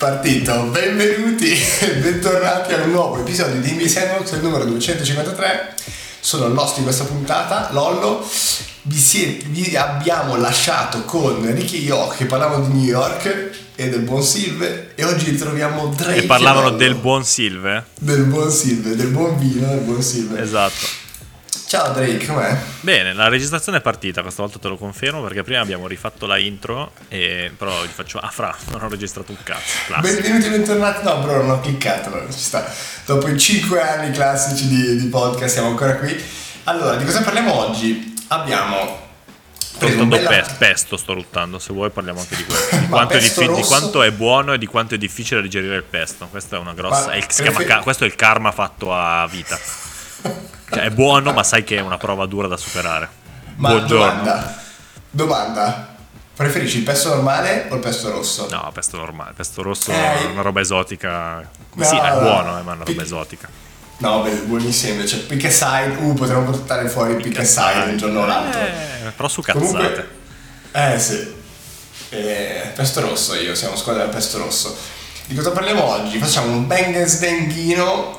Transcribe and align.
Partito, 0.00 0.62
benvenuti 0.70 1.52
e 1.52 1.96
bentornati 1.96 2.72
a 2.72 2.84
un 2.84 2.90
nuovo 2.90 3.20
episodio 3.20 3.60
di 3.60 3.86
Sandbox, 3.86 4.32
il 4.32 4.40
numero 4.40 4.64
253. 4.64 5.74
Sono 6.20 6.46
il 6.46 6.54
nostro 6.54 6.78
di 6.78 6.84
questa 6.84 7.04
puntata, 7.04 7.68
Lollo. 7.72 8.26
Vi, 8.84 8.96
siete, 8.96 9.44
vi 9.48 9.76
abbiamo 9.76 10.36
lasciato 10.36 11.04
con 11.04 11.44
Ricky 11.54 11.82
York 11.82 12.16
che 12.16 12.24
parlavano 12.24 12.66
di 12.66 12.78
New 12.78 12.84
York 12.84 13.50
e 13.74 13.90
del 13.90 14.00
buon 14.00 14.22
Silve 14.22 14.92
e 14.94 15.04
oggi 15.04 15.32
ritroviamo 15.32 15.92
Drake. 15.94 16.22
E 16.22 16.22
parlavano 16.22 16.70
del 16.70 16.94
buon 16.94 17.22
Silve? 17.22 17.84
Del 17.98 18.22
buon 18.22 18.50
Silve, 18.50 18.96
del 18.96 19.08
buon 19.08 19.38
vino, 19.38 19.66
del 19.66 19.80
buon 19.80 20.00
Silve. 20.00 20.40
Esatto. 20.40 21.09
Ciao 21.70 21.92
Drake, 21.92 22.26
com'è? 22.26 22.56
Bene, 22.80 23.12
la 23.12 23.28
registrazione 23.28 23.78
è 23.78 23.80
partita, 23.80 24.22
questa 24.22 24.42
volta 24.42 24.58
te 24.58 24.66
lo 24.66 24.76
confermo 24.76 25.22
perché 25.22 25.44
prima 25.44 25.60
abbiamo 25.60 25.86
rifatto 25.86 26.26
la 26.26 26.36
intro 26.36 26.90
e 27.06 27.52
però 27.56 27.84
gli 27.84 27.90
faccio 27.94 28.18
ah 28.18 28.28
fra, 28.28 28.52
non 28.72 28.82
ho 28.82 28.88
registrato 28.88 29.30
un 29.30 29.36
cazzo. 29.44 29.76
Benvenuti 30.00 30.46
e 30.46 30.50
bentornati. 30.50 31.04
No, 31.04 31.20
bro, 31.20 31.42
non 31.42 31.50
ho 31.50 31.60
cliccato, 31.60 32.08
no, 32.10 32.22
ci 32.28 32.40
sta. 32.40 32.68
Dopo 33.06 33.28
i 33.28 33.38
5 33.38 33.80
anni 33.80 34.10
classici 34.10 34.66
di, 34.66 34.96
di 34.96 35.06
podcast 35.06 35.52
siamo 35.52 35.68
ancora 35.68 35.94
qui. 35.94 36.20
Allora, 36.64 36.96
di 36.96 37.04
cosa 37.04 37.22
parliamo 37.22 37.54
oggi? 37.54 38.14
Abbiamo 38.26 39.06
preso 39.78 40.06
bella... 40.06 40.28
pe- 40.28 40.46
pesto, 40.58 40.96
sto 40.96 41.14
ruttando, 41.14 41.60
se 41.60 41.72
vuoi 41.72 41.90
parliamo 41.90 42.18
anche 42.18 42.34
di 42.34 42.44
questo. 42.46 42.74
Di 42.78 42.88
quanto, 42.88 43.12
è 43.14 43.18
pesto 43.18 43.40
diffi- 43.42 43.54
di 43.54 43.62
quanto 43.62 44.02
è 44.02 44.10
buono 44.10 44.54
e 44.54 44.58
di 44.58 44.66
quanto 44.66 44.96
è 44.96 44.98
difficile 44.98 45.40
digerire 45.40 45.76
il 45.76 45.84
pesto. 45.84 46.26
Questa 46.26 46.56
è 46.56 46.58
una 46.58 46.74
grossa... 46.74 47.06
Ma 47.06 47.12
è 47.12 47.16
il- 47.18 47.26
si 47.28 47.42
chiama 47.42 47.58
prefer- 47.58 47.76
ca- 47.76 47.82
questo 47.84 48.02
è 48.02 48.08
il 48.08 48.16
karma 48.16 48.50
fatto 48.50 48.92
a 48.92 49.24
vita. 49.30 49.56
Cioè 50.22 50.82
è 50.84 50.90
buono 50.90 51.32
ma 51.32 51.42
sai 51.42 51.64
che 51.64 51.76
è 51.76 51.80
una 51.80 51.96
prova 51.98 52.26
dura 52.26 52.46
da 52.46 52.56
superare. 52.56 53.08
Ma 53.56 53.70
Buongiorno. 53.70 54.04
domanda. 54.06 54.62
Domanda. 55.10 55.88
Preferisci 56.34 56.78
il 56.78 56.84
pesto 56.84 57.08
normale 57.10 57.66
o 57.70 57.74
il 57.74 57.80
pesto 57.80 58.10
rosso? 58.10 58.46
No, 58.50 58.70
pesto 58.72 58.96
normale, 58.96 59.32
pesto 59.34 59.62
rosso 59.62 59.90
Eh, 59.90 60.20
è 60.20 60.24
una 60.26 60.40
roba 60.42 60.60
esotica. 60.60 61.46
No, 61.74 61.84
sì, 61.84 61.96
è 61.96 62.08
no. 62.14 62.20
buono, 62.20 62.58
eh, 62.58 62.62
ma 62.62 62.72
è 62.72 62.74
una 62.76 62.84
roba 62.84 62.92
Pi- 62.92 63.00
esotica. 63.00 63.48
No, 63.98 64.22
beh, 64.22 64.30
buonissimo 64.44 64.94
invece. 64.94 65.18
Pick 65.18 65.44
a 65.44 65.50
side. 65.50 65.96
Uh, 65.98 66.14
potremmo 66.14 66.44
portare 66.44 66.88
fuori 66.88 67.16
pick 67.16 67.38
a 67.40 67.44
side 67.44 67.90
un 67.90 67.96
giorno 67.98 68.20
o 68.22 68.26
l'altro. 68.26 68.60
Eh, 68.60 69.10
però 69.14 69.28
su 69.28 69.42
cazzate. 69.42 69.66
Comunque, 69.66 70.08
eh 70.72 70.98
sì. 70.98 71.34
Eh, 72.08 72.72
pesto 72.74 73.00
rosso 73.02 73.34
io, 73.34 73.54
siamo 73.54 73.76
squadra 73.76 74.04
del 74.04 74.14
pesto 74.14 74.38
rosso. 74.38 74.74
Di 75.30 75.36
cosa 75.36 75.52
parliamo 75.52 75.84
oggi? 75.84 76.18
Facciamo 76.18 76.50
un 76.50 76.66
bang 76.66 77.04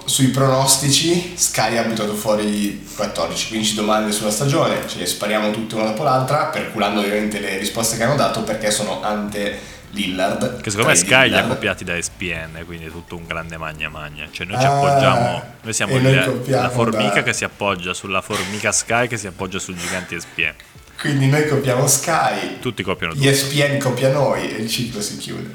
sui 0.05 0.27
pronostici. 0.27 1.33
Sky 1.35 1.75
ha 1.75 1.83
buttato 1.83 2.13
fuori 2.15 2.87
14-15 2.97 3.73
domande 3.73 4.13
sulla 4.13 4.31
stagione, 4.31 4.87
ce 4.87 4.97
le 4.99 5.05
spariamo 5.05 5.51
tutte 5.51 5.75
una 5.75 5.87
dopo 5.87 6.03
l'altra, 6.03 6.45
perculando 6.45 7.01
ovviamente 7.01 7.41
le 7.41 7.57
risposte 7.57 7.97
che 7.97 8.03
hanno 8.03 8.15
dato 8.15 8.43
perché 8.43 8.71
sono 8.71 9.01
ante 9.03 9.59
Lillard. 9.89 10.61
Che 10.61 10.69
secondo 10.69 10.91
me 10.91 10.95
Sky 10.95 11.09
li 11.09 11.15
ha 11.15 11.23
Lillard. 11.23 11.47
copiati 11.49 11.83
da 11.83 11.97
ESPN, 11.97 12.63
quindi 12.65 12.85
è 12.85 12.89
tutto 12.89 13.17
un 13.17 13.25
grande 13.27 13.57
magna 13.57 13.89
magna. 13.89 14.29
Cioè 14.31 14.45
noi 14.47 14.57
ci 14.57 14.65
Ah, 14.65 14.77
appoggiamo, 14.77 15.43
noi 15.63 15.73
siamo 15.73 15.97
noi 15.99 16.23
copiamo 16.23 16.61
la 16.61 16.69
formica 16.69 17.13
da- 17.15 17.23
che 17.23 17.33
si 17.33 17.43
appoggia 17.43 17.93
sulla 17.93 18.21
formica 18.21 18.71
Sky 18.71 19.07
che 19.09 19.17
si 19.17 19.27
appoggia 19.27 19.59
sul 19.59 19.75
gigante 19.75 20.15
ESPN. 20.15 20.53
Quindi 20.97 21.27
noi 21.27 21.45
copiamo 21.45 21.85
Sky, 21.87 22.59
Tutti 22.61 22.83
copiano 22.83 23.13
tutto. 23.15 23.27
ESPN 23.27 23.79
copia 23.79 24.13
noi 24.13 24.49
e 24.49 24.61
il 24.61 24.69
ciclo 24.69 25.01
si 25.01 25.17
chiude. 25.17 25.49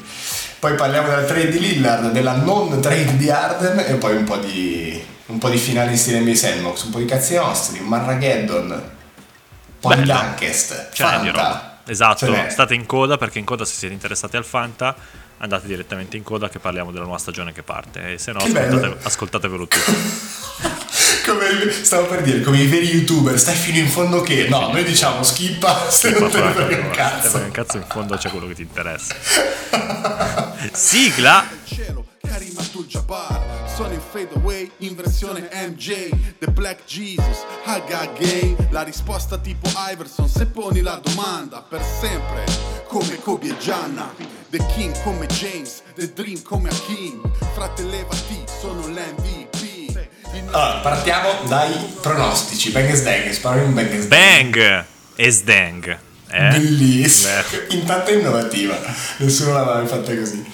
Poi 0.67 0.75
parliamo 0.75 1.07
della 1.07 1.23
trade 1.23 1.49
di 1.49 1.61
Lillard, 1.61 2.11
della 2.11 2.33
non 2.33 2.81
trade 2.81 3.17
di 3.17 3.31
Arden 3.31 3.79
e 3.87 3.95
poi 3.95 4.17
un 4.17 4.25
po' 4.25 4.39
di, 4.39 5.01
un 5.27 5.39
po' 5.39 5.49
di 5.49 5.59
finalisti 5.59 6.11
del 6.11 6.23
NBA 6.23 6.35
Sandbox, 6.35 6.83
un 6.83 6.91
po' 6.91 6.99
di 6.99 7.05
cazzi 7.05 7.37
nostri, 7.37 7.79
un 7.79 7.87
Marrageddon, 7.87 8.71
un 8.73 8.83
po' 9.79 9.95
di 9.95 10.01
Bello. 10.03 10.13
Dunkest, 10.13 10.89
Ce 10.93 11.05
n'è 11.05 11.21
di 11.21 11.27
Fanta. 11.27 11.31
roba. 11.31 11.79
Esatto, 11.87 12.35
state 12.49 12.75
in 12.75 12.85
coda 12.85 13.17
perché 13.17 13.39
in 13.39 13.45
coda 13.45 13.65
se 13.65 13.75
siete 13.75 13.95
interessati 13.95 14.37
al 14.37 14.45
Fanta 14.45 14.97
andate 15.39 15.69
direttamente 15.69 16.17
in 16.17 16.25
coda 16.25 16.49
che 16.49 16.59
parliamo 16.59 16.91
della 16.91 17.05
nuova 17.05 17.19
stagione 17.19 17.53
che 17.53 17.63
parte 17.63 18.15
e 18.15 18.19
se 18.19 18.33
no 18.33 18.41
ascoltate, 18.41 18.97
ascoltatevelo 19.03 19.69
tutto. 19.69 20.85
Come, 21.27 21.73
stavo 21.73 22.07
per 22.07 22.23
dire, 22.23 22.41
come 22.41 22.61
i 22.61 22.69
veri 22.69 22.89
youtuber, 22.89 23.37
stai 23.37 23.57
fino 23.57 23.79
in 23.79 23.89
fondo 23.89 24.21
che... 24.21 24.47
No, 24.49 24.71
noi 24.71 24.85
diciamo 24.85 25.25
skippa 25.25 25.91
se 25.91 26.11
non 26.17 26.31
te 26.31 26.41
ne 26.41 26.53
frega 26.53 26.77
un 26.77 26.91
Te 26.91 26.97
cazzo. 26.97 27.29
frega 27.31 27.45
un 27.47 27.51
cazzo 27.51 27.77
in 27.79 27.85
fondo 27.89 28.17
c'è 28.17 28.31
quello 28.31 28.47
che 28.47 28.55
ti 28.55 28.63
interessa. 28.63 29.15
Sigla! 30.73 31.49
Karim 32.21 32.57
Abdul-Jabbar 32.59 33.43
Sono 33.75 33.93
in 33.93 34.01
fade 34.01 34.31
away 34.35 34.71
in 34.79 34.95
versione 34.95 35.49
MJ 35.53 36.11
The 36.39 36.49
Black 36.51 36.85
Jesus 36.87 37.45
Haga 37.65 38.07
Gay 38.19 38.57
La 38.71 38.83
risposta 38.83 39.39
tipo 39.39 39.69
Iverson 39.91 40.29
Se 40.29 40.47
poni 40.47 40.81
la 40.81 41.01
domanda 41.03 41.63
per 41.63 41.83
sempre 41.83 42.45
Come 42.89 43.21
Kobe 43.21 43.49
e 43.49 43.57
Gianna 43.59 44.13
The 44.51 44.59
King 44.75 45.01
come 45.03 45.27
James 45.27 45.83
The 45.95 46.13
Dream 46.13 46.43
come 46.43 46.69
Hakim 46.69 47.21
Frate 47.55 47.83
levati 47.85 48.43
sono 48.61 48.87
l'MVP 48.89 49.76
Allora, 50.51 50.79
partiamo 50.83 51.29
dai 51.49 51.73
pronostici. 52.01 52.71
Bang 52.71 52.89
and 52.89 52.97
sdang, 52.97 53.31
sparo 53.31 53.61
un 53.63 53.75
bang 53.75 53.91
and 53.93 54.03
sdang. 54.03 54.51
Bang 54.57 54.85
e 55.17 55.31
Sdang. 55.31 55.99
Eh? 56.31 56.49
Bellissimo. 56.51 57.33
Beh. 57.51 57.75
Intanto 57.75 58.11
è 58.11 58.15
innovativa. 58.15 58.79
Nessuno 59.19 59.53
l'aveva 59.55 59.77
mai 59.79 59.87
fatta 59.87 60.15
così. 60.15 60.45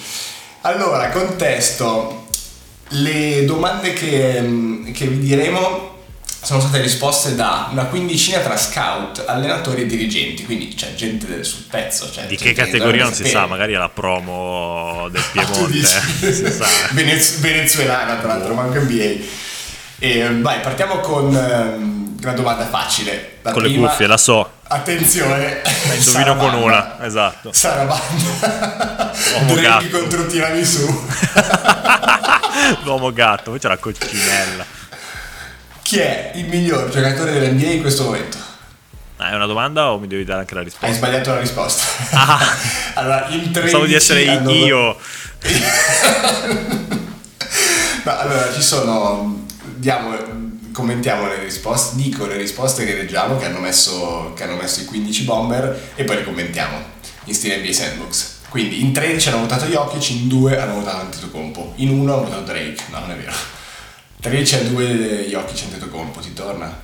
Allora, 0.62 1.08
contesto. 1.08 2.26
Le 2.94 3.44
domande 3.46 3.94
che, 3.94 4.38
mm, 4.40 4.92
che 4.92 5.06
vi 5.06 5.18
diremo 5.20 5.90
sono 6.42 6.60
state 6.60 6.82
risposte 6.82 7.34
da 7.36 7.68
una 7.70 7.84
quindicina 7.86 8.40
tra 8.40 8.56
scout, 8.56 9.22
allenatori 9.26 9.82
e 9.82 9.86
dirigenti, 9.86 10.44
quindi 10.44 10.74
c'è 10.74 10.92
gente 10.94 11.26
del- 11.26 11.44
sul 11.46 11.64
pezzo. 11.70 12.10
Cioè 12.12 12.26
Di 12.26 12.36
che 12.36 12.52
gente 12.52 12.64
categoria 12.64 13.04
non 13.04 13.14
si 13.14 13.24
sa, 13.26 13.46
magari 13.46 13.72
è 13.72 13.76
la 13.78 13.88
promo 13.88 15.08
del 15.10 15.22
Ah, 15.22 15.44
Piemonte. 15.46 15.82
sa. 15.84 16.66
Venez- 16.92 17.38
venezuelana, 17.38 18.16
tra 18.16 18.26
l'altro, 18.34 18.54
manco 18.54 18.78
NBA. 18.80 19.40
E, 20.04 20.40
vai, 20.40 20.58
partiamo 20.58 20.98
con 20.98 21.32
ehm, 21.32 22.16
una 22.20 22.32
domanda 22.32 22.66
facile. 22.66 23.36
La 23.42 23.52
Con 23.52 23.62
le 23.62 23.68
prima- 23.68 23.86
cuffie, 23.88 24.08
la 24.08 24.16
so. 24.16 24.50
Attenzione, 24.66 25.62
Indovino 25.96 26.36
con 26.36 26.54
una, 26.54 26.96
esatto. 27.04 27.52
Sarabanda. 27.52 29.12
Uomo 29.34 29.54
Drake 29.54 29.60
gatto. 29.60 29.98
contro 30.00 30.26
tiramisù. 30.26 31.04
L'uomo 32.82 33.12
gatto, 33.12 33.50
poi 33.50 33.60
c'è 33.60 33.68
la 33.68 33.76
coccinella. 33.76 34.64
Chi 35.82 35.98
è 35.98 36.32
il 36.34 36.46
miglior 36.46 36.88
giocatore 36.88 37.32
dell'NBA 37.38 37.66
in 37.70 37.80
questo 37.82 38.04
momento? 38.04 38.38
Ah, 39.18 39.30
è 39.30 39.34
una 39.36 39.46
domanda 39.46 39.92
o 39.92 39.98
mi 40.00 40.08
devi 40.08 40.24
dare 40.24 40.40
anche 40.40 40.54
la 40.54 40.60
Hai 40.60 40.66
risposta? 40.66 40.94
sbagliato 40.96 41.30
la 41.34 41.38
risposta. 41.40 41.84
Ah. 42.10 42.40
allora, 42.94 43.26
in 43.28 43.52
13 43.52 43.60
Pensavo 43.60 43.84
di 43.84 43.94
essere 43.94 44.28
hanno- 44.28 44.50
io. 44.50 44.96
No, 48.04 48.18
allora, 48.18 48.52
ci 48.52 48.60
sono. 48.62 49.41
Diamo, 49.82 50.16
commentiamo 50.70 51.26
le 51.26 51.42
risposte. 51.42 51.96
Dico 51.96 52.24
le 52.26 52.36
risposte 52.36 52.84
che 52.84 52.94
leggiamo 52.94 53.36
che 53.36 53.46
hanno 53.46 53.58
messo, 53.58 54.32
che 54.36 54.44
hanno 54.44 54.54
messo 54.54 54.80
i 54.80 54.84
15 54.84 55.24
bomber 55.24 55.90
e 55.96 56.04
poi 56.04 56.14
le 56.14 56.24
commentiamo 56.24 56.80
in 57.24 57.34
stile 57.34 57.56
NBA 57.56 57.72
Sandbox. 57.72 58.34
Quindi 58.48 58.80
in 58.80 58.92
13 58.92 59.30
hanno 59.30 59.40
votato 59.40 59.64
Jokic, 59.64 60.10
in 60.10 60.28
2 60.28 60.60
hanno 60.60 60.74
votato 60.74 60.98
Antetokounmpo, 60.98 61.72
in 61.78 61.90
1 61.90 62.12
hanno 62.12 62.22
votato 62.22 62.42
Drake. 62.42 62.84
No, 62.90 63.00
non 63.00 63.10
è 63.10 63.16
vero. 63.16 63.32
13 64.20 64.54
a 64.54 64.62
2 64.62 65.26
Jokic 65.28 65.64
Antetokounmpo, 65.64 66.20
ti 66.20 66.32
torna? 66.32 66.80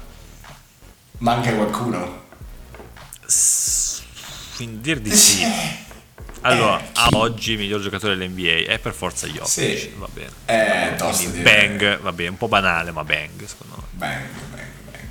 Manca 1.19 1.53
qualcuno? 1.53 2.23
Quindi 4.57 4.81
dir 4.81 4.99
di 4.99 5.15
sì. 5.15 5.47
Allora, 6.43 6.83
a 6.95 7.09
oggi 7.13 7.53
il 7.53 7.59
miglior 7.59 7.81
giocatore 7.81 8.17
dell'NBA 8.17 8.71
è 8.71 8.79
per 8.79 8.95
forza 8.95 9.27
Jokic. 9.27 9.49
Sì. 9.49 9.95
Va 9.97 10.09
bene. 10.13 10.31
Eh, 10.47 10.95
tosto 10.97 11.25
Quindi 11.25 11.41
bang, 11.41 12.01
va 12.01 12.13
bene, 12.13 12.31
un 12.31 12.37
po' 12.37 12.49
banale, 12.49 12.91
ma 12.91 13.05
bang, 13.05 13.45
secondo 13.45 13.77
me. 13.77 13.83
Bang, 13.91 14.23
bang, 14.51 14.67
bang. 14.91 15.07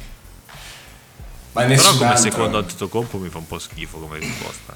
Ma 1.51 1.63
Però 1.63 1.91
come 1.91 2.05
altro. 2.05 2.21
secondo 2.21 2.57
Antetokounmpo 2.59 3.17
mi 3.17 3.29
fa 3.29 3.37
un 3.39 3.47
po' 3.47 3.59
schifo 3.59 3.97
come 3.99 4.19
risposta. 4.19 4.75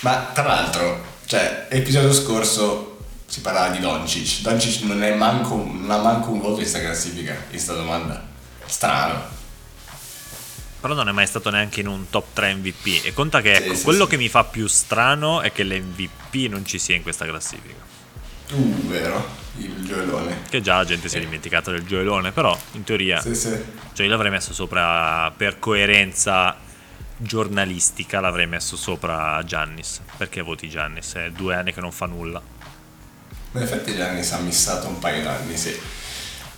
Ma 0.00 0.30
tra 0.32 0.44
l'altro, 0.44 1.04
cioè, 1.26 1.66
episodio 1.70 2.12
scorso 2.12 2.98
si 3.26 3.40
parlava 3.40 3.68
di 3.70 3.80
Doncic. 3.80 4.40
Doncic 4.40 4.82
non, 4.82 5.02
è 5.02 5.14
manco, 5.14 5.56
non 5.56 5.90
ha 5.90 5.98
manco 5.98 6.30
un 6.30 6.38
voto 6.38 6.52
in 6.52 6.56
questa 6.58 6.80
classifica, 6.80 7.32
in 7.32 7.48
questa 7.48 7.74
domanda. 7.74 8.26
Strano. 8.66 9.38
Però 10.80 10.94
non 10.94 11.08
è 11.08 11.12
mai 11.12 11.26
stato 11.26 11.50
neanche 11.50 11.80
in 11.80 11.86
un 11.86 12.08
top 12.08 12.28
3 12.32 12.54
MVP. 12.54 13.04
E 13.04 13.12
conta 13.12 13.40
che 13.40 13.54
Sì, 13.56 13.62
ecco, 13.62 13.74
sì, 13.74 13.84
quello 13.84 14.04
sì. 14.04 14.10
che 14.10 14.16
mi 14.16 14.28
fa 14.28 14.44
più 14.44 14.66
strano 14.66 15.42
è 15.42 15.52
che 15.52 15.62
l'MVP 15.62 16.48
non 16.48 16.64
ci 16.64 16.78
sia 16.78 16.96
in 16.96 17.02
questa 17.02 17.26
classifica. 17.26 17.88
Uh, 18.52 18.86
vero, 18.88 19.28
il 19.58 19.84
gioelone. 19.84 20.42
Che 20.48 20.60
già 20.60 20.76
la 20.76 20.84
gente 20.84 21.08
si 21.08 21.18
è 21.18 21.20
dimenticata 21.20 21.70
del 21.70 21.84
gioelone, 21.84 22.32
però 22.32 22.58
in 22.72 22.82
teoria 22.82 23.20
Sì, 23.20 23.34
sì. 23.34 23.56
Cioè 23.92 24.06
io 24.06 24.10
l'avrei 24.10 24.30
messo 24.30 24.52
sopra 24.54 25.30
per 25.36 25.58
coerenza 25.58 26.56
giornalistica, 27.16 28.20
l'avrei 28.20 28.46
messo 28.46 28.76
sopra 28.76 29.42
Giannis. 29.44 30.00
Perché 30.16 30.40
voti 30.40 30.68
Giannis? 30.68 31.14
È 31.14 31.30
due 31.30 31.54
anni 31.54 31.72
che 31.72 31.80
non 31.80 31.92
fa 31.92 32.06
nulla. 32.06 32.40
In 33.52 33.62
effetti 33.62 33.94
Gianni 33.94 34.22
si 34.22 34.32
è 34.32 34.38
missato 34.40 34.88
un 34.88 34.98
paio 34.98 35.22
d'anni, 35.22 35.56
sì. 35.56 35.78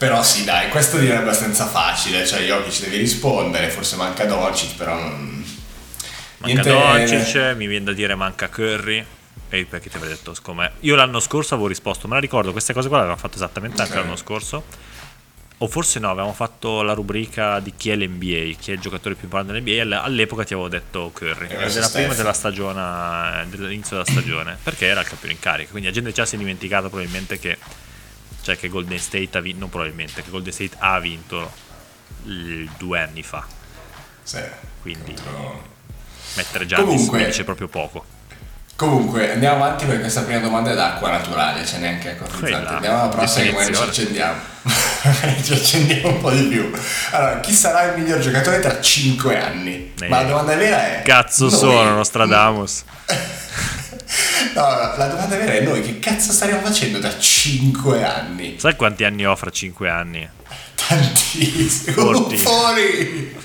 Però 0.03 0.21
sì, 0.25 0.43
dai, 0.43 0.69
questo 0.69 0.99
direi 0.99 1.19
abbastanza 1.19 1.65
facile. 1.67 2.27
Cioè, 2.27 2.41
Jokic 2.41 2.81
devi 2.81 2.97
rispondere, 2.97 3.69
forse 3.71 3.95
manca 3.95 4.25
Doncic, 4.25 4.75
però 4.75 4.95
non... 4.99 5.45
Manca 6.39 6.61
Niente- 6.63 6.71
Doncic, 6.71 7.55
mi 7.57 7.69
viene 7.69 7.85
da 7.85 7.93
dire 7.93 8.17
manca 8.17 8.49
Curry. 8.49 9.05
E 9.49 9.65
perché 9.65 9.89
ti 9.91 9.97
avrei 9.97 10.11
detto, 10.13 10.35
siccome 10.35 10.73
io 10.81 10.97
l'anno 10.97 11.21
scorso 11.21 11.55
avevo 11.55 11.69
risposto, 11.69 12.09
me 12.09 12.15
la 12.15 12.21
ricordo, 12.21 12.51
queste 12.51 12.73
cose 12.73 12.89
qua 12.89 12.97
le 12.97 13.03
avevamo 13.05 13.23
fatto 13.23 13.37
esattamente 13.37 13.81
anche 13.81 13.95
Ok. 13.97 14.03
l'anno 14.03 14.17
scorso. 14.17 14.65
O 15.59 15.69
forse 15.69 16.01
no, 16.01 16.11
avevamo 16.11 16.33
fatto 16.33 16.83
la 16.83 16.95
rubrica 16.95 17.61
di 17.61 17.73
chi 17.77 17.91
è 17.91 17.95
l'NBA, 17.95 18.57
chi 18.59 18.71
è 18.71 18.75
il 18.75 18.81
giocatore 18.81 19.15
più 19.15 19.25
importante 19.27 19.53
dell'NBA. 19.53 19.83
all- 19.99 20.05
All'epoca 20.05 20.43
ti 20.43 20.55
avevo 20.55 20.69
detto 20.69 21.11
Curry, 21.15 21.47
E 21.47 21.53
ed 21.53 21.59
adesso 21.61 21.79
era 21.79 21.89
prima 21.91 22.15
della 22.15 22.33
stagione, 22.33 23.47
dell'inizio 23.51 23.99
della 23.99 24.11
stagione, 24.11 24.59
perché 24.61 24.87
era 24.87 25.03
il 25.03 25.07
campione 25.07 25.35
in 25.35 25.39
carica. 25.39 25.71
Quindi 25.71 25.89
la 25.91 25.95
gente 25.95 26.11
già 26.11 26.25
si 26.27 26.35
è 26.35 26.39
dimenticata 26.39 26.89
probabilmente 26.89 27.39
che, 27.39 27.57
cioè 28.43 28.57
che 28.59 28.69
Golden 28.69 28.99
State 28.99 29.31
ha 29.39 29.41
vinto, 29.41 29.61
non 29.61 29.71
probabilmente, 29.71 30.23
che 30.23 30.31
Golden 30.31 30.53
State 30.53 30.77
ha 30.79 30.99
vinto 30.99 31.51
il- 32.25 32.69
due 32.79 33.01
anni 33.01 33.23
fa. 33.23 33.45
Sì. 34.23 34.41
Quindi 34.83 35.15
Contro- 35.15 35.63
mettere 36.37 36.67
Giannis 36.67 36.87
Comunque- 36.89 37.19
mi 37.19 37.25
dice 37.27 37.45
proprio 37.45 37.69
poco. 37.69 38.05
Comunque, 38.75 39.33
andiamo 39.33 39.63
avanti 39.65 39.85
perché 39.85 40.01
questa 40.01 40.23
prima 40.23 40.41
domanda 40.41 40.73
è 40.73 40.75
d'acqua 40.75 41.11
naturale, 41.11 41.65
cioè 41.65 41.79
neanche 41.79 42.11
acqua 42.13 42.27
frizzante. 42.27 42.51
Quella 42.57 42.71
Andiamo 42.75 43.01
alla 43.03 43.09
prossima 43.09 43.45
che 43.45 43.53
magari 43.53 43.75
ci 43.77 43.83
accendiamo. 43.83 44.41
ci 45.45 45.53
accendiamo 45.53 46.09
un 46.09 46.21
po' 46.21 46.31
di 46.31 46.43
più. 46.45 46.73
Allora, 47.11 47.39
chi 47.41 47.53
sarà 47.53 47.93
il 47.93 48.01
miglior 48.01 48.19
giocatore 48.19 48.59
tra 48.59 48.81
5 48.81 49.39
anni? 49.41 49.93
Eh, 50.01 50.09
Ma 50.09 50.23
la 50.23 50.29
domanda 50.29 50.57
vera 50.57 50.99
è... 50.99 51.03
Cazzo 51.03 51.45
noi- 51.45 51.57
sono 51.57 51.95
Nostradamus. 51.95 52.85
No, 54.55 54.63
la 54.97 55.07
domanda 55.09 55.37
vera 55.37 55.53
è 55.53 55.61
noi 55.61 55.81
che 55.83 55.99
cazzo 55.99 56.33
staremo 56.33 56.61
facendo 56.61 56.99
tra 56.99 57.19
5 57.19 58.05
anni? 58.05 58.59
Sai 58.59 58.77
quanti 58.77 59.05
anni 59.05 59.27
ho 59.27 59.35
fra 59.35 59.51
5 59.51 59.89
anni? 59.89 60.29
Tantissimo. 60.75 62.13
Forti. 62.13 62.37
Fuori! 62.37 63.37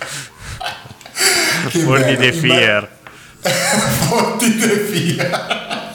Che 1.69 1.79
For 1.79 2.01
the 2.01 2.33
fear. 2.33 2.89
Forti 4.07 4.55
de 4.55 4.75
via. 4.75 5.91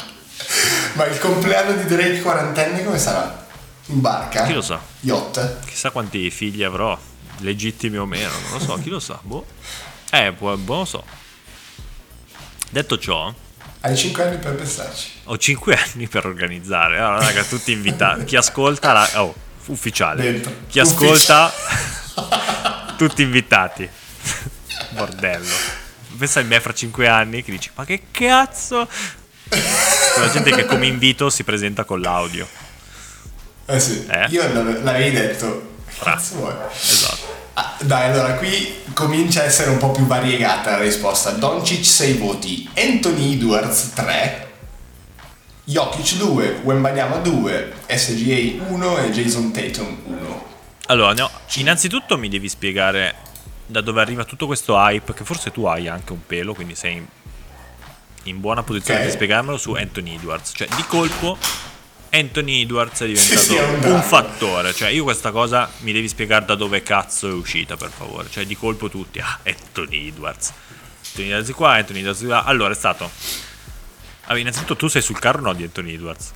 Ma 0.94 1.06
il 1.06 1.18
compleanno 1.18 1.72
di 1.72 1.84
Drake 1.84 2.20
quarantenne 2.20 2.84
come 2.84 2.98
sarà? 2.98 3.46
In 3.86 4.00
barca? 4.00 4.44
Chi 4.44 4.52
lo 4.52 4.62
sa? 4.62 4.80
Yacht? 5.00 5.64
Chissà 5.66 5.90
quanti 5.90 6.30
figli 6.30 6.62
avrò, 6.62 6.98
legittimi 7.38 7.96
o 7.96 8.06
meno, 8.06 8.30
non 8.30 8.52
lo 8.52 8.58
so, 8.60 8.74
chi 8.74 8.90
lo 8.90 9.00
sa, 9.00 9.18
boh. 9.22 9.46
Eh, 10.10 10.32
può, 10.32 10.54
boh, 10.56 10.72
non 10.72 10.80
lo 10.80 10.84
so. 10.86 11.04
Detto 12.70 12.98
ciò, 12.98 13.32
Hai 13.84 13.96
5 13.96 14.22
anni 14.22 14.38
per 14.38 14.54
pensarci. 14.54 15.10
ho 15.24 15.36
5 15.36 15.74
anni 15.94 16.06
per 16.08 16.24
organizzare. 16.26 16.98
Allora, 16.98 17.18
raga, 17.26 17.42
tutti 17.42 17.72
invitati. 17.72 18.24
Chi 18.24 18.36
ascolta, 18.36 18.92
la- 18.92 19.22
oh, 19.22 19.34
ufficiale. 19.66 20.22
Dentro. 20.22 20.52
Chi 20.68 20.78
ascolta, 20.78 21.52
tutti 22.96 23.22
invitati. 23.22 23.88
Bordello. 24.90 25.80
Pensa 26.16 26.40
a 26.40 26.42
me 26.44 26.60
fra 26.60 26.72
5 26.72 27.08
anni 27.08 27.42
che 27.42 27.50
dici, 27.50 27.70
ma 27.74 27.84
che 27.84 28.02
cazzo? 28.12 28.88
La 30.18 30.30
gente 30.30 30.50
che 30.52 30.64
come 30.66 30.86
invito 30.86 31.28
si 31.28 31.42
presenta 31.42 31.84
con 31.84 32.00
l'audio. 32.00 32.46
Eh 33.66 33.80
sì, 33.80 34.06
Eh? 34.08 34.26
io 34.28 34.52
l'ave- 34.52 34.80
l'avevi 34.80 35.10
detto. 35.16 35.70
Cazzo 35.98 36.36
vuoi? 36.36 36.54
Esatto. 36.72 37.31
Ah, 37.54 37.76
dai, 37.82 38.10
allora 38.10 38.34
qui 38.34 38.76
comincia 38.94 39.40
a 39.42 39.44
essere 39.44 39.70
un 39.70 39.78
po' 39.78 39.90
più 39.90 40.06
variegata 40.06 40.70
la 40.70 40.78
risposta. 40.82 41.30
Doncic 41.32 41.84
6 41.84 42.12
voti, 42.14 42.68
Anthony 42.74 43.34
Edwards 43.34 43.92
3, 43.92 44.50
Jokic 45.64 46.16
2, 46.16 46.60
Wembanyama 46.64 47.16
2, 47.16 47.72
SGA 47.88 48.64
1 48.68 48.98
e 48.98 49.10
Jason 49.10 49.52
Tatum 49.52 49.98
1. 50.04 50.46
Allora, 50.86 51.12
no, 51.12 51.30
innanzitutto 51.54 52.16
mi 52.16 52.28
devi 52.28 52.48
spiegare 52.48 53.14
da 53.66 53.80
dove 53.80 54.00
arriva 54.00 54.24
tutto 54.24 54.46
questo 54.46 54.74
hype, 54.76 55.12
che 55.14 55.24
forse 55.24 55.50
tu 55.52 55.64
hai 55.64 55.88
anche 55.88 56.12
un 56.12 56.26
pelo, 56.26 56.54
quindi 56.54 56.74
sei 56.74 57.06
in, 58.24 58.40
buona 58.40 58.62
posizione 58.62 59.00
Ok. 59.00 59.06
per 59.06 59.14
spiegarmelo 59.14 59.56
su 59.58 59.72
Anthony 59.72 60.14
Edwards. 60.14 60.52
Cioè, 60.54 60.68
di 60.74 60.84
colpo, 60.86 61.36
Anthony 62.14 62.60
Edwards 62.60 63.00
è 63.00 63.06
diventato 63.06 63.88
un 63.94 64.02
fattore. 64.02 64.74
Cioè, 64.74 64.90
io 64.90 65.02
questa 65.02 65.30
cosa 65.30 65.70
mi 65.78 65.92
devi 65.92 66.08
spiegare 66.08 66.44
da 66.44 66.54
dove 66.54 66.82
cazzo 66.82 67.28
è 67.28 67.32
uscita, 67.32 67.76
per 67.76 67.90
favore. 67.90 68.28
Cioè, 68.30 68.44
di 68.44 68.54
colpo 68.54 68.90
tutti, 68.90 69.18
ah, 69.18 69.38
Anthony 69.46 70.08
Edwards. 70.08 70.52
Anthony 71.06 71.28
Edwards 71.28 71.46
di 71.46 71.52
qua, 71.54 71.72
Anthony 71.72 71.98
Edwards 72.00 72.20
di 72.20 72.26
là. 72.26 72.42
Allora, 72.44 72.72
è 72.72 72.76
stato... 72.76 73.10
Allora, 74.24 74.38
innanzitutto 74.40 74.76
tu 74.76 74.88
sei 74.88 75.00
sul 75.00 75.18
carro 75.18 75.40
no 75.40 75.54
di 75.54 75.62
Anthony 75.62 75.94
Edwards. 75.94 76.30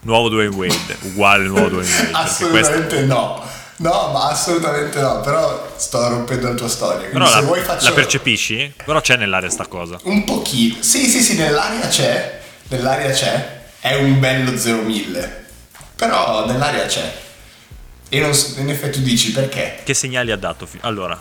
Nuovo 0.00 0.28
Dwayne 0.28 0.54
Wade, 0.54 0.96
uguale 1.00 1.44
al 1.44 1.48
nuovo 1.48 1.68
Dwayne 1.68 1.88
Wade. 1.90 2.10
perché 2.12 2.48
questo- 2.48 2.72
Assolutamente 2.74 3.00
no. 3.06 3.42
No, 3.76 4.10
ma 4.12 4.28
assolutamente 4.28 5.00
no. 5.00 5.20
Però 5.22 5.72
sto 5.76 6.08
rompendo 6.08 6.48
la 6.48 6.54
tua 6.54 6.68
storia. 6.68 7.08
Però 7.08 7.26
se 7.26 7.34
la, 7.36 7.40
vuoi 7.40 7.60
faccio 7.62 7.84
la 7.88 7.92
percepisci? 7.92 8.74
Però 8.84 9.00
c'è 9.00 9.16
nell'aria 9.16 9.48
sta 9.48 9.66
cosa. 9.66 9.98
un 10.02 10.24
pochino. 10.24 10.76
Sì, 10.80 11.06
sì, 11.06 11.20
sì, 11.22 11.36
nell'aria 11.36 11.88
c'è. 11.88 12.40
Nell'aria 12.68 13.10
c'è. 13.12 13.56
È 13.88 13.94
un 13.94 14.20
bello 14.20 14.54
0 14.54 14.84
Però 15.96 16.44
nell'aria 16.44 16.84
c'è. 16.84 17.10
E 18.10 18.20
non, 18.20 18.32
in 18.58 18.68
effetti 18.68 18.98
tu 18.98 19.04
dici 19.04 19.32
perché? 19.32 19.80
Che 19.82 19.94
segnali 19.94 20.30
ha 20.30 20.36
dato? 20.36 20.66
fi- 20.66 20.76
Allora, 20.82 21.18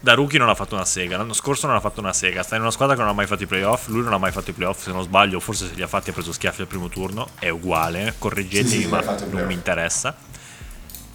da 0.00 0.14
rookie 0.14 0.40
non 0.40 0.48
ha 0.48 0.56
fatto 0.56 0.74
una 0.74 0.84
sega, 0.84 1.16
l'anno 1.16 1.34
scorso 1.34 1.68
non 1.68 1.76
ha 1.76 1.80
fatto 1.80 2.00
una 2.00 2.12
sega, 2.12 2.42
sta 2.42 2.56
in 2.56 2.62
una 2.62 2.72
squadra 2.72 2.96
che 2.96 3.02
non 3.02 3.10
ha 3.10 3.14
mai 3.14 3.28
fatto 3.28 3.44
i 3.44 3.46
playoff, 3.46 3.86
lui 3.86 4.02
non 4.02 4.12
ha 4.12 4.18
mai 4.18 4.32
fatto 4.32 4.50
i 4.50 4.54
playoff 4.54 4.82
se 4.82 4.90
non 4.90 5.04
sbaglio, 5.04 5.38
forse 5.38 5.68
se 5.68 5.74
li 5.74 5.82
ha 5.82 5.86
fatti 5.86 6.10
ha 6.10 6.12
preso 6.12 6.32
schiaffi 6.32 6.62
al 6.62 6.66
primo 6.66 6.88
turno, 6.88 7.28
è 7.38 7.48
uguale, 7.48 8.14
correggetemi 8.18 8.68
Sì, 8.68 8.80
sì, 8.80 8.86
ma 8.88 9.00
non 9.30 9.46
mi 9.46 9.54
interessa. 9.54 10.16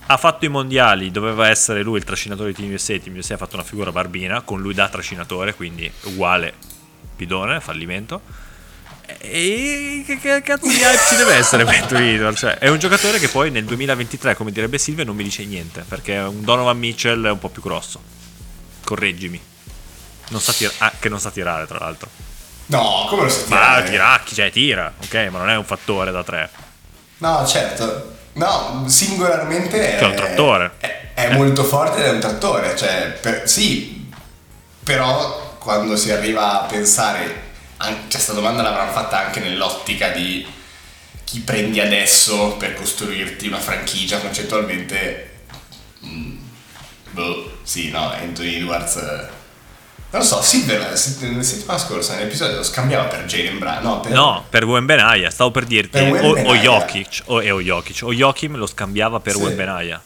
Ha 0.05 0.15
fatto 0.15 0.45
i 0.45 0.47
mondiali, 0.47 1.11
doveva 1.11 1.49
essere 1.49 1.83
lui 1.83 1.97
il 1.97 2.05
trascinatore 2.05 2.53
di 2.53 2.55
Team 2.55 2.71
USA, 2.71 2.97
Team 2.97 3.17
USA 3.17 3.33
ha 3.33 3.37
fatto 3.37 3.55
una 3.55 3.65
figura 3.65 3.91
barbina, 3.91 4.39
con 4.43 4.61
lui 4.61 4.73
da 4.73 4.87
trascinatore, 4.87 5.55
quindi 5.55 5.91
uguale, 6.03 6.53
bidone, 7.17 7.59
fallimento. 7.59 8.45
E 9.19 10.03
che, 10.05 10.19
che 10.19 10.41
cazzo 10.41 10.67
di 10.67 10.75
hype 10.75 10.99
ci 11.07 11.15
deve 11.15 11.35
essere 11.35 11.63
per 11.63 11.93
Edwards? 12.01 12.39
Cioè, 12.39 12.57
è 12.57 12.67
un 12.67 12.77
giocatore 12.77 13.19
che 13.19 13.29
poi 13.29 13.51
nel 13.51 13.63
2023, 13.63 14.35
come 14.35 14.51
direbbe 14.51 14.77
Silvia, 14.77 15.05
non 15.05 15.15
mi 15.15 15.23
dice 15.23 15.45
niente. 15.45 15.85
Perché 15.87 16.17
un 16.17 16.43
Donovan 16.43 16.77
Mitchell 16.77 17.25
è 17.25 17.31
un 17.31 17.39
po' 17.39 17.49
più 17.49 17.61
grosso. 17.61 18.01
Correggimi. 18.83 19.39
Non 20.29 20.41
sa 20.41 20.51
tir- 20.51 20.73
ah, 20.79 20.91
che 20.99 21.07
non 21.07 21.19
sa 21.21 21.31
tirare, 21.31 21.65
tra 21.67 21.79
l'altro. 21.79 22.09
No, 22.67 23.05
come 23.07 23.23
lo 23.23 23.29
sai? 23.29 23.47
Ma 23.47 23.81
tira, 23.81 24.21
cioè 24.25 24.51
tira, 24.51 24.93
ok, 25.01 25.13
ma 25.31 25.37
non 25.39 25.49
è 25.49 25.55
un 25.55 25.63
fattore 25.63 26.11
da 26.11 26.23
tre. 26.23 26.49
No, 27.19 27.45
certo. 27.47 28.15
No, 28.33 28.83
singolarmente 28.87 29.95
è, 29.95 29.97
Che 29.99 30.03
è 30.03 30.07
un 30.07 30.15
trattore. 30.15 30.71
È, 30.79 31.11
è 31.13 31.33
molto 31.33 31.63
forte 31.63 31.99
ed 31.99 32.05
è 32.05 32.09
un 32.09 32.19
trattore. 32.19 32.75
Cioè, 32.75 33.17
per- 33.21 33.47
sì, 33.49 34.09
però 34.83 35.55
quando 35.59 35.95
si 35.95 36.11
arriva 36.11 36.61
a 36.61 36.65
pensare, 36.65 37.46
an- 37.77 37.93
cioè, 37.93 38.09
questa 38.09 38.33
domanda 38.33 38.61
l'avranno 38.61 38.91
fatta 38.91 39.25
anche 39.25 39.39
nell'ottica 39.39 40.09
di 40.09 40.45
chi 41.23 41.39
prendi 41.41 41.79
adesso 41.79 42.55
per 42.57 42.73
costruirti 42.75 43.47
una 43.47 43.59
franchigia 43.59 44.19
concettualmente. 44.19 45.23
mm, 46.05 46.37
boh, 47.11 47.57
sì, 47.63 47.89
no, 47.89 48.09
Anthony 48.11 48.55
Edwards. 48.55 48.95
eh, 48.97 49.35
Non 50.09 50.21
lo 50.21 50.27
so, 50.27 50.41
Silver 50.41 50.79
la 50.79 50.95
sett- 50.95 51.21
la 51.35 51.43
settimana 51.43 51.77
scorsa 51.77 52.15
nell'episodio 52.15 52.55
lo 52.55 52.63
scambiava 52.63 53.05
per 53.09 53.25
Jalen 53.25 53.59
Brown. 53.59 53.83
No, 53.83 53.99
per, 53.99 54.11
No, 54.13 54.45
per 54.49 54.63
Wembenaya, 54.63 55.29
stavo 55.29 55.51
per 55.51 55.65
dirti. 55.65 55.89
Per 55.99 56.23
o, 56.23 56.29
o. 56.29 56.55
Jokic, 56.55 57.23
o, 57.25 57.41
e 57.43 57.51
o 57.51 57.59
Jokic. 57.61 57.99
O 58.03 58.13
Joachim 58.13 58.55
lo 58.55 58.65
scambiava 58.67 59.19
per 59.19 59.33
Sì. 59.33 59.41
Wembenaya. 59.41 60.01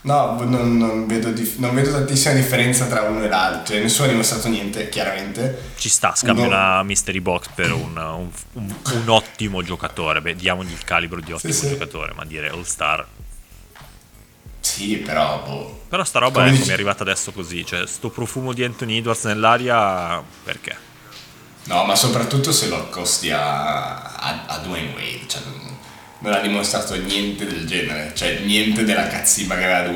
No, 0.00 0.40
non, 0.44 0.76
non 0.76 1.06
vedo 1.06 1.30
dif- 1.32 1.58
non 1.58 1.74
vedo 1.74 1.90
tantissima 1.90 2.32
differenza 2.34 2.86
tra 2.86 3.02
uno 3.02 3.24
e 3.24 3.28
l'altro. 3.28 3.74
Cioè, 3.74 3.82
nessuno 3.82 4.06
ha 4.06 4.10
dimostrato 4.10 4.48
niente, 4.48 4.88
chiaramente. 4.88 5.72
Ci 5.76 5.88
sta, 5.88 6.14
scambia 6.14 6.44
Uno- 6.46 6.54
una 6.54 6.82
mystery 6.84 7.20
box 7.20 7.48
per 7.54 7.72
un, 7.72 7.96
un- 7.96 8.30
un- 8.52 8.74
un 8.92 9.08
ottimo 9.08 9.62
giocatore. 9.62 10.20
Beh, 10.22 10.36
diamogli 10.36 10.70
il 10.72 10.84
calibro 10.84 11.20
di 11.20 11.32
ottimo 11.32 11.52
sì. 11.52 11.68
giocatore, 11.68 12.12
ma 12.14 12.24
dire 12.24 12.48
all 12.48 12.62
star. 12.62 13.04
Sì, 14.60 14.96
però, 14.98 15.42
boh. 15.44 15.80
Però 15.88 16.04
sta 16.04 16.18
roba 16.20 16.38
Come 16.40 16.46
ecco, 16.46 16.54
dici- 16.56 16.66
mi 16.66 16.70
è 16.70 16.74
arrivata 16.74 17.02
adesso 17.02 17.32
così. 17.32 17.64
Cioè, 17.66 17.86
sto 17.86 18.10
profumo 18.10 18.52
di 18.52 18.62
Anthony 18.64 18.98
Edwards 18.98 19.24
nell'aria. 19.24 20.22
Perché? 20.44 20.76
No, 21.64 21.84
ma 21.84 21.96
soprattutto 21.96 22.52
se 22.52 22.68
lo 22.68 22.76
accosti 22.76 23.30
a, 23.30 24.12
a, 24.14 24.44
a 24.46 24.58
Dwayne 24.58 24.92
Wade. 24.94 25.24
Cioè, 25.26 25.42
non, 26.20 26.32
ha 26.32 26.40
dimostrato 26.40 26.94
niente 26.96 27.46
del 27.46 27.66
genere. 27.66 28.12
Cioè, 28.14 28.40
niente 28.44 28.84
della 28.84 29.06
cazzimma 29.06 29.56
che 29.56 29.64
aveva 29.64 29.88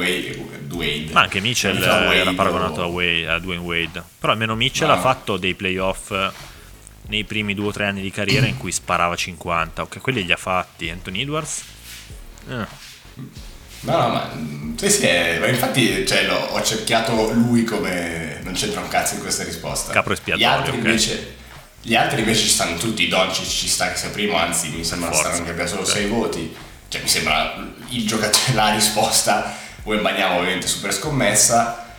Dwayne. 0.60 1.12
Ma 1.12 1.22
anche 1.22 1.40
Mitchell 1.40 1.78
Wade 1.78 2.14
era 2.16 2.30
o- 2.30 2.34
paragonato 2.34 2.82
a, 2.82 2.86
Wade, 2.86 3.28
a 3.28 3.38
Dwayne 3.38 3.62
Wade. 3.62 4.02
Però 4.18 4.32
almeno 4.32 4.54
Mitchell 4.54 4.88
No. 4.88 4.94
ha 4.94 4.98
fatto 5.00 5.36
dei 5.36 5.54
playoff 5.54 6.12
nei 7.08 7.24
primi 7.24 7.54
due 7.54 7.66
o 7.68 7.72
tre 7.72 7.86
anni 7.86 8.00
di 8.00 8.10
carriera 8.10 8.46
in 8.46 8.56
cui 8.56 8.72
sparava 8.72 9.14
50. 9.14 9.82
Ok, 9.82 10.00
quelli 10.00 10.24
li 10.24 10.32
ha 10.32 10.36
fatti. 10.36 10.88
Anthony 10.88 11.22
Edwards? 11.22 11.62
Eh. 12.48 12.66
No, 13.84 13.98
no, 13.98 14.08
ma 14.08 14.30
mm, 14.34 14.76
sì, 14.76 14.88
sì, 14.90 15.02
è- 15.06 15.38
ma 15.40 15.48
infatti 15.48 16.06
cioè, 16.06 16.24
l'ho- 16.26 16.36
ho 16.52 16.62
cerchiato 16.62 17.32
lui 17.32 17.64
come 17.64 18.38
non 18.44 18.52
c'entra 18.54 18.80
un 18.80 18.88
cazzo 18.88 19.14
in 19.16 19.20
questa 19.20 19.42
risposta. 19.44 19.92
Capro 19.92 20.12
Gli 20.12 20.16
espiatorio, 20.16 20.48
altri 20.56 20.70
ok. 20.70 20.76
invece 20.76 21.34
gli 21.84 21.96
altri 21.96 22.20
invece 22.20 22.42
ci 22.42 22.48
stanno 22.48 22.76
tutti, 22.76 23.08
Doncic 23.08 23.46
ci 23.46 23.68
sta 23.68 23.90
che 23.90 23.98
sia 23.98 24.10
primo, 24.10 24.36
anzi 24.36 24.68
mi 24.68 24.84
sembra 24.84 25.12
strano 25.12 25.42
che 25.42 25.50
abbia 25.50 25.66
solo 25.66 25.82
ok. 25.82 25.88
6 25.88 26.06
voti. 26.06 26.56
Cioè 26.88 27.02
mi 27.02 27.08
sembra 27.08 27.54
il 27.88 28.06
giocatore 28.06 28.52
la 28.54 28.72
risposta 28.72 29.56
Wembanyama 29.84 30.36
ovviamente 30.36 30.68
super 30.68 30.92
scommessa. 30.92 31.90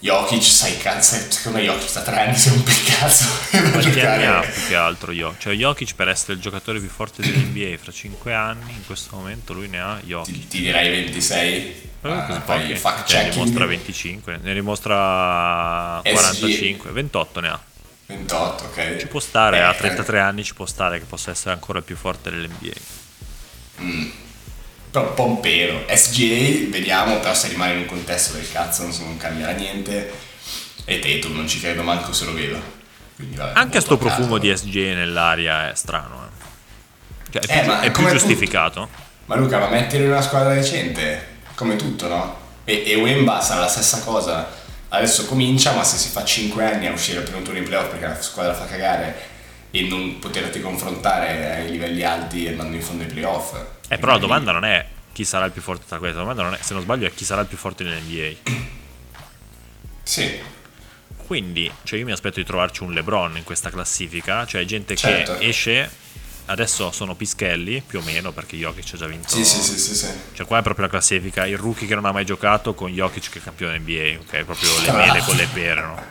Jokic, 0.00 0.42
sai 0.42 0.78
cazzo, 0.78 1.16
secondo 1.28 1.58
me 1.58 1.64
Jokic 1.64 1.92
da 1.92 2.00
tre 2.00 2.20
anni 2.20 2.36
rompe 2.48 2.70
il 2.70 2.84
cazzo. 2.84 3.24
Quanti 3.70 4.00
anni 4.00 4.24
ha 4.24 4.40
più 4.40 4.66
che 4.66 4.74
altro 4.74 5.12
Jokic? 5.12 5.40
Cioè 5.40 5.54
Jokic 5.54 5.94
per 5.94 6.08
essere 6.08 6.32
il 6.32 6.40
giocatore 6.40 6.80
più 6.80 6.88
forte 6.88 7.22
dell'NBA 7.22 7.76
fra 7.80 7.92
5 7.92 8.34
anni, 8.34 8.72
in 8.72 8.84
questo 8.86 9.14
momento 9.14 9.52
lui 9.52 9.68
ne 9.68 9.80
ha 9.80 10.00
Jokic. 10.02 10.34
Ti, 10.34 10.46
ti 10.48 10.60
direi 10.62 10.88
26. 10.88 11.90
Uh, 12.00 12.08
ah, 12.08 12.42
fact 12.74 13.08
cioè, 13.08 13.24
ne 13.24 13.30
dimostra 13.30 13.64
25, 13.64 14.40
ne 14.42 14.54
dimostra 14.54 16.00
45, 16.02 16.88
SG. 16.88 16.94
28 16.94 17.40
ne 17.40 17.48
ha. 17.48 17.60
28, 18.16 18.64
ok. 18.64 18.96
Ci 18.98 19.06
può 19.06 19.20
stare, 19.20 19.58
Eh, 19.58 19.60
a 19.62 19.74
33 19.74 20.20
anni 20.20 20.44
ci 20.44 20.54
può 20.54 20.66
stare 20.66 20.98
che 20.98 21.04
possa 21.04 21.30
essere 21.30 21.52
ancora 21.52 21.78
il 21.78 21.84
più 21.84 21.96
forte 21.96 22.30
dell'NBA. 22.30 22.72
Però 24.90 25.08
un 25.08 25.14
po' 25.14 25.24
un 25.24 25.40
pelo. 25.40 25.84
SGA, 25.88 26.68
vediamo, 26.70 27.18
però 27.18 27.34
se 27.34 27.48
rimane 27.48 27.72
in 27.72 27.78
un 27.78 27.86
contesto 27.86 28.34
del 28.34 28.50
cazzo 28.50 28.82
non, 28.82 28.94
non 29.00 29.16
cambierà 29.16 29.52
niente. 29.52 30.12
E 30.84 30.98
Tatum 30.98 31.34
non 31.36 31.48
ci 31.48 31.60
credo 31.60 31.82
manco 31.82 32.12
se 32.12 32.24
lo 32.26 32.34
vedo. 32.34 32.60
Quindi, 33.16 33.36
vabbè, 33.36 33.52
Anche 33.58 33.80
sto 33.80 33.96
profumo 33.96 34.38
di 34.38 34.54
SJ 34.54 34.74
nell'aria 34.94 35.70
è 35.70 35.74
strano. 35.74 36.26
Eh. 36.26 37.30
Cioè, 37.32 37.42
è 37.46 37.58
Eh, 37.58 37.60
più, 37.62 37.70
ma 37.70 37.80
è 37.80 37.90
più 37.90 38.08
giustificato. 38.10 38.88
Ma 39.26 39.36
Luca, 39.36 39.58
ma 39.58 39.68
mettilo 39.68 40.04
in 40.04 40.10
una 40.10 40.20
squadra 40.20 40.52
decente, 40.52 41.38
come 41.54 41.76
tutto, 41.76 42.08
no? 42.08 42.36
E, 42.64 42.82
e 42.86 42.94
Wemba 42.96 43.40
sarà 43.40 43.60
la 43.60 43.68
stessa 43.68 44.00
cosa. 44.00 44.46
Adesso 44.94 45.24
comincia, 45.24 45.72
ma 45.72 45.84
se 45.84 45.96
si 45.96 46.10
fa 46.10 46.22
5 46.22 46.64
anni 46.64 46.86
a 46.86 46.92
uscire 46.92 47.18
al 47.18 47.24
primo 47.24 47.40
turno 47.40 47.58
in 47.58 47.64
playoff 47.64 47.88
perché 47.88 48.06
la 48.06 48.20
squadra 48.20 48.52
fa 48.52 48.66
cagare 48.66 49.30
e 49.70 49.82
non 49.82 50.18
poterti 50.18 50.60
confrontare 50.60 51.54
ai 51.56 51.70
livelli 51.70 52.02
alti 52.02 52.46
andando 52.46 52.76
in 52.76 52.82
fondo 52.82 53.02
ai 53.02 53.08
playoff. 53.08 53.54
Eh, 53.88 53.96
però 53.96 54.12
la 54.12 54.18
domanda 54.18 54.52
non 54.52 54.64
è 54.66 54.86
chi 55.12 55.24
sarà 55.24 55.46
il 55.46 55.52
più 55.52 55.62
forte 55.62 55.84
tra 55.88 55.96
questi, 55.98 56.16
la 56.16 56.22
domanda 56.22 56.42
non 56.42 56.54
è, 56.54 56.58
se 56.60 56.74
non 56.74 56.82
sbaglio, 56.82 57.06
è 57.06 57.14
chi 57.14 57.24
sarà 57.24 57.40
il 57.40 57.46
più 57.46 57.56
forte 57.56 57.84
nell'NBA. 57.84 58.50
Sì, 60.02 60.38
Quindi, 61.26 61.72
cioè 61.84 61.98
io 61.98 62.04
mi 62.04 62.12
aspetto 62.12 62.40
di 62.40 62.44
trovarci 62.44 62.82
un 62.82 62.92
LeBron 62.92 63.36
in 63.38 63.44
questa 63.44 63.70
classifica, 63.70 64.44
cioè 64.44 64.64
gente 64.64 64.94
Certo. 64.96 65.38
che 65.38 65.46
esce, 65.48 65.90
adesso 66.46 66.90
sono 66.92 67.14
pischelli, 67.14 67.82
più 67.86 68.00
o 68.00 68.02
meno, 68.02 68.32
perché 68.32 68.56
Jokic 68.56 68.94
ha 68.94 68.96
già 68.96 69.06
vinto. 69.06 69.28
sì, 69.28 69.44
sì, 69.44 69.62
sì, 69.62 69.78
sì, 69.78 69.94
sì. 69.94 70.06
Cioè 70.34 70.46
qua 70.46 70.58
è 70.58 70.62
proprio 70.62 70.86
la 70.86 70.90
classifica, 70.90 71.46
il 71.46 71.56
rookie 71.58 71.86
che 71.86 71.94
non 71.94 72.04
ha 72.04 72.12
mai 72.12 72.24
giocato 72.24 72.74
con 72.74 72.90
Jokic 72.92 73.30
che 73.30 73.38
è 73.38 73.42
campione 73.42 73.78
NBA, 73.78 74.18
ok? 74.20 74.44
Proprio 74.44 74.70
le 74.78 74.84
Tra 74.84 74.92
mele 74.98 75.20
con 75.22 75.36
le 75.36 75.46
pere, 75.52 75.80
no? 75.80 76.04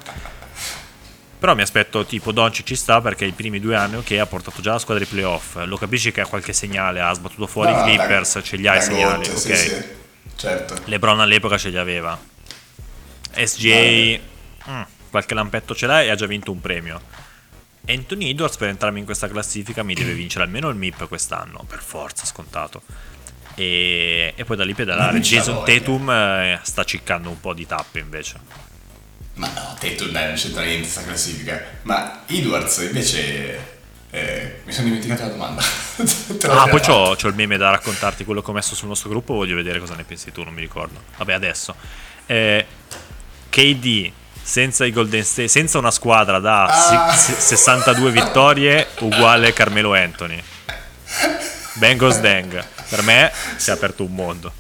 Però 1.40 1.56
mi 1.56 1.64
aspetto 1.64 2.06
tipo 2.06 2.32
Doncic 2.32 2.68
ci 2.68 2.76
sta 2.76 3.02
perché 3.02 3.26
i 3.26 3.32
primi 3.32 3.60
due 3.60 3.76
anni 3.76 3.96
ok 3.96 4.12
ha 4.12 4.28
portato 4.28 4.62
già 4.62 4.74
la 4.74 4.78
squadra 4.80 5.04
ai 5.04 5.10
playoff, 5.10 5.56
lo 5.66 5.76
capisci 5.76 6.12
che 6.12 6.22
ha 6.22 6.28
qualche 6.28 6.54
segnale, 6.54 7.02
ha 7.02 7.12
sbattuto 7.14 7.48
fuori 7.48 7.72
No, 7.72 7.78
i 7.80 7.80
da- 7.80 7.84
Clippers, 8.06 8.42
ce 8.44 8.58
li 8.58 8.68
ha 8.68 8.76
i 8.76 8.82
segnali, 8.82 9.26
GOAT, 9.28 9.38
ok? 9.38 9.40
sì, 9.40 9.56
sì, 9.56 9.84
certo. 10.36 10.76
LeBron 10.86 11.20
all'epoca 11.20 11.58
ce 11.58 11.70
li 11.70 11.78
aveva. 11.80 12.16
SJ, 13.34 14.20
mm, 14.70 14.82
qualche 15.10 15.34
lampetto 15.34 15.74
ce 15.74 15.88
l'ha 15.88 16.04
e 16.04 16.10
ha 16.10 16.16
già 16.16 16.28
vinto 16.28 16.52
un 16.52 16.62
premio. 16.62 17.02
Anthony 17.88 18.30
Edwards 18.30 18.58
per 18.58 18.70
entrarmi 18.70 19.00
in 19.00 19.06
questa 19.06 19.28
classifica 19.28 19.84
mi 19.84 19.94
deve 19.94 20.14
vincere 20.14 20.44
almeno 20.44 20.70
il 20.70 20.76
MIP 20.76 21.08
quest'anno, 21.08 21.64
per 21.68 21.82
forza, 21.82 22.26
scontato. 22.26 22.82
E, 23.56 24.34
e 24.36 24.46
poi 24.46 24.56
da 24.56 24.64
lì 24.64 24.74
pedalare. 24.74 25.20
Jason. 25.20 25.66
Tatum 25.66 26.10
eh, 26.10 26.60
sta 26.64 26.84
ciccando 26.84 27.30
un 27.30 27.40
po' 27.40 27.54
di 27.54 27.66
tappe 27.66 28.00
invece. 28.00 28.40
Ma 29.36 29.48
no, 29.48 29.76
Tatum 29.80 30.10
dai, 30.10 30.28
non 30.28 30.36
c'entra 30.36 30.62
niente 30.64 30.82
questa 30.82 31.04
classifica. 31.04 31.64
Ma 31.84 32.24
Edwards 32.28 32.78
invece... 32.78 33.80
eh, 34.12 34.62
mi 34.66 34.72
sono 34.72 34.86
dimenticato 34.88 35.24
la 35.24 35.30
domanda. 35.30 35.62
Ah, 36.48 36.68
poi 36.68 36.80
c'ho, 36.80 37.16
c'ho 37.16 37.28
il 37.28 37.36
meme 37.36 37.58
da 37.58 37.70
raccontarti, 37.70 38.24
quello 38.24 38.42
che 38.42 38.50
ho 38.50 38.54
messo 38.54 38.74
sul 38.74 38.88
nostro 38.88 39.10
gruppo, 39.10 39.36
voglio 39.36 39.56
vedere 39.56 39.80
cosa 39.80 39.94
ne 39.96 40.04
pensi 40.04 40.32
tu, 40.32 40.44
non 40.44 40.54
mi 40.54 40.62
ricordo. 40.62 41.00
Vabbè, 41.18 41.34
adesso. 41.34 41.76
Eh, 42.26 42.66
KD 43.50 44.12
senza 44.52 44.84
i 44.84 44.92
Golden 44.92 45.24
State, 45.24 45.48
senza 45.48 45.78
una 45.78 45.92
squadra 45.92 46.40
da 46.40 46.66
Ah. 46.66 47.14
si- 47.14 47.32
se- 47.32 47.40
62 47.40 48.12
vittorie 48.12 48.86
uguale 49.00 49.54
Carmelo 49.54 49.94
Anthony. 49.94 50.44
Bengals 51.76 52.20
Dang. 52.20 52.62
Per 52.90 53.02
me 53.02 53.32
si 53.56 53.70
è 53.70 53.74
aperto 53.74 54.04
un 54.04 54.14
mondo. 54.14 54.52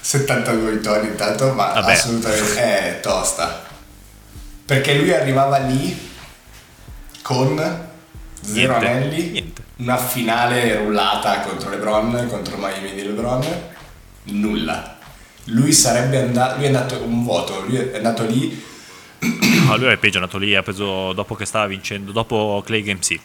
72 0.00 0.70
vittorie 0.70 1.08
intanto, 1.10 1.52
ma 1.52 1.72
Vabbè. 1.72 1.92
assolutamente 1.94 2.54
è 2.62 3.00
tosta. 3.00 3.64
Perché 4.64 4.94
lui 4.94 5.12
arrivava 5.12 5.58
lì 5.58 6.12
con 7.22 7.56
zero 8.40 8.78
Niente, 8.78 8.86
anelli, 8.88 9.30
niente. 9.30 9.62
una 9.78 9.96
finale 9.96 10.76
rullata 10.76 11.40
contro 11.40 11.70
LeBron, 11.70 12.28
contro 12.28 12.56
Miami 12.56 12.94
di 12.94 13.02
LeBron, 13.02 13.44
nulla. 14.24 14.96
Lui 15.46 15.72
sarebbe 15.72 16.18
andato, 16.18 16.54
lui 16.56 16.64
è 16.64 16.66
andato 16.68 17.02
un 17.02 17.24
voto, 17.24 17.64
lui 17.66 17.76
è 17.78 17.96
andato 17.96 18.24
lì, 18.24 18.72
Ah, 19.68 19.76
lui 19.76 19.88
è 19.88 19.96
peggio, 19.96 20.18
è 20.18 20.20
andato 20.20 20.38
lì, 20.38 20.54
ha 20.54 20.62
preso 20.62 21.12
dopo 21.12 21.34
che 21.34 21.44
stava 21.46 21.66
vincendo, 21.66 22.12
dopo 22.12 22.62
Clay 22.64 22.82
Game 22.82 23.02
6. 23.02 23.20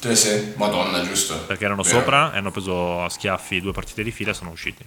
cioè 0.00 0.14
se, 0.14 0.52
madonna 0.56 1.02
giusto. 1.02 1.36
Perché 1.46 1.64
erano 1.64 1.82
Vero. 1.82 1.98
sopra 1.98 2.32
e 2.34 2.38
hanno 2.38 2.50
preso 2.50 3.02
a 3.02 3.08
schiaffi 3.08 3.60
due 3.60 3.72
partite 3.72 4.02
di 4.02 4.10
fila 4.10 4.30
e 4.30 4.34
sono 4.34 4.50
usciti. 4.50 4.84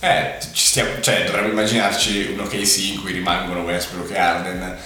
Eh, 0.00 0.38
ci 0.40 0.66
stiamo, 0.66 1.00
cioè 1.00 1.24
dovremmo 1.24 1.48
immaginarci 1.48 2.30
un 2.32 2.40
OKC 2.40 2.78
in 2.94 3.00
cui 3.02 3.12
rimangono 3.12 3.60
Westbrook 3.60 4.10
e 4.10 4.18
Arden 4.18 4.76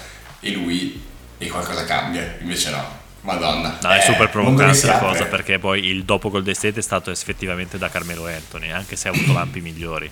e 0.41 0.51
lui 0.51 1.01
e 1.37 1.47
qualcosa 1.47 1.83
cambia, 1.85 2.35
invece 2.41 2.69
no. 2.71 3.03
Madonna. 3.21 3.79
No, 3.81 3.89
è 3.89 3.97
Eh, 3.97 4.01
super 4.01 4.29
mondo 4.35 4.61
che 4.63 4.69
provocante 4.69 4.85
la 4.85 4.97
cosa 4.99 5.25
perché 5.25 5.57
poi 5.57 5.83
il 5.85 6.03
dopo 6.03 6.29
Golden 6.29 6.53
State 6.53 6.79
è 6.79 6.83
stato 6.83 7.09
effettivamente 7.09 7.79
da 7.79 7.89
Carmelo 7.89 8.27
Anthony, 8.27 8.69
anche 8.69 8.95
se 8.95 9.07
ha 9.07 9.11
avuto 9.11 9.33
lampi 9.33 9.61
migliori. 9.61 10.11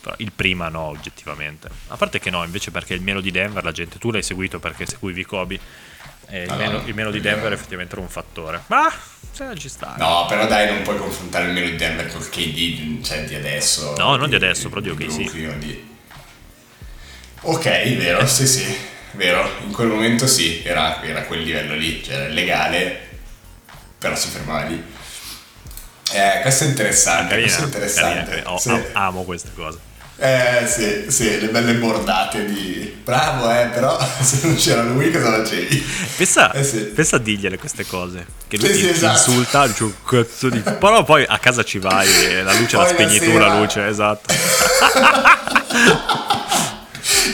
Però 0.00 0.14
il 0.18 0.32
prima 0.32 0.68
no, 0.68 0.82
oggettivamente. 0.82 1.68
A 1.88 1.96
parte 1.96 2.18
che 2.20 2.30
no, 2.30 2.44
invece 2.44 2.70
perché 2.70 2.94
il 2.94 3.02
meno 3.02 3.20
di 3.20 3.30
Denver, 3.30 3.64
la 3.64 3.72
gente, 3.72 3.98
tu 3.98 4.10
l'hai 4.10 4.22
seguito 4.22 4.58
perché 4.60 4.86
seguivi 4.86 5.24
Kobe. 5.24 5.58
e 6.28 6.42
il, 6.42 6.48
No, 6.50 6.56
meno, 6.56 6.70
no, 6.80 6.86
il 6.86 6.94
meno 6.94 7.10
di 7.10 7.20
Denver 7.20 7.42
vero. 7.44 7.54
effettivamente 7.54 7.94
era 7.94 8.02
un 8.02 8.08
fattore. 8.08 8.62
Ma 8.68 8.92
se 9.32 9.54
ci 9.56 9.68
sta. 9.68 9.94
No, 9.98 10.26
però 10.28 10.46
dai, 10.46 10.68
non 10.68 10.82
puoi 10.82 10.96
confrontare 10.98 11.46
il 11.46 11.52
meno 11.52 11.66
di 11.68 11.76
Denver 11.76 12.06
col 12.12 12.28
KD, 12.28 13.02
cioè 13.04 13.24
di 13.24 13.34
adesso. 13.34 13.94
No, 13.96 14.14
non 14.16 14.28
di 14.28 14.34
adesso, 14.36 14.68
però 14.68 14.80
di 14.80 14.90
OKC. 14.90 15.14
Brooklyn 15.14 15.48
o 15.50 15.54
di- 15.58 15.96
Ok, 17.40 17.64
vero, 17.96 18.26
sì 18.26 18.46
sì, 18.46 18.76
vero. 19.12 19.48
In 19.64 19.72
quel 19.72 19.86
momento 19.88 20.26
sì, 20.26 20.62
era, 20.64 21.02
era 21.02 21.22
quel 21.22 21.42
livello 21.42 21.74
lì, 21.74 22.02
cioè 22.02 22.14
era 22.16 22.24
illegale, 22.26 23.08
però 23.98 24.14
si 24.16 24.28
fermava 24.28 24.62
lì. 24.64 24.82
Eh, 26.10 26.40
questo 26.40 26.64
è 26.64 26.66
interessante, 26.68 27.28
Carina, 27.34 27.46
questo 27.46 27.62
è 27.62 27.64
interessante. 27.66 28.30
carina. 28.30 28.52
Oh, 28.52 28.58
sì. 28.58 28.70
am- 28.70 28.86
amo 28.92 29.22
queste 29.24 29.50
cose. 29.54 29.78
Eh 30.20 30.66
sì, 30.66 31.04
sì, 31.08 31.40
le 31.40 31.46
belle 31.48 31.74
bordate 31.74 32.44
di... 32.44 32.96
Bravo 33.04 33.48
eh, 33.50 33.68
però 33.72 33.96
se 34.20 34.40
non 34.46 34.56
c'era 34.56 34.82
lui 34.82 35.10
cosa 35.12 35.42
facevi? 35.42 35.86
Pensa, 36.16 36.52
Eh 36.52 36.64
sì. 36.64 36.78
pensa 36.86 37.16
a 37.16 37.18
dirgliele 37.20 37.56
queste 37.56 37.86
cose. 37.86 38.26
Che 38.48 38.56
lui 38.58 38.66
Sì, 38.66 38.72
ti, 38.72 38.78
sì, 38.80 38.84
ti 38.86 38.90
esatto. 38.90 39.30
insulta, 39.30 39.66
dice 39.68 39.84
un 39.84 39.92
cazzo 40.04 40.48
di. 40.50 40.58
Però 40.60 41.04
poi 41.04 41.24
a 41.26 41.38
casa 41.38 41.62
ci 41.62 41.78
vai 41.78 42.06
e 42.24 42.42
la 42.42 42.52
luce 42.54 42.76
la 42.76 42.82
Poi 42.84 42.92
la 42.92 43.08
spegni 43.08 43.18
tu, 43.32 43.38
la 43.38 43.58
luce, 43.58 43.86
esatto. 43.86 44.34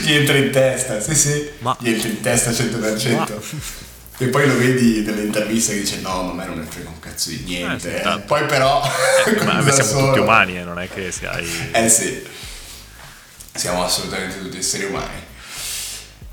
Gli 0.03 0.13
entra 0.13 0.37
in 0.37 0.51
testa, 0.51 0.99
sì 1.01 1.15
sì, 1.15 1.49
Ma- 1.59 1.75
gli 1.79 1.89
entra 1.89 2.07
in 2.07 2.21
testa 2.21 2.51
100%. 2.51 3.33
E 4.17 4.27
poi 4.27 4.47
lo 4.47 4.57
vedi 4.57 5.01
nelle 5.01 5.23
interviste 5.23 5.73
che 5.73 5.79
dice 5.81 5.99
no, 6.01 6.21
ma 6.23 6.31
a 6.31 6.33
me 6.35 6.45
non 6.45 6.59
ne 6.59 6.65
frega 6.69 6.87
un 6.87 6.99
cazzo 6.99 7.29
di 7.31 7.41
niente. 7.45 7.97
Eh, 7.97 8.01
sì, 8.01 8.07
eh. 8.07 8.19
Poi 8.19 8.45
però... 8.45 8.81
Ma 9.43 9.53
noi 9.53 9.65
da 9.65 9.71
siamo 9.73 9.89
solo- 9.89 10.05
tutti 10.07 10.19
umani, 10.19 10.57
eh, 10.57 10.63
non 10.63 10.79
è 10.79 10.87
che 10.87 11.11
sei. 11.11 11.45
Eh 11.71 11.89
sì, 11.89 12.23
siamo 13.55 13.83
assolutamente 13.83 14.39
tutti 14.39 14.57
esseri 14.57 14.83
umani. 14.85 15.23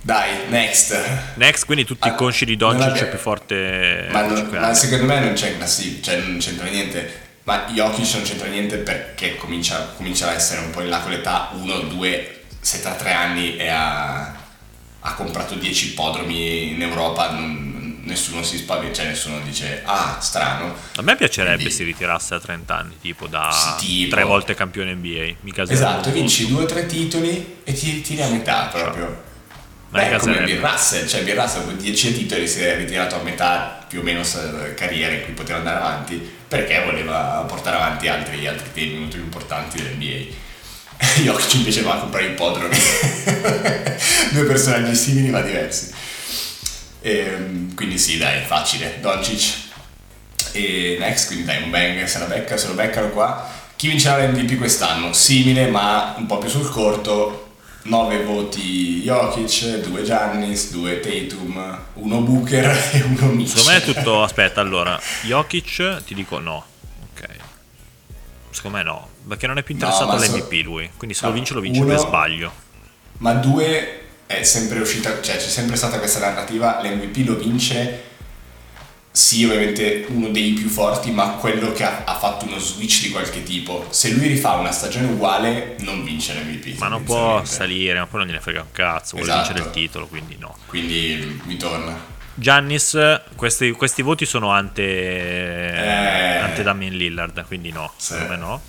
Dai, 0.05 0.49
next. 0.49 0.97
Next, 1.37 1.65
quindi 1.65 1.85
tutti 1.85 2.09
Ah, 2.09 2.15
consci 2.15 2.45
di 2.45 2.57
Doncic 2.57 2.89
abbiamo- 2.89 3.09
più 3.11 3.19
forte. 3.19 4.09
Ma, 4.11 4.23
non- 4.27 4.49
ma 4.51 4.75
secondo 4.75 5.05
me 5.05 5.21
non 5.21 5.33
c'è 5.35 5.57
classifica, 5.57 6.11
cioè 6.11 6.21
non 6.21 6.39
c'entra 6.39 6.67
niente. 6.67 7.21
Ma 7.45 7.67
Jokic 7.73 8.15
non 8.15 8.23
c'entra 8.23 8.49
niente 8.49 8.77
perché 8.79 9.37
comincia, 9.37 9.93
comincia 9.97 10.29
a 10.29 10.33
essere 10.35 10.61
un 10.61 10.71
po' 10.71 10.81
in 10.83 10.89
là 10.89 10.99
con 11.01 11.11
l'età 11.13 11.51
1, 11.55 11.79
2, 11.83 12.43
se 12.61 12.81
tra 12.81 12.93
tre 12.93 13.13
anni 13.13 13.57
e 13.57 13.69
ha, 13.69 14.35
ha 15.01 15.15
comprato 15.15 15.55
10 15.55 15.89
ippodromi 15.89 16.73
in 16.73 16.83
Europa, 16.83 17.31
non- 17.31 17.72
nessuno 18.05 18.43
si 18.43 18.57
spaventa, 18.59 18.95
cioè 18.97 19.07
nessuno 19.07 19.41
dice 19.41 19.83
ah 19.85 20.19
strano. 20.21 20.75
A 20.97 21.03
me 21.03 21.17
piacerebbe 21.17 21.57
Quindi- 21.57 21.75
si 21.75 21.85
ritirasse 21.85 22.35
a 22.35 22.41
30 22.41 22.77
anni, 22.77 22.95
tipo 23.01 23.27
da 23.27 23.77
tipo. 23.79 24.15
tre 24.15 24.25
volte 24.25 24.55
campione 24.55 24.95
NBA. 24.95 25.35
Mi 25.41 25.53
caserebbe 25.53 25.73
Esatto, 25.87 26.11
vinci 26.11 26.47
due 26.49 26.63
o 26.63 26.67
tre 26.67 26.87
titoli 26.87 27.59
e 27.65 27.73
ti 27.73 28.01
tiri 28.01 28.23
a 28.23 28.29
metà 28.29 28.69
proprio. 28.73 29.31
Ma 29.91 30.01
Beh, 30.09 30.17
come. 30.17 30.43
Bill 30.45 30.61
Russell, 30.61 31.07
cioè 31.07 31.23
Bill 31.23 31.37
Russell 31.37 31.65
con 31.67 31.77
10 31.77 32.15
titoli 32.15 32.49
si 32.49 32.63
è 32.63 32.77
ritirato 32.77 33.17
a 33.17 33.23
metà 33.23 33.85
più 33.87 34.01
o 34.01 34.03
meno 34.03 34.23
carriera 34.75 35.13
in 35.13 35.23
cui 35.23 35.35
poteva 35.35 35.59
andare 35.59 35.77
avanti 35.77 36.17
perché 36.49 36.83
voleva 36.83 37.45
portare 37.47 37.77
avanti 37.77 38.09
altri, 38.09 38.47
altri 38.47 38.69
temi 38.73 38.95
molto 39.01 39.17
più 39.17 39.25
importanti 39.25 39.77
dell'NBA. 39.83 40.35
Jokic 41.25 41.55
invece 41.55 41.83
va 41.83 41.95
a 41.97 41.99
comprare 41.99 42.27
ippodromi. 42.27 42.75
Due 44.33 44.45
personaggi 44.45 44.95
simili 44.95 45.29
ma 45.29 45.41
diversi. 45.43 45.91
Ehm, 47.03 47.75
quindi 47.75 47.99
sì, 47.99 48.17
dai, 48.19 48.43
facile. 48.45 48.99
Doncic 49.01 49.71
e 50.53 50.97
next, 50.99 51.27
quindi 51.27 51.45
dai, 51.45 51.63
un 51.63 51.71
bang 51.71 52.05
se 52.05 52.19
la 52.19 52.27
becca, 52.27 52.57
se 52.57 52.69
lo 52.69 52.75
beccano 52.75 53.09
qua. 53.11 53.49
Chi 53.77 53.89
vincerà 53.89 54.25
l'MVP 54.25 54.57
quest'anno? 54.59 55.13
Simile 55.13 55.67
ma 55.69 56.15
un 56.17 56.27
po' 56.27 56.39
più 56.39 56.49
sul 56.49 56.69
corto. 56.71 57.39
9 57.85 58.23
voti 58.23 59.01
Jokic, 59.03 59.79
2 59.81 60.03
Giannis, 60.05 60.71
2 60.71 61.01
Tatum, 61.01 61.79
1 61.95 62.21
Booker 62.21 62.65
e 62.93 63.03
1 63.03 63.27
Mitchell. 63.33 63.57
Secondo 63.59 63.71
me 63.71 63.77
è 63.77 63.83
tutto. 63.83 64.23
Aspetta, 64.23 64.61
allora, 64.61 65.01
Jokic 65.23 66.05
ti 66.05 66.15
dico 66.15 66.39
no. 66.39 66.65
Ok. 67.13 67.27
Secondo 68.51 68.77
me 68.77 68.83
no, 68.85 69.09
perché 69.27 69.49
non 69.49 69.59
è 69.59 69.65
più 69.65 69.75
No, 69.77 69.81
interessato 69.87 70.17
so- 70.17 70.25
all'MVP 70.33 70.63
lui. 70.63 70.91
Quindi 70.97 71.17
se 71.17 71.23
lo 71.25 71.31
No, 71.31 71.35
vince, 71.35 71.55
lo 71.55 71.61
vince 71.61 71.81
uno- 71.81 71.89
per 71.89 71.99
sbaglio. 71.99 72.53
Ma 73.19 73.33
2 73.33 74.02
è 74.39 74.43
sempre 74.45 74.81
uscita, 74.81 75.21
cioè 75.23 75.37
c'è 75.37 75.49
sempre 75.49 75.77
stata 75.77 75.99
questa 75.99 76.19
narrativa, 76.21 76.81
l'MVP 76.83 77.27
lo 77.27 77.37
vince, 77.37 78.03
sì 79.11 79.45
ovviamente 79.45 80.07
uno 80.09 80.29
dei 80.29 80.53
più 80.53 80.69
forti, 80.69 81.11
ma 81.11 81.31
quello 81.33 81.73
che 81.73 81.85
ha, 81.85 82.05
ha 82.05 82.15
fatto 82.19 82.47
uno 82.47 82.59
switch 82.59 83.03
di 83.03 83.11
qualche 83.11 83.43
tipo. 83.43 83.87
Se 83.91 84.11
lui 84.11 84.27
rifà 84.27 84.53
una 84.55 84.73
stagione 84.73 85.07
uguale, 85.09 85.77
non 85.81 86.03
vince 86.05 86.33
l'MVP. 86.35 86.79
Ma 86.79 86.89
non 86.89 87.05
può 87.05 87.45
salire, 87.45 87.99
ma 87.99 88.07
poi 88.07 88.21
non 88.21 88.29
gliene 88.29 88.41
frega 88.41 88.61
un 88.63 88.73
cazzo. 88.73 89.17
Vuole 89.17 89.31
Esatto. 89.31 89.49
vincere 89.49 89.69
il 89.69 89.75
titolo, 89.75 90.07
quindi 90.07 90.37
no. 90.39 90.57
Quindi 90.67 91.41
mi 91.45 91.57
torna. 91.57 92.11
Giannis, 92.35 92.99
questi, 93.37 93.73
questi 93.73 94.01
voti 94.01 94.25
sono 94.25 94.51
ante, 94.51 94.83
Eh. 94.83 96.37
ante 96.39 96.63
Damien 96.63 96.97
Lillard, 96.97 97.45
quindi 97.47 97.71
no, 97.71 97.93
Sì. 97.99 98.13
secondo 98.15 98.33
me 98.33 98.39
no. 98.39 98.63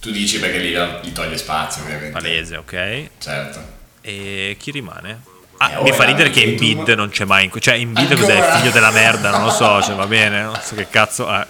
Tu 0.00 0.10
dici 0.10 0.38
perché 0.38 0.58
lì 0.58 0.70
gli 1.02 1.12
toglie 1.12 1.36
spazio 1.36 1.82
ovviamente. 1.82 2.12
Palese, 2.12 2.56
ok. 2.56 3.08
Certo. 3.18 3.76
E 4.08 4.56
chi 4.58 4.70
rimane? 4.70 5.20
Ah, 5.58 5.72
Eh, 5.80 5.82
mi 5.82 5.92
fa 5.92 6.04
ridere 6.04 6.30
che 6.30 6.42
Embiid 6.42 6.88
non 6.90 7.10
c'è 7.10 7.24
mai. 7.26 7.44
in- 7.44 7.60
Cioè, 7.60 7.74
Embiid 7.74 8.14
cos'è? 8.18 8.32
Ancora? 8.36 8.52
Il 8.54 8.58
figlio 8.60 8.70
della 8.70 8.90
merda, 8.90 9.30
non 9.30 9.42
lo 9.44 9.50
so, 9.50 9.82
cioè, 9.82 9.94
va 9.96 10.06
bene, 10.08 10.42
non 10.42 10.58
so 10.64 10.74
che 10.74 10.88
cazzo 10.88 11.28
è. 11.30 11.46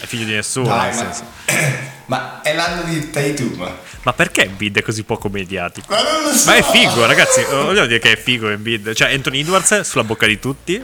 È 0.00 0.06
figlio 0.06 0.24
di 0.24 0.32
nessuno, 0.32 0.66
Dai, 0.68 0.88
nel 0.92 0.96
ma, 0.96 1.12
senso. 1.12 1.24
ma 2.06 2.40
è 2.42 2.52
l'anno 2.54 2.82
di 2.82 3.10
Tatum. 3.10 3.70
Ma 4.02 4.12
perché 4.12 4.44
Embiid 4.46 4.78
è 4.78 4.82
così 4.82 5.04
poco 5.04 5.28
mediatico? 5.28 5.86
Ma 5.94 6.02
non 6.02 6.22
lo 6.24 6.32
so. 6.32 6.50
Ma 6.50 6.56
è 6.56 6.62
figo, 6.62 7.06
ragazzi. 7.06 7.44
Vogliamo 7.44 7.86
dire 7.86 8.00
che 8.00 8.12
è 8.12 8.16
figo 8.16 8.48
Embiid. 8.48 8.92
Cioè, 8.92 9.12
Anthony 9.12 9.40
Edwards 9.40 9.80
sulla 9.82 10.04
bocca 10.04 10.26
di 10.26 10.38
tutti. 10.40 10.82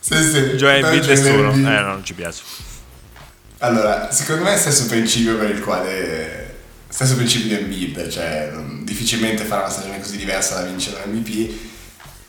Sì, 0.00 0.14
sì. 0.16 0.40
Joe 0.56 0.78
Embiid 0.78 1.04
nessuno. 1.04 1.52
Eh, 1.52 1.56
no, 1.56 1.80
non 1.82 2.04
ci 2.04 2.14
piace. 2.14 2.42
Allora, 3.58 4.10
secondo 4.10 4.42
me 4.42 4.50
è 4.50 4.54
lo 4.54 4.58
stesso 4.60 4.86
principio 4.86 5.36
per 5.36 5.50
il 5.50 5.60
quale... 5.60 6.49
Stesso 6.90 7.14
principio 7.14 7.48
di 7.56 7.62
Embiid, 7.62 8.08
cioè 8.08 8.50
difficilmente 8.82 9.44
farà 9.44 9.62
una 9.62 9.70
stagione 9.70 10.00
così 10.00 10.16
diversa 10.16 10.56
da 10.56 10.62
vincere 10.62 11.00
l'MVP 11.06 11.68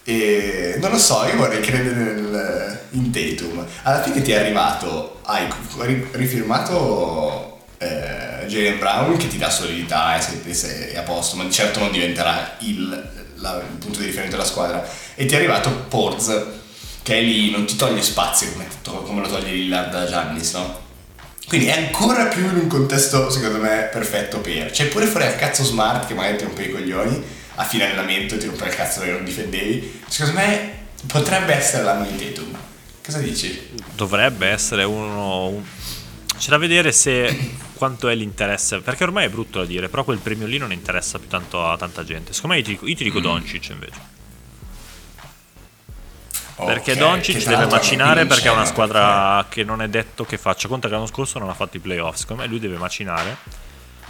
e 0.03 0.75
non 0.79 0.91
lo 0.91 0.99
so, 0.99 1.25
io 1.25 1.35
vorrei 1.35 1.61
credere 1.61 2.13
nel, 2.13 2.79
in 2.91 3.11
Tatum. 3.11 3.65
Alla 3.83 4.03
fine 4.03 4.21
ti 4.21 4.31
è 4.31 4.37
arrivato, 4.39 5.19
hai 5.23 5.47
ri- 5.79 6.07
rifirmato 6.11 7.63
eh, 7.79 8.45
Jalen 8.47 8.77
Brown 8.77 9.17
che 9.17 9.27
ti 9.27 9.37
dà 9.39 9.49
solidità 9.49 10.15
e 10.15 10.21
sei, 10.21 10.53
sei 10.53 10.95
a 10.95 11.01
posto, 11.01 11.35
ma 11.37 11.43
di 11.43 11.51
certo 11.51 11.79
non 11.79 11.91
diventerà 11.91 12.55
il, 12.59 12.87
la- 13.37 13.57
il 13.57 13.77
punto 13.77 13.99
di 13.99 14.05
riferimento 14.05 14.37
della 14.37 14.47
squadra. 14.47 14.87
E 15.15 15.25
ti 15.25 15.33
è 15.33 15.37
arrivato 15.37 15.71
Porz 15.87 16.39
che 17.01 17.17
è 17.17 17.21
lì, 17.21 17.49
non 17.49 17.65
ti 17.65 17.75
toglie 17.75 18.03
spazio 18.03 18.51
come, 18.51 18.67
come 19.03 19.21
lo 19.21 19.27
toglie 19.27 19.51
Lillard 19.51 19.91
da 19.91 20.05
Giannis, 20.05 20.53
no? 20.53 20.89
Quindi 21.51 21.67
è 21.67 21.83
ancora 21.83 22.27
più 22.27 22.45
in 22.45 22.55
un 22.55 22.67
contesto, 22.67 23.29
secondo 23.29 23.57
me, 23.59 23.89
perfetto 23.91 24.39
per. 24.39 24.71
C'è 24.71 24.87
pure 24.87 25.05
fuori 25.05 25.25
al 25.25 25.35
cazzo 25.35 25.65
smart 25.65 26.07
che 26.07 26.13
magari 26.13 26.37
ti 26.37 26.45
rompe 26.45 26.63
i 26.63 26.71
coglioni 26.71 27.21
a 27.55 27.63
fine 27.65 27.83
allenamento 27.87 28.37
ti 28.37 28.45
rompe 28.45 28.63
il 28.67 28.73
cazzo 28.73 28.99
perché 28.99 29.15
non 29.15 29.25
difendevi. 29.25 30.01
Secondo 30.07 30.39
me 30.39 30.73
potrebbe 31.07 31.53
essere 31.53 31.83
l'anno 31.83 32.05
di 32.05 32.15
Tatum. 32.17 32.57
Cosa 33.03 33.17
dici? 33.17 33.67
Dovrebbe 33.93 34.47
essere 34.47 34.85
uno. 34.85 35.47
un- 35.47 35.63
C'è 36.37 36.49
da 36.51 36.57
vedere 36.57 36.93
se 36.93 37.37
quanto 37.73 38.07
è 38.07 38.15
l'interesse. 38.15 38.79
Perché 38.79 39.03
ormai 39.03 39.25
è 39.25 39.29
brutto 39.29 39.59
da 39.59 39.65
dire, 39.65 39.89
però 39.89 40.05
quel 40.05 40.19
premio 40.19 40.47
lì 40.47 40.57
non 40.57 40.71
interessa 40.71 41.19
più 41.19 41.27
tanto 41.27 41.61
a 41.67 41.75
tanta 41.75 42.05
gente. 42.05 42.31
Secondo 42.31 42.55
me 42.55 42.61
io 42.61 42.65
ti 42.65 42.71
dico, 42.71 42.87
io 42.87 42.95
ti 42.95 43.03
dico 43.03 43.19
Mm. 43.19 43.23
Doncic 43.23 43.69
invece. 43.71 43.99
Perché 46.65 46.91
Ok, 46.93 46.97
Doncic 46.97 47.43
deve 47.45 47.65
macinare 47.67 48.25
perché 48.25 48.47
è 48.47 48.51
una 48.51 48.65
squadra 48.65 49.45
che 49.49 49.63
non 49.63 49.81
è 49.81 49.87
detto 49.87 50.25
che 50.25 50.37
faccia. 50.37 50.67
Conta 50.67 50.87
che 50.87 50.93
l'anno 50.93 51.07
scorso 51.07 51.39
non 51.39 51.49
ha 51.49 51.53
fatto 51.53 51.77
i 51.77 51.79
playoff. 51.79 52.15
Secondo 52.17 52.41
me 52.43 52.47
lui 52.47 52.59
deve 52.59 52.77
macinare. 52.77 53.37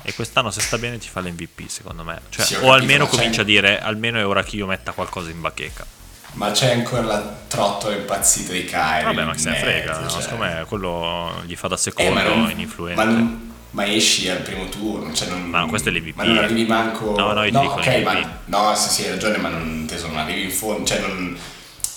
E 0.04 0.14
quest'anno, 0.16 0.50
se 0.50 0.62
sta 0.62 0.78
bene, 0.78 0.98
ti 0.98 1.08
fa 1.08 1.20
l'MVP. 1.22 1.68
Secondo 1.68 2.04
me, 2.04 2.20
Cioè, 2.30 2.46
Sì, 2.46 2.56
o 2.62 2.72
almeno 2.74 3.04
ma 3.06 3.10
comincia 3.10 3.42
a 3.42 3.44
dire: 3.46 3.80
almeno 3.80 4.18
è 4.20 4.26
ora 4.26 4.44
che 4.44 4.56
io 4.56 4.66
metta 4.66 4.92
qualcosa 4.94 5.30
in 5.30 5.40
bacheca. 5.42 5.86
Ma 6.34 6.50
c'è 6.52 6.72
ancora 6.74 7.02
la 7.02 7.22
trottola 7.48 7.94
impazzita 7.96 8.54
di 8.54 8.64
Kyrie. 8.66 9.04
Vabbè, 9.04 9.24
ma 9.26 9.34
in 9.34 9.38
se 9.40 9.50
ne 9.50 9.56
frega. 9.58 10.00
no? 10.00 10.10
cioè. 10.10 10.22
Secondo 10.22 10.46
me 10.46 10.66
quello 10.68 11.42
gli 11.46 11.56
fa 11.56 11.68
da 11.68 11.76
Eh, 11.76 11.78
secondo, 11.78 12.12
ma, 12.14 12.24
non, 12.24 12.50
ininfluente. 12.50 13.04
ma, 13.04 13.12
non- 13.12 13.50
ma 13.72 13.86
esci 13.86 14.28
al 14.30 14.40
primo 14.40 14.68
turno, 14.70 15.14
cioè 15.14 15.28
non, 15.30 15.44
Ma 15.50 15.66
questo 15.66 15.90
è 15.90 15.92
l'MVP. 15.92 16.16
Ma 16.16 16.24
non 16.24 16.38
arrivi 16.40 16.66
manco. 16.66 17.16
No, 17.16 17.32
no, 17.34 17.44
io 17.44 17.52
ti 17.52 17.60
dico 17.60 17.74
ok, 17.74 17.86
l'MVP. 17.86 18.04
ma 18.04 18.40
no, 18.46 18.76
sì, 18.76 18.90
sì, 18.90 19.04
hai 19.04 19.10
ragione, 19.12 19.38
ma 19.38 19.50
non, 19.50 19.86
teso, 19.88 20.08
non 20.08 20.18
arrivi 20.18 20.44
in 20.44 20.52
fondo, 20.52 20.86
cioè 20.86 21.00
non, 21.00 21.38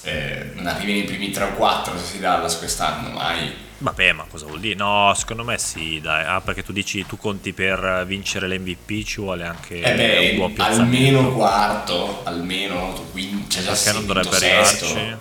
eh, 0.05 0.51
non 0.55 0.67
arrivi 0.67 0.93
nei 0.93 1.05
primi 1.05 1.31
3 1.31 1.45
o 1.45 1.53
4 1.55 1.99
se 1.99 2.05
si 2.05 2.19
Dallas 2.21 2.57
quest'anno, 2.59 3.09
mai. 3.11 3.62
Vabbè, 3.79 4.12
ma 4.12 4.25
cosa 4.31 4.47
vuol 4.47 4.61
dire? 4.61 4.77
No, 4.77 5.12
secondo 5.17 5.45
me 5.45 5.59
sì, 5.59 6.01
dai. 6.01 6.25
Ah, 6.25 6.40
perché 6.40 6.62
tu 6.62 6.73
dici 6.73 7.05
tu 7.07 7.17
conti 7.19 7.53
per 7.53 8.05
vincere 8.07 8.47
l'MVP, 8.49 9.03
ci 9.05 9.21
vuole 9.21 9.45
anche 9.45 9.81
Eh 9.81 10.31
un 10.31 10.37
buon 10.37 10.49
beh, 10.51 10.55
piazzamento. 10.55 10.81
almeno 11.19 11.33
quarto, 11.35 12.21
almeno 12.25 12.93
tu 12.95 13.11
quin- 13.11 13.47
c'è 13.49 13.62
già 13.62 13.73
Perché 13.73 13.93
non 13.93 14.07
dovrebbe 14.07 14.31
sesto. 14.37 14.85
arrivarci? 14.87 15.17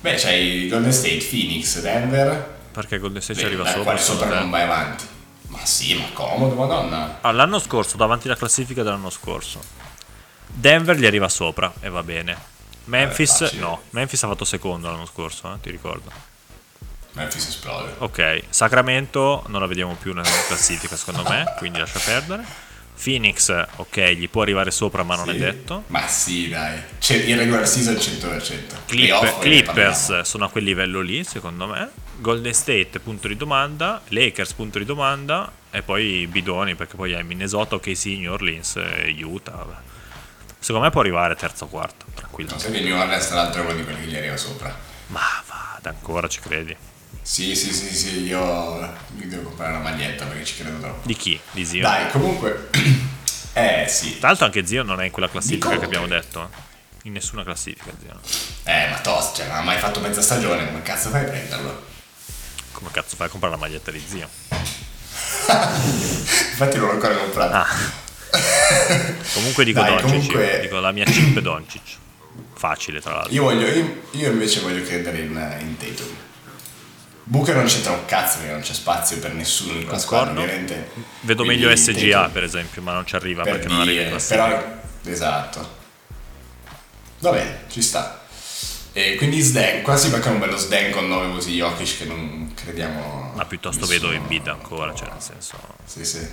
Beh, 0.00 0.14
c'hai 0.14 0.68
Golden 0.68 0.92
State, 0.92 1.26
Phoenix, 1.28 1.80
Denver. 1.80 2.56
Perché 2.72 2.98
Golden 2.98 3.20
State 3.20 3.40
Beh, 3.40 3.46
ci 3.48 3.52
arriva 3.54 3.66
sopra. 3.68 3.96
secondo 3.96 4.22
sopra 4.24 4.38
non 4.40 4.50
vai 4.50 4.62
avanti. 4.62 5.04
Ma 5.48 5.64
sì, 5.64 5.94
ma 5.94 6.04
comodo, 6.12 6.54
madonna. 6.54 7.18
Ah, 7.22 7.32
l'anno 7.32 7.58
scorso, 7.58 7.96
davanti 7.96 8.28
alla 8.28 8.36
classifica 8.36 8.82
dell'anno 8.82 9.10
scorso. 9.10 9.60
Denver 10.46 10.96
gli 10.96 11.06
arriva 11.06 11.28
sopra 11.28 11.72
e 11.80 11.88
va 11.88 12.02
bene. 12.02 12.36
Memphis, 12.88 13.38
facile. 13.38 13.60
no, 13.60 13.82
Memphis 13.90 14.22
ha 14.22 14.28
fatto 14.28 14.44
secondo 14.44 14.90
l'anno 14.90 15.06
scorso, 15.06 15.52
eh, 15.54 15.60
ti 15.60 15.70
ricordo. 15.70 16.10
Memphis 17.12 17.48
esplode. 17.48 17.94
Ok, 17.98 18.42
Sacramento 18.50 19.44
non 19.48 19.60
la 19.60 19.66
vediamo 19.66 19.94
più 19.94 20.12
nella 20.12 20.28
classifica 20.46 20.96
secondo 20.96 21.28
me, 21.28 21.44
quindi 21.58 21.78
lascia 21.78 21.98
perdere. 21.98 22.44
Phoenix, 23.00 23.48
ok, 23.76 24.00
gli 24.10 24.28
può 24.28 24.42
arrivare 24.42 24.70
sopra 24.72 25.04
ma 25.04 25.14
non 25.14 25.26
Sì. 25.26 25.30
è 25.30 25.36
detto. 25.38 25.84
Ma 25.86 26.06
sì, 26.08 26.48
dai. 26.48 26.80
C'è 26.98 27.14
il 27.14 27.36
regular 27.36 27.66
season 27.66 27.94
100%. 27.96 28.74
Clip- 28.86 29.20
ne 29.22 29.38
Clippers 29.38 30.20
sono 30.22 30.44
a 30.46 30.50
quel 30.50 30.64
livello 30.64 31.00
lì, 31.00 31.22
secondo 31.22 31.66
me. 31.68 31.90
Golden 32.16 32.52
State, 32.52 32.98
punto 32.98 33.28
di 33.28 33.36
domanda. 33.36 34.02
Lakers, 34.08 34.52
punto 34.54 34.78
di 34.78 34.84
domanda. 34.84 35.50
E 35.70 35.82
poi 35.82 36.26
bidoni, 36.26 36.74
perché 36.74 36.96
poi 36.96 37.14
hai 37.14 37.22
Minnesota, 37.22 37.76
OKC, 37.76 38.06
New 38.18 38.32
Orleans 38.32 38.76
e 38.76 39.16
Utah. 39.22 39.52
vabbè. 39.52 39.76
Secondo 40.60 40.86
me 40.86 40.90
può 40.92 41.00
arrivare 41.00 41.34
terzo 41.36 41.64
o 41.64 41.68
quarto, 41.68 42.06
tranquillo. 42.14 42.50
Non 42.50 42.60
sai 42.60 42.72
che 42.72 42.78
il 42.78 42.92
Orleans 42.92 43.26
tra 43.26 43.36
l'altro 43.36 43.62
è 43.62 43.64
uno 43.64 43.74
di 43.74 43.84
quelli 43.84 44.00
che 44.00 44.06
gli 44.06 44.16
arriva 44.16 44.36
sopra. 44.36 44.76
Ma 45.08 45.20
vada, 45.46 45.90
ancora 45.90 46.28
ci 46.28 46.40
credi. 46.40 46.76
Sì, 47.22 47.54
sì, 47.54 47.72
sì, 47.72 47.94
sì, 47.94 48.22
io 48.24 48.78
mi 49.16 49.26
devo 49.28 49.42
comprare 49.44 49.72
una 49.72 49.82
maglietta 49.82 50.24
perché 50.26 50.44
ci 50.44 50.56
credo 50.56 50.78
troppo. 50.78 51.06
Di 51.06 51.14
chi? 51.14 51.38
Di 51.52 51.64
Zio? 51.64 51.82
Dai, 51.82 52.10
comunque... 52.10 52.70
eh, 53.54 53.86
sì. 53.88 54.18
Tra 54.18 54.28
l'altro 54.28 54.46
anche 54.46 54.66
Zio 54.66 54.82
non 54.82 55.00
è 55.00 55.04
in 55.04 55.10
quella 55.10 55.28
classifica 55.28 55.78
che 55.78 55.84
abbiamo 55.84 56.06
detto. 56.06 56.42
eh. 56.42 56.66
In 57.04 57.12
nessuna 57.12 57.44
classifica 57.44 57.92
Zio. 58.00 58.18
Eh, 58.64 58.88
ma 58.90 58.98
tosto, 58.98 59.36
cioè, 59.36 59.46
non 59.46 59.56
ha 59.56 59.62
mai 59.62 59.78
fatto 59.78 60.00
mezza 60.00 60.20
stagione, 60.20 60.66
come 60.66 60.82
cazzo 60.82 61.10
fai 61.10 61.24
a 61.24 61.28
prenderlo? 61.28 61.86
Come 62.72 62.90
cazzo 62.90 63.16
fai 63.16 63.26
a 63.28 63.30
comprare 63.30 63.54
la 63.54 63.60
maglietta 63.60 63.90
di 63.90 64.02
Zio? 64.06 64.28
Infatti 65.48 66.76
non 66.76 66.86
l'ho 66.88 66.92
ancora 66.92 67.14
comprato. 67.14 67.54
Ah. 67.54 68.06
Comunque 69.34 69.64
dico 69.64 69.80
Dai, 69.80 69.90
Doncic, 69.90 70.08
comunque- 70.10 70.58
dico 70.62 70.78
la 70.80 70.92
mia 70.92 71.04
chip 71.04 71.38
Doncic. 71.40 71.96
Facile 72.54 73.00
tra 73.00 73.14
l'altro. 73.14 73.32
Io, 73.32 73.42
voglio, 73.42 73.66
io, 73.68 74.02
io 74.12 74.30
invece 74.32 74.60
voglio 74.60 74.82
credere 74.84 75.18
in, 75.18 75.56
in 75.60 75.76
Tatum. 75.76 76.16
Booker 77.22 77.54
non 77.54 77.66
c'entra 77.66 77.92
un 77.92 78.04
cazzo 78.06 78.38
perché 78.38 78.52
non 78.52 78.62
c'è 78.62 78.72
spazio 78.72 79.18
per 79.18 79.34
nessuno 79.34 79.74
in 79.74 79.82
quella 79.84 79.98
squadra, 79.98 80.32
ovviamente. 80.32 80.90
Vedo 81.20 81.44
Quindi 81.44 81.64
meglio 81.64 81.76
SGA 81.76 81.92
Tatum- 82.16 82.32
per 82.32 82.42
esempio, 82.42 82.82
ma 82.82 82.92
non 82.94 83.06
ci 83.06 83.14
arriva 83.16 83.42
per 83.42 83.52
perché 83.52 83.68
non 83.68 83.80
arriva 83.80 83.92
in 83.92 83.98
dire, 84.06 84.10
classifica. 84.10 84.46
però 84.46 84.76
esatto 85.04 85.76
va 87.20 87.30
bene 87.30 87.60
ci 87.68 87.82
sta 87.82 88.22
e 88.92 89.14
quindi 89.16 89.40
Sden 89.40 89.82
qua 89.82 89.96
si 89.96 90.08
becca 90.08 90.30
un 90.30 90.38
bello 90.38 90.56
Sden 90.56 90.90
con 90.90 91.06
9 91.08 91.26
voti 91.28 91.52
Jokic 91.54 91.98
che 91.98 92.04
non 92.04 92.52
crediamo 92.54 93.32
Ma 93.34 93.44
piuttosto 93.44 93.86
vedo 93.86 94.10
Embiid 94.10 94.46
ancora, 94.48 94.94
cioè 94.94 95.08
nel 95.10 95.22
senso... 95.22 95.56
sì 95.84 96.04
sì 96.04 96.28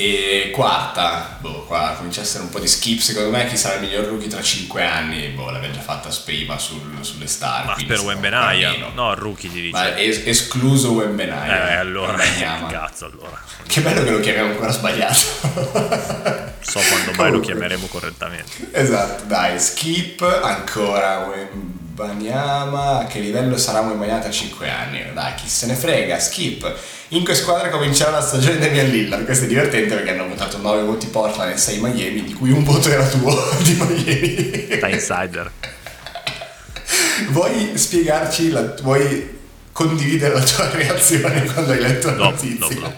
e 0.00 0.50
quarta 0.50 1.36
boh 1.40 1.64
qua 1.66 1.94
comincia 1.96 2.20
a 2.20 2.24
essere 2.24 2.42
un 2.44 2.48
po' 2.48 2.58
di 2.58 2.66
skip 2.66 3.00
secondo 3.00 3.28
me 3.30 3.46
chi 3.46 3.56
sarà 3.58 3.74
il 3.74 3.82
miglior 3.82 4.06
rookie 4.06 4.28
tra 4.28 4.40
5 4.40 4.82
anni 4.82 5.28
boh 5.28 5.50
l'abbiamo 5.50 5.74
già 5.74 5.80
fatta 5.82 6.08
prima 6.24 6.58
sul, 6.58 6.80
sulle 7.02 7.26
star 7.26 7.66
Ma 7.66 7.76
per 7.86 8.00
Wembenaya, 8.00 8.72
no, 8.94 9.14
rookie 9.14 9.50
ti 9.50 9.60
dice. 9.60 9.76
ma 9.76 9.96
es- 9.98 10.22
escluso 10.24 10.92
Wembenaya 10.92 11.72
eh, 11.72 11.74
allora, 11.74 12.12
Wembanyama. 12.16 12.68
cazzo 12.68 13.04
allora. 13.06 13.38
che 13.66 13.80
bello 13.82 14.02
che 14.04 14.10
lo 14.10 14.20
chiamiamo 14.20 14.50
ancora 14.52 14.70
sbagliato 14.72 16.48
So 16.62 16.78
quando 16.88 17.12
mai 17.16 17.30
lo 17.32 17.40
chiameremo 17.40 17.86
correttamente. 17.86 18.68
Esatto, 18.72 19.24
dai, 19.24 19.58
skip 19.58 20.20
ancora 20.42 21.18
Wemb- 21.26 21.79
Wembanyama, 22.00 23.00
a 23.00 23.04
che 23.04 23.18
livello 23.20 23.58
sarà 23.58 23.80
Wembanyama 23.80 24.20
tra 24.20 24.30
5 24.30 24.68
anni? 24.70 25.04
Dai, 25.12 25.34
chi 25.34 25.48
se 25.48 25.66
ne 25.66 25.74
frega, 25.74 26.18
skip. 26.18 26.74
In 27.08 27.24
che 27.24 27.34
squadra 27.34 27.68
comincerà 27.68 28.10
la 28.10 28.22
stagione 28.22 28.56
di 28.58 28.66
Damian 28.66 28.88
Lillard? 28.88 29.24
Questo 29.26 29.44
è 29.44 29.48
divertente 29.48 29.94
perché 29.94 30.12
hanno 30.12 30.26
votato 30.28 30.56
9 30.58 30.82
voti 30.82 31.08
Portland 31.08 31.52
e 31.52 31.58
6 31.58 31.78
Miami, 31.80 32.24
di 32.24 32.32
cui 32.32 32.50
un 32.52 32.64
voto 32.64 32.88
era 32.90 33.06
tuo 33.06 33.30
di 33.62 33.74
Miami. 33.74 34.78
Da 34.78 34.88
insider. 34.88 35.50
Vuoi 37.30 37.72
spiegarci, 37.76 38.50
la, 38.50 38.74
vuoi 38.80 39.38
condividere 39.72 40.34
la 40.34 40.42
tua 40.42 40.70
reazione 40.70 41.44
quando 41.44 41.72
hai 41.72 41.80
letto 41.80 42.06
la 42.08 42.14
Dopo, 42.14 42.30
notizia? 42.30 42.56
dopo, 42.58 42.74
dopo. 42.80 42.94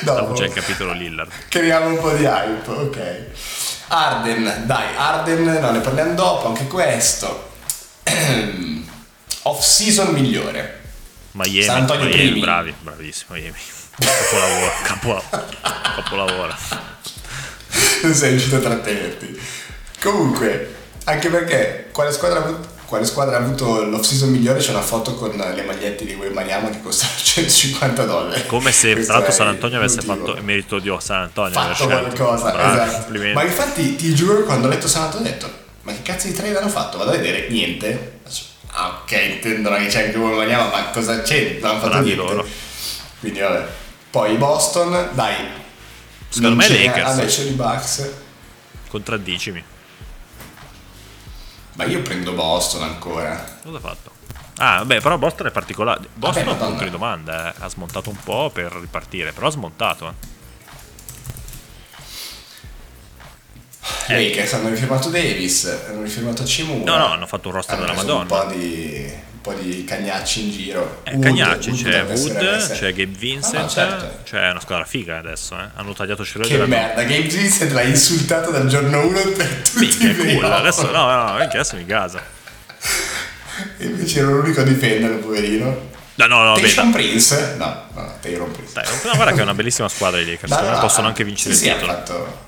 Dopo. 0.00 0.20
Dopo 0.20 0.32
c'è 0.32 0.44
il 0.46 0.52
capitolo 0.52 0.92
Lillard. 0.92 1.30
Creiamo 1.48 1.88
un 1.88 1.98
po' 1.98 2.12
di 2.12 2.24
hype, 2.24 2.70
ok. 2.70 3.24
Arden, 3.88 4.62
dai, 4.64 4.86
Arden, 4.96 5.42
no, 5.44 5.70
ne 5.70 5.80
parliamo 5.80 6.14
dopo, 6.14 6.46
anche 6.48 6.66
questo. 6.66 7.46
Off 9.42 9.62
season 9.64 10.12
migliore. 10.12 10.76
Miami, 11.32 11.62
San 11.62 11.76
Antonio 11.80 12.04
Miami, 12.06 12.22
primi. 12.24 12.40
bravi, 12.40 12.74
bravissimo 12.80 13.34
Miami. 13.36 13.56
Capolavoro, 13.98 14.72
capo, 14.82 15.22
capolavoro. 15.94 16.54
Non 18.02 18.14
sei 18.14 18.30
riuscito 18.30 18.56
a 18.56 18.60
trattenerti. 18.60 19.40
Comunque, 20.02 20.74
anche 21.04 21.28
perché 21.28 21.88
quale 21.92 22.12
squadra, 22.12 22.40
ha 22.40 22.42
avuto- 22.44 22.68
quale 22.86 23.04
squadra 23.04 23.36
ha 23.36 23.40
avuto 23.40 23.84
l'off 23.84 24.04
season 24.04 24.30
migliore? 24.30 24.60
C'è 24.60 24.70
una 24.70 24.80
foto 24.82 25.14
con 25.14 25.30
le 25.30 25.62
magliette 25.62 26.04
di 26.04 26.14
Wembanyama 26.14 26.70
che 26.70 26.80
costano 26.82 27.12
150 27.22 28.04
dollari. 28.04 28.46
Come 28.46 28.72
se 28.72 28.92
Questo 28.92 29.12
tra 29.12 29.20
l'altro 29.20 29.36
San 29.36 29.48
Antonio 29.48 29.78
avesse 29.78 30.00
motivo. 30.04 30.26
fatto 30.26 30.38
il 30.38 30.44
merito 30.44 30.78
di 30.78 30.96
San 31.00 31.22
Antonio. 31.22 31.52
fatto 31.52 31.74
scelto. 31.74 31.96
qualcosa, 32.14 32.48
esatto. 32.50 33.12
Ma 33.34 33.42
infatti 33.42 33.96
ti 33.96 34.14
giuro 34.14 34.42
quando 34.44 34.66
ho 34.66 34.70
letto 34.70 34.88
San 34.88 35.02
Antonio 35.04 35.28
ho 35.28 35.32
detto 35.32 35.66
ma 35.88 35.94
che 35.94 36.02
cazzo 36.02 36.26
di 36.26 36.34
trade 36.34 36.58
hanno 36.58 36.68
fatto? 36.68 36.98
Vado 36.98 37.10
a 37.10 37.16
vedere, 37.16 37.48
niente. 37.48 38.20
Ah 38.72 39.00
ok, 39.02 39.12
intendono 39.12 39.76
che 39.78 39.86
c'è 39.86 40.04
anche 40.04 40.18
Wembanyama, 40.18 40.68
ma 40.68 40.84
cosa 40.90 41.22
c'è? 41.22 41.58
Non 41.60 41.70
hanno 41.70 41.80
fatto 41.80 42.00
niente. 42.00 42.22
loro. 42.22 42.46
Quindi 43.20 43.40
vabbè. 43.40 43.66
Poi 44.10 44.36
Boston, 44.36 45.10
dai. 45.14 45.34
Secondo 46.28 46.56
me 46.56 46.68
Lakers. 46.68 47.16
Vabbè, 47.16 47.26
c'è 47.26 47.42
i 47.42 47.50
Bucks. 47.52 48.10
Contraddicimi. 48.88 49.64
Ma 51.72 51.84
io 51.84 52.02
prendo 52.02 52.32
Boston 52.32 52.82
ancora. 52.82 53.58
Cosa 53.62 53.76
ha 53.76 53.80
fatto? 53.80 54.10
Ah, 54.58 54.84
beh, 54.84 55.00
però 55.00 55.16
Boston 55.16 55.46
è 55.46 55.50
particolare. 55.50 56.00
Boston 56.12 56.44
Vabbè, 56.44 56.58
è 56.58 56.62
un 56.62 56.68
punto 56.68 56.84
di 56.84 56.90
domanda, 56.90 57.54
eh. 57.54 57.56
ha 57.60 57.68
smontato 57.68 58.10
un 58.10 58.18
po' 58.22 58.50
per 58.52 58.72
ripartire, 58.72 59.32
però 59.32 59.46
ha 59.46 59.50
smontato. 59.50 60.08
Eh. 60.08 60.36
Lakers 64.14 64.52
hanno 64.54 64.68
rifirmato 64.68 65.08
Davis, 65.08 65.78
hanno 65.88 66.02
rifirmato 66.02 66.44
Cimura. 66.44 66.90
No, 66.90 66.98
no, 66.98 67.12
hanno 67.12 67.26
fatto 67.26 67.48
un 67.48 67.54
roster 67.54 67.76
Hanno 67.76 67.86
della 67.86 67.96
Madonna. 67.96 68.20
Un 68.22 68.26
po' 68.26 68.52
di, 68.54 69.04
un 69.32 69.40
po' 69.40 69.52
di 69.54 69.84
cagnacci 69.84 70.44
in 70.44 70.50
giro. 70.50 71.00
Eh, 71.04 71.12
Wood- 71.12 71.22
Cagnacci, 71.24 71.70
Wood 71.70 71.82
c'è 71.82 72.04
Wood, 72.04 72.72
c'è 72.72 72.92
Gabe 72.92 73.16
Vincent, 73.18 73.54
Ah, 73.56 73.60
no, 73.62 73.68
certo. 73.68 74.18
c'è 74.24 74.50
una 74.50 74.60
squadra 74.60 74.84
figa 74.84 75.18
adesso, 75.18 75.54
eh. 75.58 75.68
Hanno 75.74 75.92
tagliato 75.92 76.24
Schroeder. 76.24 76.58
Che 76.60 76.66
merda, 76.66 77.02
Gabe 77.02 77.20
Vincent 77.22 77.72
l'ha 77.72 77.82
insultato 77.82 78.50
dal 78.50 78.66
giorno 78.66 79.06
1 79.06 79.20
per 79.36 79.46
tutti 79.62 79.78
Minchia, 79.78 80.10
i 80.10 80.34
cool. 80.36 80.44
Adesso, 80.52 80.90
no, 80.90 81.06
no, 81.06 81.34
adesso 81.36 81.76
mi 81.76 81.84
gasa. 81.84 82.22
E 83.78 83.84
invece 83.86 84.20
ero 84.20 84.36
l'unico 84.40 84.60
a 84.60 84.64
difenderlo, 84.64 85.18
poverino. 85.18 85.86
No, 86.16 86.26
no, 86.26 86.42
no, 86.42 86.54
beh, 86.58 86.74
Prince? 86.90 87.54
No, 87.58 87.84
no, 87.94 88.14
Tayron 88.20 88.50
Prince. 88.50 88.72
dai, 88.72 88.84
no, 89.04 89.14
guarda 89.14 89.32
che 89.32 89.38
è 89.38 89.42
una 89.42 89.54
bellissima 89.54 89.88
squadra 89.88 90.18
i 90.18 90.24
Lakers, 90.26 90.50
secondo 90.52 90.72
me 90.74 90.80
possono 90.80 91.06
anche 91.06 91.22
vincere 91.22 91.54
sì, 91.54 91.66
il 91.66 91.70
sì, 91.70 91.74
titolo. 91.76 91.92
ha 91.92 91.94
fatto 91.94 92.46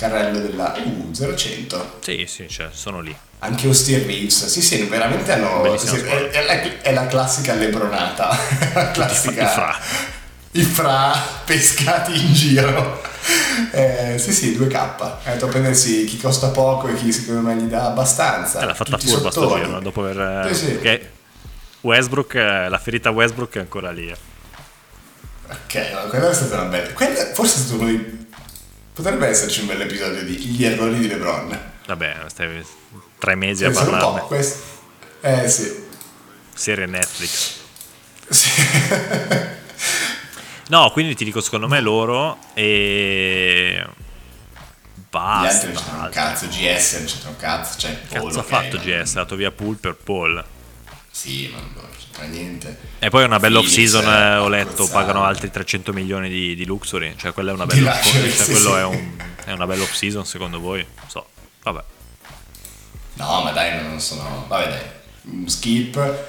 carrello 0.00 0.38
della 0.38 0.74
uh, 0.76 1.10
0-100. 1.12 1.84
Sì, 2.00 2.24
sì, 2.26 2.48
cioè, 2.48 2.70
sono 2.72 3.00
lì. 3.00 3.14
Anche 3.40 3.66
Austin 3.66 4.06
Reeves, 4.06 4.46
sì 4.46 4.62
sì, 4.62 4.82
veramente 4.84 5.32
hanno... 5.32 5.76
Sì, 5.76 5.96
è, 5.96 6.30
è 6.30 6.44
la, 6.44 6.80
è 6.80 6.92
la 6.92 7.06
classica 7.06 7.54
lebronata, 7.54 8.36
la 8.74 8.90
classica... 8.92 9.42
i 9.42 9.46
fra. 9.46 9.78
I 10.52 10.62
fra 10.62 11.12
pescati 11.44 12.18
in 12.18 12.32
giro. 12.32 13.02
Eh, 13.72 14.16
sì 14.18 14.32
sì, 14.32 14.56
2K. 14.58 14.74
Ha 14.74 15.18
detto 15.24 15.46
a 15.46 15.48
prendersi 15.48 16.04
chi 16.04 16.18
costa 16.18 16.48
poco 16.48 16.88
e 16.88 16.94
chi 16.94 17.12
secondo 17.12 17.42
me 17.42 17.54
gli 17.54 17.68
dà 17.68 17.86
abbastanza. 17.86 18.60
Eh, 18.60 18.64
l'ha 18.64 18.74
fatta 18.74 18.96
Tutti 18.96 19.08
furba 19.10 19.30
sto 19.30 19.54
giro, 19.54 19.80
dopo 19.80 20.04
aver... 20.04 20.54
Sì, 20.54 20.66
sì. 20.66 20.72
Perché 20.72 21.12
Westbrook, 21.82 22.34
la 22.34 22.80
ferita 22.82 23.10
Westbrook 23.10 23.56
è 23.56 23.60
ancora 23.60 23.90
lì. 23.90 24.08
eh. 24.08 24.16
Ok, 25.50 25.74
no, 25.92 26.08
quella 26.08 26.30
è 26.30 26.34
stata 26.34 26.60
una 26.60 26.64
bella... 26.70 26.92
quella- 26.92 27.32
forse 27.32 27.56
è 27.56 27.58
stato 27.58 27.80
uno 27.80 27.86
dei... 27.86 28.28
Potrebbe 29.00 29.28
esserci 29.28 29.60
un 29.60 29.68
bel 29.68 29.80
episodio 29.80 30.22
di 30.22 30.36
Gli 30.36 30.62
errori 30.62 30.98
di 30.98 31.08
LeBron. 31.08 31.58
Vabbè, 31.86 32.16
stai 32.26 32.62
tre 33.16 33.34
mesi 33.34 33.64
a 33.64 33.68
Pensa 33.68 33.88
un 33.88 33.98
po', 33.98 34.26
questo... 34.26 34.62
Eh 35.22 35.48
sì. 35.48 35.86
Serie 36.52 36.84
Netflix. 36.84 37.60
Sì. 38.28 38.48
No, 40.68 40.88
quindi 40.92 41.16
ti 41.16 41.24
dico, 41.24 41.40
secondo 41.40 41.66
me 41.66 41.80
loro 41.80 42.38
e... 42.54 43.84
Gli 44.94 45.00
Basta. 45.10 45.48
altri 45.48 45.72
non 45.72 45.82
c'entrano 45.82 46.04
un 46.04 46.10
cazzo, 46.10 46.46
GS 46.46 46.92
non 46.92 47.04
c'entra 47.06 47.28
un 47.30 47.36
cazzo, 47.36 47.78
cioè 47.80 48.00
Cazzo 48.02 48.20
Paul, 48.20 48.36
ha 48.36 48.38
ok, 48.38 48.46
fatto 48.46 48.76
ma- 48.76 48.82
GS? 48.84 49.10
Ha 49.10 49.14
dato 49.14 49.34
via 49.34 49.50
Pool 49.50 49.78
per 49.78 49.96
Paul. 49.96 50.44
Sì, 51.10 51.48
ma 51.52 51.58
non 51.58 51.72
c'entra 52.20 52.26
niente. 52.26 52.78
E 52.98 53.08
poi 53.08 53.24
una 53.24 53.38
bella 53.38 53.60
Phoenix, 53.60 53.76
off-season, 53.78 54.04
eh, 54.12 54.32
eh, 54.32 54.36
ho 54.36 54.48
letto, 54.48 54.88
pagano 54.88 55.24
altri 55.24 55.50
300 55.50 55.92
milioni 55.92 56.28
di, 56.28 56.54
di 56.54 56.64
Luxury. 56.64 57.14
Cioè, 57.16 57.32
quella 57.32 57.50
è 57.50 57.54
una 57.54 57.66
bella, 57.66 57.92
luxury, 57.94 58.30
cioè, 58.32 58.44
sì, 58.44 58.50
quello. 58.52 58.76
È, 58.76 58.84
un- 58.84 59.16
è 59.44 59.52
una 59.52 59.66
bella 59.66 59.82
off-season 59.82 60.24
secondo 60.26 60.60
voi? 60.60 60.84
Non 60.96 61.08
so, 61.08 61.26
vabbè. 61.62 61.82
No, 63.14 63.42
ma 63.42 63.50
dai, 63.52 63.82
non 63.82 64.00
sono... 64.00 64.44
Vabbè 64.48 64.68
dai, 64.68 65.48
skip. 65.48 66.24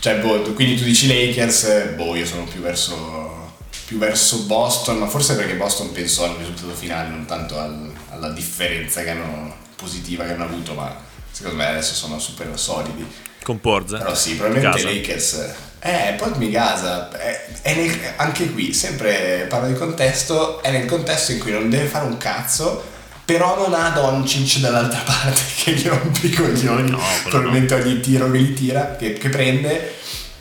Cioè, 0.00 0.18
boh, 0.18 0.40
quindi 0.52 0.76
tu 0.76 0.84
dici 0.84 1.06
Lakers, 1.06 1.64
eh, 1.64 1.84
boh, 1.96 2.14
io 2.14 2.26
sono 2.26 2.44
più 2.44 2.60
verso... 2.60 3.54
più 3.86 3.98
verso 3.98 4.42
Boston, 4.44 4.98
ma 4.98 5.06
forse 5.06 5.34
perché 5.36 5.54
Boston 5.54 5.92
penso 5.92 6.24
al 6.24 6.36
risultato 6.36 6.72
finale, 6.74 7.08
non 7.08 7.24
tanto 7.24 7.58
al- 7.58 7.92
alla 8.10 8.30
differenza 8.30 9.02
che 9.02 9.10
hanno, 9.10 9.56
positiva 9.76 10.24
che 10.24 10.32
hanno 10.32 10.44
avuto, 10.44 10.74
ma 10.74 10.94
secondo 11.30 11.56
me 11.58 11.66
adesso 11.66 11.94
sono 11.94 12.18
super 12.18 12.50
solidi. 12.58 13.06
Con 13.48 13.60
Porze? 13.60 13.96
Però 13.96 14.14
sì, 14.14 14.34
probabilmente 14.34 14.82
Lakers. 14.82 15.54
Eh, 15.78 16.14
poi 16.18 16.32
mi 16.36 16.50
gasa. 16.50 17.08
È, 17.10 17.46
è 17.62 17.74
nel- 17.74 17.98
anche 18.16 18.52
qui, 18.52 18.74
sempre 18.74 19.46
parlo 19.48 19.68
di 19.68 19.72
contesto, 19.72 20.62
è 20.62 20.70
nel 20.70 20.84
contesto 20.84 21.32
in 21.32 21.38
cui 21.38 21.52
non 21.52 21.70
deve 21.70 21.86
fare 21.86 22.04
un 22.04 22.18
cazzo, 22.18 22.84
però 23.24 23.56
non 23.56 23.72
ha 23.72 23.88
Doncic 23.88 24.58
dall'altra 24.58 25.00
parte 25.00 25.40
che 25.64 25.72
gli 25.72 25.86
rompe 25.86 26.26
i 26.26 26.30
coglioni. 26.30 26.90
No, 26.90 27.00
probabilmente 27.22 27.72
ogni 27.72 28.00
tiro 28.00 28.30
che 28.30 28.38
gli 28.38 28.52
tira, 28.52 28.96
che, 28.96 29.14
che 29.14 29.28
prende. 29.30 29.94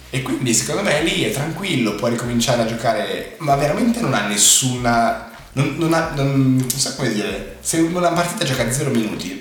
E 0.10 0.22
quindi 0.22 0.54
secondo 0.54 0.82
me 0.82 1.02
lì 1.02 1.24
è 1.24 1.32
tranquillo, 1.32 1.96
può 1.96 2.10
ricominciare 2.10 2.64
a 2.64 2.66
giocare, 2.66 3.36
ma 3.38 3.56
veramente 3.56 4.02
non 4.02 4.16
ha 4.16 4.28
nessuna. 4.28 5.32
Non, 5.54 5.76
non 5.78 5.94
ha. 5.94 6.12
Non, 6.14 6.58
non 6.58 6.70
so 6.70 6.94
come 6.96 7.14
dire. 7.14 7.56
Se 7.62 7.78
una 7.78 8.10
partita 8.10 8.44
gioca 8.44 8.70
0 8.70 8.90
minuti, 8.90 9.37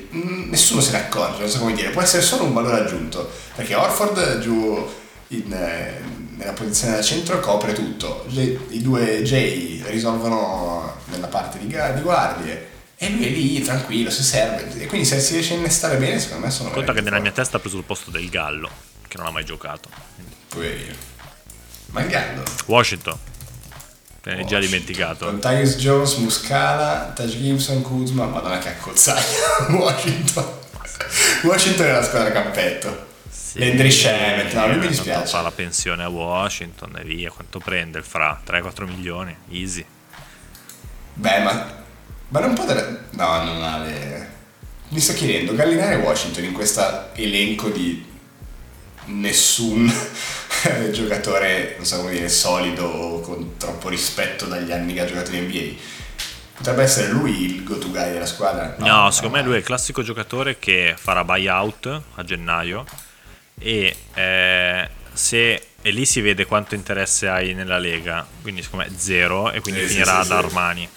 nessuno 0.48 0.80
se 0.80 0.92
ne 0.92 0.98
accorge, 0.98 1.40
non 1.40 1.48
so 1.48 1.58
come 1.58 1.74
dire. 1.74 1.90
Può 1.90 2.02
essere 2.02 2.22
solo 2.22 2.44
un 2.44 2.52
valore 2.52 2.80
aggiunto. 2.80 3.30
Perché 3.54 3.74
Orford 3.74 4.40
giù 4.40 4.88
in, 5.28 5.52
eh, 5.52 6.00
nella 6.36 6.52
posizione 6.52 6.96
da 6.96 7.02
centro 7.02 7.40
copre 7.40 7.72
tutto. 7.72 8.24
I 8.28 8.82
due 8.82 9.22
J 9.22 9.84
risolvono 9.86 10.96
nella 11.06 11.28
parte 11.28 11.58
di, 11.58 11.66
di 11.66 12.00
guardie. 12.00 12.74
E 12.98 13.10
lui 13.10 13.26
è 13.26 13.28
lì 13.28 13.60
tranquillo, 13.60 14.10
se 14.10 14.22
serve. 14.22 14.80
E 14.80 14.86
quindi 14.86 15.06
se 15.06 15.20
si 15.20 15.34
riesce 15.34 15.54
a 15.54 15.58
innestare 15.58 15.96
bene, 15.96 16.18
secondo 16.18 16.46
me 16.46 16.50
sono. 16.50 16.70
Conta 16.70 16.94
che 16.94 17.02
nella 17.02 17.18
mia 17.18 17.32
testa 17.32 17.58
ha 17.58 17.60
preso 17.60 17.76
il 17.76 17.84
posto 17.84 18.10
del 18.10 18.28
Gallo, 18.30 18.70
che 19.06 19.18
non 19.18 19.26
ha 19.26 19.30
mai 19.30 19.44
giocato. 19.44 19.90
Poverino. 20.48 20.94
Mangando. 21.88 22.42
Washington. 22.66 23.18
Te 24.26 24.34
ne 24.34 24.40
hai 24.40 24.46
già 24.46 24.58
dimenticato. 24.58 25.26
Con 25.26 25.38
Tyus 25.38 25.76
Jones, 25.76 26.14
Muscala, 26.16 27.12
Taj 27.14 27.36
Gibson, 27.36 27.80
Kuzma, 27.80 28.26
madonna 28.26 28.58
che 28.58 28.70
accozzaglia. 28.70 29.68
Washington. 29.70 30.44
Washington 31.44 31.86
è 31.86 31.92
la 31.92 32.02
squadra 32.02 32.32
campetto. 32.32 33.06
Sì, 33.30 33.60
Landry 33.60 33.88
Shamet, 33.88 34.52
no, 34.52 34.66
lui 34.66 34.78
mi 34.78 34.88
dispiace. 34.88 35.30
Fa 35.30 35.42
la 35.42 35.52
pensione 35.52 36.02
a 36.02 36.08
Washington 36.08 36.96
e 36.98 37.04
via. 37.04 37.30
Quanto 37.30 37.60
prende 37.60 37.98
il 37.98 38.04
fra? 38.04 38.42
3-4 38.44 38.86
milioni? 38.88 39.36
Easy. 39.50 39.84
Beh, 41.14 41.38
ma, 41.42 41.84
ma 42.26 42.40
non 42.40 42.54
dare... 42.54 43.04
No, 43.10 43.44
non 43.44 43.62
ha 43.62 43.78
le... 43.78 44.30
Mi 44.88 44.98
sto 44.98 45.12
chiedendo, 45.12 45.54
Gallinari 45.54 45.94
e 45.94 45.98
Washington 45.98 46.42
in 46.42 46.52
questo 46.52 47.14
elenco 47.14 47.68
di 47.68 48.04
nessun 49.06 49.92
giocatore, 50.92 51.74
non 51.76 51.86
so 51.86 51.98
come 51.98 52.12
dire, 52.12 52.28
solido 52.28 53.20
con 53.22 53.56
troppo 53.56 53.88
rispetto 53.88 54.46
dagli 54.46 54.72
anni 54.72 54.94
che 54.94 55.00
ha 55.00 55.06
giocato 55.06 55.34
in 55.34 55.44
NBA. 55.44 55.94
Potrebbe 56.56 56.82
essere 56.84 57.12
lui 57.12 57.44
il 57.44 57.64
go-to 57.64 57.90
guy 57.90 58.12
della 58.12 58.26
squadra? 58.26 58.74
No, 58.78 59.10
secondo 59.10 59.36
me 59.36 59.42
lui 59.42 59.54
è 59.54 59.58
il 59.58 59.64
classico 59.64 60.02
giocatore 60.02 60.58
che 60.58 60.94
farà 60.96 61.22
buyout 61.22 62.02
a 62.14 62.24
gennaio 62.24 62.84
e, 63.58 63.94
eh, 64.14 64.90
se, 65.12 65.66
e 65.82 65.90
lì 65.90 66.06
si 66.06 66.20
vede 66.22 66.46
quanto 66.46 66.74
interesse 66.74 67.28
hai 67.28 67.52
nella 67.54 67.78
Lega, 67.78 68.26
quindi 68.40 68.62
secondo 68.62 68.86
me 68.88 68.98
zero 68.98 69.50
e 69.52 69.60
quindi 69.60 69.80
Eh, 69.80 69.86
sì, 69.86 69.92
finirà 69.94 70.22
sì, 70.22 70.28
da 70.28 70.38
sì. 70.38 70.44
Armani. 70.46 70.88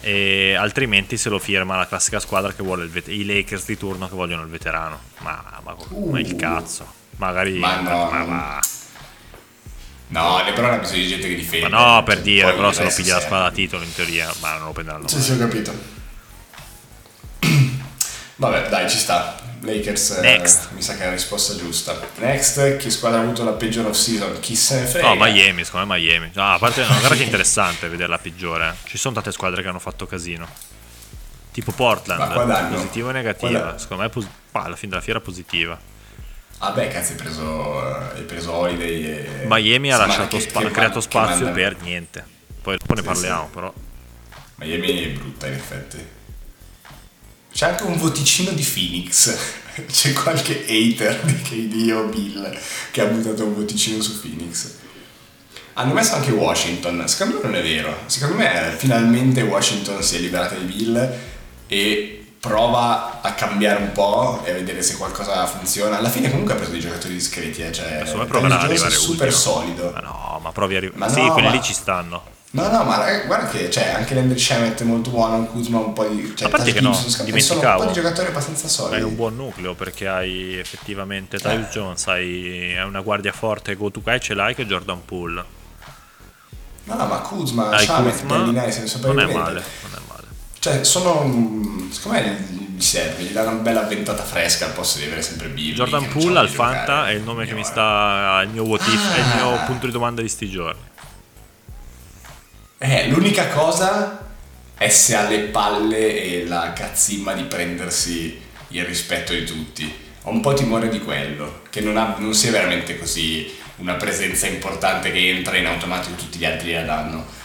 E 0.00 0.54
altrimenti 0.54 1.16
se 1.16 1.28
lo 1.28 1.38
firma 1.38 1.76
la 1.76 1.86
classica 1.86 2.20
squadra 2.20 2.52
che 2.52 2.62
vuole 2.62 2.84
il 2.84 2.90
vet- 2.90 3.08
i 3.08 3.24
Lakers 3.24 3.64
di 3.66 3.76
turno 3.76 4.08
che 4.08 4.14
vogliono 4.14 4.42
il 4.42 4.48
veterano. 4.48 5.00
Ma, 5.18 5.60
ma, 5.62 5.76
ma 6.10 6.20
il 6.20 6.36
cazzo. 6.36 7.04
Magari... 7.16 7.58
Ma 7.58 7.80
no, 7.80 8.10
ma, 8.10 8.18
non- 8.18 8.28
ma- 8.28 8.60
No, 10.08 10.40
LeBron 10.44 10.70
ha 10.72 10.76
bisogno 10.76 11.00
di 11.02 11.08
gente 11.08 11.28
che 11.28 11.34
difende. 11.34 11.68
ma 11.68 11.94
no, 11.96 12.02
per 12.04 12.14
Cioè, 12.16 12.22
dire, 12.24 12.42
poi 12.46 12.54
però 12.54 12.72
se 12.72 12.82
lo 12.84 12.92
piglia 12.94 13.14
la 13.16 13.20
squadra 13.20 13.48
da 13.48 13.54
titolo 13.54 13.82
in 13.82 13.92
teoria, 13.92 14.32
ma 14.40 14.56
non 14.56 14.66
lo 14.66 14.72
prenderanno 14.72 15.08
Sì, 15.08 15.20
sì, 15.20 15.32
ho 15.32 15.38
capito. 15.38 15.74
Vabbè, 18.36 18.68
dai, 18.68 18.88
ci 18.90 18.98
sta. 18.98 19.36
Lakers 19.62 20.10
eh, 20.10 20.20
Next. 20.20 20.68
mi 20.72 20.82
sa 20.82 20.94
che 20.94 21.02
è 21.02 21.06
la 21.06 21.12
risposta 21.12 21.56
giusta. 21.56 21.98
Next, 22.18 22.76
che 22.76 22.90
squadra 22.90 23.18
ha 23.18 23.22
avuto 23.22 23.42
la 23.42 23.52
peggior 23.52 23.86
off-season? 23.86 24.38
Chi 24.38 24.54
se 24.54 24.80
ne 24.80 24.86
frega? 24.86 25.08
No, 25.08 25.14
Miami, 25.18 25.64
secondo 25.64 25.86
me 25.86 25.98
Miami. 25.98 26.30
No, 26.34 26.52
a 26.52 26.58
parte, 26.58 26.82
no, 26.82 26.88
guarda 26.98 27.16
che 27.16 27.22
interessante 27.24 27.88
vedere 27.88 28.08
la 28.10 28.18
peggiore. 28.18 28.68
eh. 28.68 28.88
Ci 28.88 28.98
sono 28.98 29.14
tante 29.14 29.32
squadre 29.32 29.62
che 29.62 29.68
hanno 29.68 29.78
fatto 29.80 30.06
casino. 30.06 30.46
Tipo 31.50 31.72
Portland, 31.72 32.70
positiva 32.74 33.08
o 33.08 33.12
negativa? 33.12 33.76
Secondo 33.78 34.02
me 34.04 34.08
pos- 34.10 34.28
alla 34.52 34.76
fine 34.76 34.90
della 34.90 35.02
fiera 35.02 35.20
positiva. 35.20 35.76
Ah 36.58 36.70
beh, 36.70 36.88
cazzo, 36.88 37.12
hai 37.12 37.18
preso, 37.18 37.78
hai 37.80 38.22
preso 38.22 38.52
Holiday 38.52 39.04
e... 39.04 39.44
Miami 39.46 39.92
ha 39.92 39.98
lasciato 39.98 40.36
che- 40.36 40.42
spa- 40.42 40.60
che 40.60 40.66
ha 40.66 40.70
creato 40.70 41.00
spazio 41.00 41.44
manda- 41.44 41.50
per 41.60 41.76
niente. 41.82 42.24
Poi 42.62 42.76
dopo 42.78 42.94
ne 42.94 43.00
Sì, 43.00 43.06
parliamo, 43.06 43.44
sì. 43.44 43.50
però. 43.54 43.74
Miami 44.56 45.02
è 45.04 45.08
brutta 45.10 45.46
in 45.48 45.52
effetti. 45.52 45.98
C'è 47.52 47.66
anche 47.68 47.82
un 47.84 47.96
voticino 47.98 48.50
di 48.52 48.62
Phoenix. 48.62 49.36
C'è 49.86 50.12
qualche 50.14 50.64
hater 50.66 51.20
di 51.24 51.34
KD 51.42 51.90
o 51.92 52.04
Bill 52.04 52.58
che 52.90 53.00
ha 53.02 53.04
buttato 53.06 53.44
un 53.44 53.54
voticino 53.54 54.00
su 54.02 54.18
Phoenix. 54.20 54.72
Hanno 55.74 55.92
messo 55.92 56.14
anche 56.14 56.30
Washington. 56.30 57.06
Secondo 57.06 57.36
me 57.36 57.42
non 57.42 57.54
è 57.56 57.62
vero. 57.62 57.98
Secondo 58.06 58.36
me 58.36 58.72
eh, 58.72 58.76
finalmente 58.76 59.42
Washington 59.42 60.02
si 60.02 60.16
è 60.16 60.18
liberata 60.20 60.54
di 60.54 60.64
Bill 60.64 61.12
e 61.66 62.25
prova 62.46 63.20
a 63.22 63.32
cambiare 63.34 63.82
un 63.82 63.92
po' 63.92 64.40
e 64.44 64.50
a 64.50 64.54
vedere 64.54 64.82
se 64.82 64.96
qualcosa 64.96 65.44
funziona. 65.46 65.98
Alla 65.98 66.08
fine 66.08 66.30
comunque 66.30 66.54
ha 66.54 66.56
preso 66.56 66.70
dei 66.70 66.80
giocatori 66.80 67.14
discreti. 67.14 67.62
Eh. 67.62 67.72
Cioè, 67.72 68.02
Tyus 68.04 68.26
proverà 68.26 68.60
ad 68.60 68.70
è 68.70 68.76
super 68.90 69.28
ultimo. 69.28 69.30
solido. 69.30 69.90
Ma 69.92 70.00
no, 70.00 70.40
ma 70.42 70.52
provi 70.52 70.74
a 70.74 70.78
arrivare. 70.78 70.98
Ma 70.98 71.08
Sì, 71.08 71.22
no, 71.22 71.32
quelli 71.32 71.48
ma- 71.48 71.54
lì 71.54 71.62
ci 71.62 71.72
stanno. 71.74 72.34
No, 72.52 72.68
no, 72.70 72.84
ma 72.84 72.96
ragazzi, 72.96 73.26
guarda 73.26 73.48
che 73.48 73.68
c'è 73.68 73.90
anche 73.90 74.14
l'Ender 74.14 74.38
Shemet 74.38 74.80
è 74.80 74.84
molto 74.84 75.10
buono, 75.10 75.44
Kuzma 75.46 75.78
un 75.78 75.92
po' 75.92 76.04
di... 76.04 76.32
Cioè, 76.34 76.46
A 76.46 76.50
parte 76.50 76.72
che 76.72 76.80
no, 76.80 76.94
sono 76.94 77.14
un 77.18 77.24
dimenticavo. 77.26 77.80
po' 77.82 77.86
di 77.88 77.92
giocatori 77.92 78.28
abbastanza 78.28 78.66
solidi. 78.68 78.94
Hai 78.96 79.02
un 79.02 79.14
buon 79.14 79.36
nucleo 79.36 79.74
perché 79.74 80.08
hai 80.08 80.56
effettivamente 80.56 81.38
Tyus 81.38 81.52
Eh. 81.52 81.68
Jones, 81.70 82.06
hai 82.06 82.74
hai 82.78 82.86
una 82.86 83.00
guardia 83.02 83.32
forte 83.32 83.74
go 83.74 83.90
to 83.90 84.00
guy 84.00 84.18
ce 84.20 84.32
l'hai 84.32 84.54
che 84.54 84.64
Jordan 84.64 85.04
Poole. 85.04 85.44
No, 86.84 86.94
no, 86.94 87.06
ma 87.06 87.16
Kuzma, 87.18 87.76
Shamet, 87.76 88.12
Kuzma, 88.20 88.36
Gallinari, 88.38 88.72
se 88.72 88.80
ne 88.80 88.86
so 88.86 89.00
per 89.00 89.12
non 89.12 89.20
è 89.28 89.32
male, 89.32 89.34
non 89.82 89.90
è 89.90 90.00
male. 90.05 90.05
Cioè, 90.66 90.82
sono... 90.82 91.88
Secondo 91.92 92.18
me 92.18 92.44
gli 92.74 92.80
serve, 92.82 93.22
gli 93.22 93.30
dà 93.30 93.42
una 93.42 93.52
bella 93.52 93.82
ventata 93.82 94.24
fresca 94.24 94.64
al 94.64 94.72
posto 94.72 94.98
di 94.98 95.04
avere 95.04 95.22
sempre 95.22 95.46
Bill. 95.46 95.74
Jordan 95.76 96.08
Poole 96.08 96.40
al. 96.40 96.48
Fanta 96.48 97.08
è 97.08 97.12
il 97.12 97.22
nome 97.22 97.46
che 97.46 97.52
mi 97.52 97.60
Io, 97.60 97.66
sta 97.66 98.40
il 98.42 98.50
mio 98.50 98.64
what 98.64 98.84
if, 98.88 99.14
è 99.14 99.20
il 99.20 99.26
mio 99.36 99.54
Ah. 99.54 99.58
punto 99.64 99.86
di 99.86 99.92
domanda 99.92 100.22
di 100.22 100.28
sti 100.28 100.50
giorni. 100.50 100.80
Eh, 102.78 103.06
l'unica 103.10 103.46
cosa 103.46 104.26
è 104.76 104.88
se 104.88 105.14
ha 105.14 105.28
le 105.28 105.38
palle 105.38 106.20
e 106.24 106.46
la 106.48 106.72
cazzimma 106.72 107.32
di 107.34 107.44
prendersi 107.44 108.36
il 108.68 108.84
rispetto 108.84 109.32
di 109.34 109.44
tutti. 109.44 110.04
Ho 110.22 110.30
un 110.30 110.40
po' 110.40 110.52
timore 110.52 110.88
di 110.88 110.98
quello, 110.98 111.60
che 111.70 111.80
non, 111.80 111.96
ha- 111.96 112.16
non 112.18 112.34
sia 112.34 112.50
veramente 112.50 112.98
così 112.98 113.54
una 113.76 113.94
presenza 113.94 114.48
importante 114.48 115.12
che 115.12 115.28
entra 115.28 115.56
in 115.58 115.66
automatico 115.66 116.14
e 116.14 116.16
tutti 116.16 116.38
gli 116.38 116.44
altri 116.44 116.72
la 116.72 116.82
danno. 116.82 117.35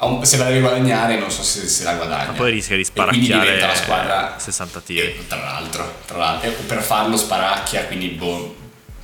Un- 0.00 0.24
Se 0.24 0.36
la 0.38 0.44
deve 0.44 0.60
guadagnare, 0.60 1.18
non 1.18 1.30
so 1.30 1.42
se, 1.42 1.66
se 1.68 1.84
la 1.84 1.94
guadagna. 1.94 2.26
Ma 2.30 2.32
poi 2.32 2.50
rischia 2.52 2.76
di 2.76 2.82
E 2.82 2.92
quindi 2.92 3.20
diventa 3.26 3.66
la 3.66 3.74
sparacchiare 3.74 3.76
squadra 3.76 4.34
60 4.38 4.80
tiri. 4.80 5.06
e 5.06 5.26
tra 5.26 5.38
l'altro, 5.42 5.94
tra 6.06 6.16
l'altro, 6.16 6.50
per 6.66 6.80
farlo 6.82 7.16
sparacchia, 7.16 7.84
quindi 7.84 8.08
boh, 8.08 8.56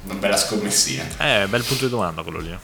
una 0.05 0.15
bella 0.15 0.37
scommessina. 0.37 1.05
Eh, 1.19 1.47
bel 1.49 1.63
punto 1.65 1.85
di 1.85 1.91
domanda 1.91 2.23
quello 2.23 2.39
lì. 2.41 2.57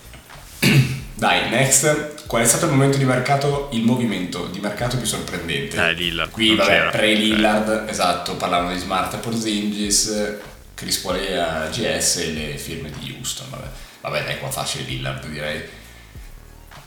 Dai, 1.15 1.51
next. 1.51 2.25
Qual 2.27 2.43
è 2.43 2.47
stato 2.47 2.65
il 2.65 2.73
momento 2.73 2.97
di 2.97 3.05
mercato, 3.05 3.69
il 3.73 3.83
movimento 3.83 4.47
di 4.47 4.59
mercato 4.61 4.97
più 4.97 5.07
sorprendente? 5.07 5.77
Eh, 5.77 5.93
Lillard, 5.93 6.31
Qui, 6.31 6.55
vabbè, 6.57 6.69
c'era. 6.71 6.91
pre-Lillard, 6.91 7.85
esatto, 7.89 8.35
parlavano 8.37 8.73
di 8.73 8.79
Smart 8.81 9.17
Porzingis, 9.19 10.37
Chris 10.75 10.97
Paul 10.99 11.19
a 11.39 11.69
GS 11.69 12.17
e 12.17 12.33
le 12.33 12.57
firme 12.57 12.91
di 12.99 13.15
Houston, 13.17 13.47
vabbè. 13.51 13.67
Vabbè, 14.01 14.25
dai, 14.25 14.39
qua 14.39 14.51
facile 14.51 14.85
Lillard, 14.85 15.27
direi. 15.27 15.63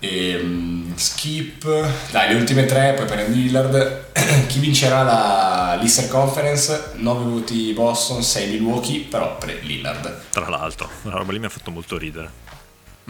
Ehm, 0.05 0.95
skip. 0.95 1.63
Dai, 2.11 2.29
le 2.29 2.35
ultime 2.35 2.65
tre, 2.65 2.93
poi 2.93 3.25
di 3.27 3.43
Lillard. 3.43 4.11
Chi 4.47 4.59
vincerà 4.59 5.03
la 5.03 5.77
Lister 5.79 6.07
Conference? 6.07 6.91
9 6.95 7.23
voti 7.25 7.73
Boston, 7.73 8.23
6 8.23 8.49
Milwaukee, 8.49 9.01
però 9.01 9.37
pre-Lillard. 9.37 10.21
Tra 10.29 10.47
l'altro, 10.47 10.89
la 11.03 11.11
roba 11.11 11.31
lì 11.31 11.39
mi 11.39 11.45
ha 11.45 11.49
fatto 11.49 11.71
molto 11.71 11.97
ridere. 11.97 12.31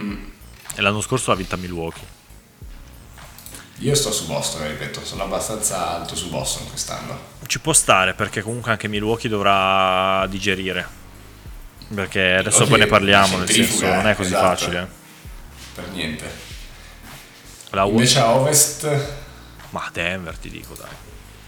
Mm. 0.02 0.24
E 0.74 0.80
l'anno 0.80 1.00
scorso 1.00 1.30
l'ha 1.30 1.36
vinta 1.36 1.56
Milwaukee. 1.56 2.14
Io 3.80 3.94
sto 3.94 4.10
su 4.10 4.26
Boston, 4.26 4.66
ripeto, 4.68 5.04
sono 5.04 5.24
abbastanza 5.24 5.96
alto 5.96 6.16
su 6.16 6.30
Boston 6.30 6.66
quest'anno. 6.68 7.18
Ci 7.46 7.60
può 7.60 7.74
stare 7.74 8.14
perché 8.14 8.40
comunque 8.40 8.70
anche 8.70 8.88
Milwaukee 8.88 9.28
dovrà 9.28 10.26
digerire. 10.28 11.04
Perché 11.94 12.36
adesso 12.36 12.66
poi 12.66 12.78
ne 12.80 12.86
parliamo, 12.86 13.36
nel 13.36 13.50
senso 13.50 13.86
non 13.86 14.08
è 14.08 14.16
così 14.16 14.30
esatto. 14.30 14.46
facile. 14.46 14.88
Per 15.74 15.88
niente. 15.90 16.45
La 17.70 17.84
Invece 17.84 18.18
a 18.20 18.34
Ovest, 18.36 18.88
Ma 19.70 19.88
Denver 19.92 20.36
ti 20.38 20.48
dico 20.48 20.74
dai. 20.74 20.88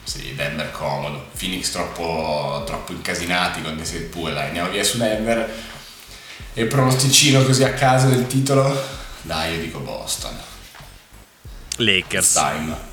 sì, 0.02 0.34
Denver 0.34 0.70
comodo. 0.72 1.26
Phoenix 1.38 1.70
troppo, 1.70 2.62
troppo 2.66 2.92
incasinati 2.92 3.62
con 3.62 3.76
Desert 3.76 4.06
Pool, 4.06 4.36
andiamo 4.36 4.70
via 4.70 4.84
su 4.84 4.98
Denver. 4.98 5.50
E 6.54 6.64
pronosticino 6.66 7.44
così 7.44 7.62
a 7.64 7.72
caso 7.72 8.08
del 8.08 8.26
titolo? 8.26 8.76
Dai, 9.22 9.54
io 9.54 9.60
dico 9.60 9.78
Boston. 9.78 10.36
Lakers. 11.76 12.32
Time. 12.32 12.87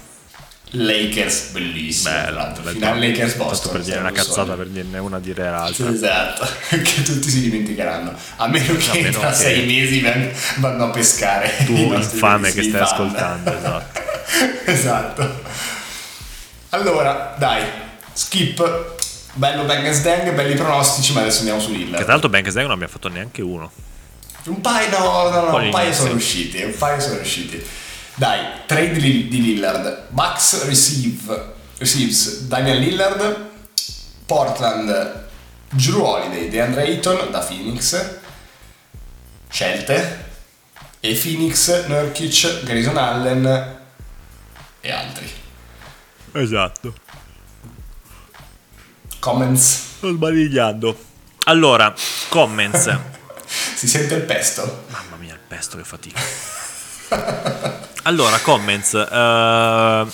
Lakers, 0.76 1.50
bellissimo. 1.52 2.14
bello. 2.14 2.54
Finale 2.72 3.08
Lakers 3.08 3.34
Boston. 3.36 3.72
per 3.72 3.82
dire 3.82 4.00
una 4.00 4.12
cazzata, 4.12 4.54
per 4.54 4.68
dirne 4.68 4.98
una 5.00 5.20
dire 5.20 5.50
l'altra. 5.50 5.90
Esatto, 5.90 6.48
che 6.70 7.02
tutti 7.04 7.30
si 7.30 7.42
dimenticheranno. 7.42 8.14
A 8.38 8.48
meno 8.48 8.76
che 8.78 8.90
A 8.90 8.94
meno 8.94 9.20
tra 9.20 9.30
che- 9.30 9.36
sei 9.36 9.66
mesi 9.66 10.02
van- 10.02 10.32
vanno 10.58 10.86
a 10.86 10.90
pescare. 10.90 11.54
Tu, 11.66 11.74
infame 11.94 12.52
che 12.54 12.64
stai 12.64 12.82
ascoltando, 12.82 13.52
esatto. 13.58 14.00
esatto. 14.66 15.42
Allora, 16.70 17.36
dai, 17.38 17.64
skip. 18.14 18.94
Bello 19.38 19.66
bang 19.66 20.02
dang, 20.02 20.32
belli 20.32 20.54
pronostici, 20.56 21.12
ma 21.12 21.20
adesso 21.20 21.40
andiamo 21.40 21.60
su 21.60 21.72
Che 21.74 22.04
tra 22.04 22.14
l'altro 22.14 22.30
Banks 22.30 22.54
Dang 22.54 22.66
non 22.68 22.74
abbiamo 22.76 22.92
fatto 22.94 23.10
neanche 23.10 23.42
uno. 23.42 23.70
Un 24.46 24.62
paio, 24.62 24.90
no, 24.98 25.30
no, 25.30 25.50
no, 25.50 25.58
un 25.58 25.70
paio 25.72 25.92
sono 25.92 26.12
riusciti, 26.12 26.62
un 26.64 26.78
paio 26.78 27.02
sono 27.02 27.16
riusciti. 27.16 27.62
Dai, 28.18 28.66
trade 28.66 28.98
di 28.98 29.28
di 29.28 29.42
Lillard. 29.42 30.08
Bucks 30.08 30.66
receive, 30.66 31.54
receives 31.78 32.48
Daniel 32.48 32.78
Lillard, 32.80 33.50
Portland, 34.26 35.28
Drew 35.72 36.02
Holiday, 36.02 36.48
DeAndre 36.48 36.84
Ayton 36.84 37.30
da 37.30 37.40
Phoenix, 37.40 38.20
scelte, 39.50 40.24
e 41.02 41.14
Phoenix, 41.14 41.88
Nurkic, 41.88 42.64
Grayson 42.64 42.98
Allen 42.98 43.80
e 44.80 44.92
altri. 44.92 45.30
Esatto. 46.32 46.94
Comments? 49.20 49.96
Sto 49.98 50.14
sbadigliando. 50.14 50.98
Allora, 51.46 51.94
comments. 52.30 53.00
Si 53.76 53.88
sente 53.88 54.16
il 54.16 54.24
pesto? 54.24 54.86
Mamma 54.88 55.18
mia, 55.18 55.34
il 55.34 55.40
pesto 55.48 55.78
che 55.78 55.84
fatica. 55.84 56.20
Allora, 58.08 58.38
comments. 58.40 58.94
eh, 58.94 60.06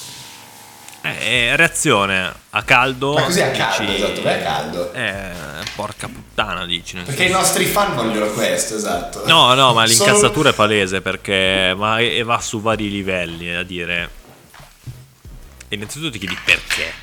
eh, 1.01 1.56
reazione 1.58 2.32
a 2.51 2.63
caldo. 2.63 3.13
Ma 3.15 3.23
così 3.23 3.41
a 3.41 3.51
caldo, 3.51 3.84
dici- 3.91 3.95
esatto, 4.04 4.21
beh, 4.21 4.34
a 4.34 4.43
caldo. 4.43 4.93
Eh, 4.93 5.32
porca 5.75 6.08
puttana, 6.08 6.65
dici. 6.65 6.95
Perché 6.97 7.12
i 7.12 7.25
senso- 7.25 7.38
nostri 7.38 7.65
fan 7.65 7.93
vogliono 7.95 8.27
questo, 8.32 8.75
esatto. 8.77 9.23
No, 9.25 9.54
no, 9.56 9.73
ma 9.73 9.86
Solo- 9.88 10.06
l'incazzatura 10.06 10.49
è 10.51 10.54
palese 10.54 11.01
perché 11.01 11.73
ma 11.75 11.99
e 11.99 12.23
va 12.23 12.39
su 12.39 12.62
vari 12.62 12.89
livelli 12.89 13.54
a 13.54 13.63
dire. 13.63 14.10
E 15.67 15.75
innanzitutto 15.75 16.12
ti 16.12 16.19
chiedi 16.19 16.38
perché. 16.45 16.93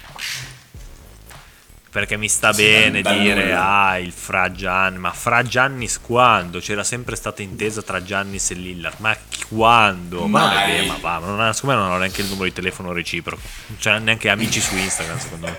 Perché 1.90 2.18
mi 2.18 2.28
sta 2.28 2.52
Sì, 2.52 2.62
bene 2.64 3.00
dire 3.00 3.44
nulla. 3.44 3.66
ah 3.86 3.98
il 3.98 4.12
Fra 4.12 4.52
Gianni, 4.52 4.98
ma 4.98 5.10
Fra 5.12 5.42
Giannis 5.42 5.98
quando? 6.00 6.58
C'era 6.60 6.84
sempre 6.84 7.16
stata 7.16 7.40
intesa 7.40 7.80
tra 7.80 8.02
Giannis 8.02 8.50
e 8.50 8.54
Lillard, 8.54 8.96
ma 8.98 9.16
quando? 9.48 10.26
Ma 10.26 10.40
non 10.40 10.50
è 10.50 10.54
Mai. 10.54 10.70
vero, 10.72 10.86
ma 10.88 10.98
va, 11.00 11.18
ma 11.20 11.26
non 11.26 11.40
ha, 11.40 11.52
secondo 11.54 11.76
me 11.76 11.82
non 11.82 11.92
ha 11.92 11.98
neanche 11.98 12.20
il 12.20 12.26
numero 12.26 12.44
di 12.44 12.52
telefono 12.52 12.92
reciproco, 12.92 13.40
non 13.68 13.78
c'è 13.78 13.98
neanche 14.00 14.28
amici 14.28 14.60
su 14.60 14.76
Instagram 14.76 15.18
secondo 15.18 15.46
me. 15.46 15.56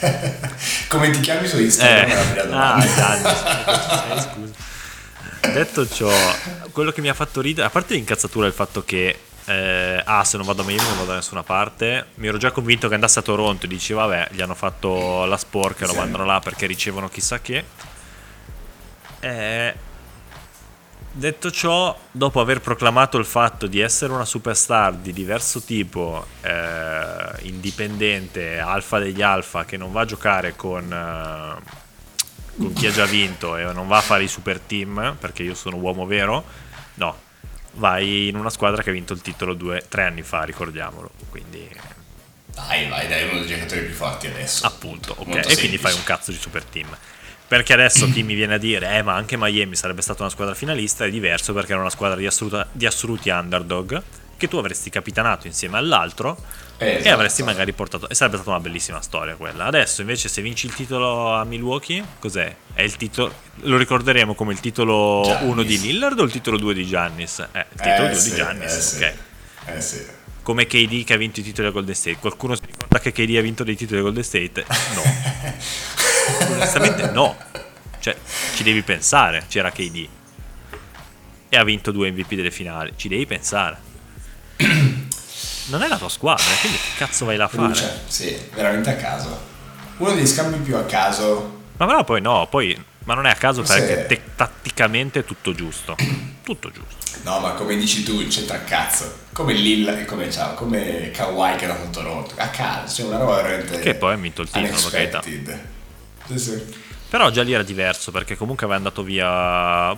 Come 0.88 1.10
ti 1.10 1.20
chiami 1.20 1.46
su 1.46 1.58
Instagram? 1.60 2.10
Eh, 2.10 2.54
ah, 2.54 2.86
Giannis, 2.94 3.42
eh, 4.08 4.20
scusa. 4.32 5.50
Detto 5.52 5.86
ciò, 5.88 6.10
quello 6.70 6.92
che 6.92 7.00
mi 7.02 7.08
ha 7.08 7.14
fatto 7.14 7.40
ridere, 7.42 7.66
a 7.66 7.70
parte 7.70 7.92
l'incazzatura 7.94 8.46
il 8.46 8.52
fatto 8.54 8.84
che 8.84 9.18
eh, 9.52 10.02
ah, 10.04 10.24
se 10.24 10.36
non 10.36 10.46
vado 10.46 10.62
a 10.62 10.64
Miami 10.64 10.86
non 10.88 10.96
vado 10.98 11.10
da 11.10 11.14
nessuna 11.16 11.42
parte, 11.42 12.06
mi 12.16 12.26
ero 12.26 12.38
già 12.38 12.50
convinto 12.50 12.88
che 12.88 12.94
andasse 12.94 13.18
a 13.18 13.22
Toronto 13.22 13.66
e 13.66 13.68
dici 13.68 13.92
vabbè, 13.92 14.28
gli 14.32 14.40
hanno 14.40 14.54
fatto 14.54 15.24
la 15.24 15.36
sporca, 15.36 15.86
lo 15.86 15.92
Sì. 15.92 15.98
mandano 15.98 16.24
là 16.24 16.40
perché 16.40 16.66
ricevono 16.66 17.08
chissà 17.08 17.40
che. 17.40 17.64
Eh, 19.20 19.74
detto 21.12 21.50
ciò, 21.50 21.96
dopo 22.10 22.40
aver 22.40 22.60
proclamato 22.60 23.18
il 23.18 23.24
fatto 23.26 23.66
di 23.66 23.80
essere 23.80 24.12
una 24.12 24.24
superstar 24.24 24.94
di 24.94 25.12
diverso 25.12 25.60
tipo, 25.62 26.26
eh, 26.40 27.42
indipendente, 27.42 28.58
alfa 28.58 28.98
degli 28.98 29.22
alfa, 29.22 29.64
che 29.64 29.76
non 29.76 29.92
va 29.92 30.00
a 30.00 30.04
giocare 30.06 30.56
con, 30.56 30.90
eh, 30.92 31.80
con 32.56 32.72
chi 32.72 32.86
ha 32.86 32.92
già 32.92 33.04
vinto 33.04 33.56
e 33.56 33.64
non 33.72 33.86
va 33.86 33.98
a 33.98 34.02
fare 34.02 34.24
i 34.24 34.28
super 34.28 34.58
team, 34.58 35.16
perché 35.20 35.42
io 35.42 35.54
sono 35.54 35.76
uomo 35.76 36.06
vero, 36.06 36.44
no, 36.94 37.16
vai 37.74 38.28
in 38.28 38.36
una 38.36 38.50
squadra 38.50 38.82
che 38.82 38.90
ha 38.90 38.92
vinto 38.92 39.12
il 39.12 39.20
titolo 39.22 39.54
due, 39.54 39.84
tre 39.88 40.04
anni 40.04 40.22
fa, 40.22 40.42
ricordiamolo. 40.44 41.10
Quindi 41.30 41.68
Dai, 42.46 42.88
vai, 42.88 43.08
dai, 43.08 43.28
uno 43.28 43.38
dei 43.40 43.48
giocatori 43.48 43.80
più 43.82 43.94
forti 43.94 44.26
adesso. 44.26 44.66
Appunto, 44.66 45.12
ok. 45.16 45.26
Molto 45.26 45.38
E 45.38 45.42
quindi 45.42 45.60
semplice. 45.60 45.78
fai 45.78 45.94
un 45.94 46.04
cazzo 46.04 46.30
di 46.30 46.38
super 46.38 46.64
team. 46.64 46.96
Perché 47.48 47.72
adesso 47.74 48.08
chi 48.10 48.22
mi 48.22 48.34
viene 48.34 48.54
a 48.54 48.58
dire, 48.58 48.96
eh, 48.96 49.02
ma 49.02 49.14
anche 49.14 49.36
Miami 49.36 49.76
sarebbe 49.76 50.00
stata 50.00 50.22
una 50.22 50.30
squadra 50.30 50.54
finalista, 50.54 51.04
è 51.04 51.10
diverso 51.10 51.52
perché 51.52 51.72
era 51.72 51.80
una 51.82 51.90
squadra 51.90 52.16
di, 52.16 52.24
assoluta- 52.26 52.66
di 52.72 52.86
assoluti 52.86 53.28
underdog 53.28 54.02
che 54.38 54.48
tu 54.48 54.56
avresti 54.56 54.88
capitanato 54.88 55.46
insieme 55.46 55.76
all'altro 55.76 56.36
Eh, 56.78 56.86
e 56.86 56.94
esatto. 56.96 57.14
avresti 57.14 57.42
magari 57.42 57.72
portato. 57.72 58.08
E 58.08 58.14
sarebbe 58.14 58.36
stata 58.36 58.50
una 58.50 58.60
bellissima 58.60 59.00
storia 59.00 59.36
quella. 59.36 59.66
Adesso 59.66 60.00
invece, 60.00 60.28
se 60.28 60.42
vinci 60.42 60.66
il 60.66 60.74
titolo 60.74 61.32
a 61.32 61.44
Milwaukee, 61.44 62.02
cos'è? 62.18 62.54
È 62.74 62.82
il 62.82 62.96
titolo. 62.96 63.32
Lo 63.62 63.76
ricorderemo 63.76 64.34
come 64.34 64.52
il 64.52 64.60
titolo 64.60 65.22
Giannis. 65.24 65.50
1 65.50 65.62
di 65.62 65.80
Lillard 65.80 66.18
o 66.18 66.22
il 66.24 66.32
titolo 66.32 66.58
2 66.58 66.74
di 66.74 66.86
Giannis? 66.86 67.38
Eh, 67.52 67.66
il 67.72 67.80
titolo 67.80 68.06
Eh, 68.06 68.10
2 68.10 68.14
sì, 68.18 68.30
di 68.30 68.36
Giannis, 68.36 68.74
eh, 68.74 68.80
sì. 68.80 68.96
ok. 68.96 69.14
Eh 69.66 69.80
sì. 69.80 70.06
Come 70.42 70.66
KD 70.66 71.04
che 71.04 71.12
ha 71.14 71.16
vinto 71.16 71.38
i 71.38 71.42
titoli 71.44 71.68
a 71.68 71.70
Golden 71.70 71.94
State. 71.94 72.16
Qualcuno 72.16 72.56
si 72.56 72.62
ricorda 72.66 72.98
che 72.98 73.12
KD 73.12 73.36
ha 73.36 73.40
vinto 73.42 73.62
dei 73.62 73.76
titoli 73.76 74.00
a 74.00 74.02
Golden 74.02 74.24
State? 74.24 74.64
No. 74.94 75.02
Onestamente 76.56 77.10
no. 77.12 77.36
Cioè, 78.00 78.16
ci 78.56 78.64
devi 78.64 78.82
pensare, 78.82 79.44
c'era 79.48 79.70
KD. 79.70 80.08
E 81.48 81.56
ha 81.56 81.62
vinto 81.62 81.92
due 81.92 82.10
MVP 82.10 82.34
delle 82.34 82.50
finali. 82.50 82.92
Ci 82.96 83.06
devi 83.06 83.24
pensare. 83.26 83.78
Non 85.66 85.82
è 85.82 85.88
la 85.88 85.96
tua 85.96 86.08
squadra, 86.08 86.44
quindi 86.60 86.78
che 86.78 86.90
cazzo 86.96 87.24
vai 87.24 87.36
là 87.36 87.44
a 87.44 87.48
fare? 87.48 87.68
Luce, 87.68 88.00
sì, 88.06 88.36
veramente 88.52 88.90
a 88.90 88.96
caso. 88.96 89.40
Uno 89.98 90.12
degli 90.12 90.26
scambi 90.26 90.58
più 90.58 90.76
a 90.76 90.84
caso. 90.84 91.60
Ma 91.76 91.86
però 91.86 92.04
poi 92.04 92.20
no, 92.20 92.46
poi... 92.48 92.84
Ma 93.04 93.14
non 93.14 93.26
è 93.26 93.30
a 93.30 93.34
caso 93.34 93.62
perché 93.62 94.06
te- 94.06 94.22
tatticamente 94.36 95.20
è 95.20 95.24
tutto 95.24 95.52
giusto. 95.54 95.96
Tutto 96.42 96.70
giusto. 96.70 97.18
No, 97.22 97.38
ma 97.38 97.52
come 97.52 97.76
dici 97.76 98.02
tu, 98.02 98.26
c'entra 98.26 98.56
a 98.56 98.60
cazzo. 98.60 99.18
Come 99.32 99.52
Lilla, 99.52 100.04
come, 100.04 100.28
ciao, 100.30 100.54
come 100.54 101.10
Kawhi 101.12 101.56
che 101.56 101.64
era 101.64 101.74
a 101.74 101.86
Toronto. 101.86 102.34
A 102.36 102.48
caso, 102.48 102.92
cioè 102.94 103.06
una 103.06 103.18
roba 103.18 103.42
veramente. 103.42 103.78
Che 103.78 103.94
poi 103.94 104.12
ha 104.12 104.16
vinto 104.16 104.42
il 104.42 104.50
titolo, 104.50 104.80
per 104.80 104.90
carità. 104.90 105.22
Sì, 105.22 106.38
sì. 106.38 106.62
Però 107.12 107.28
già 107.28 107.42
lì 107.42 107.52
era 107.52 107.62
diverso 107.62 108.10
perché 108.10 108.38
comunque 108.38 108.64
aveva 108.64 108.78
andato 108.78 109.02
via 109.02 109.94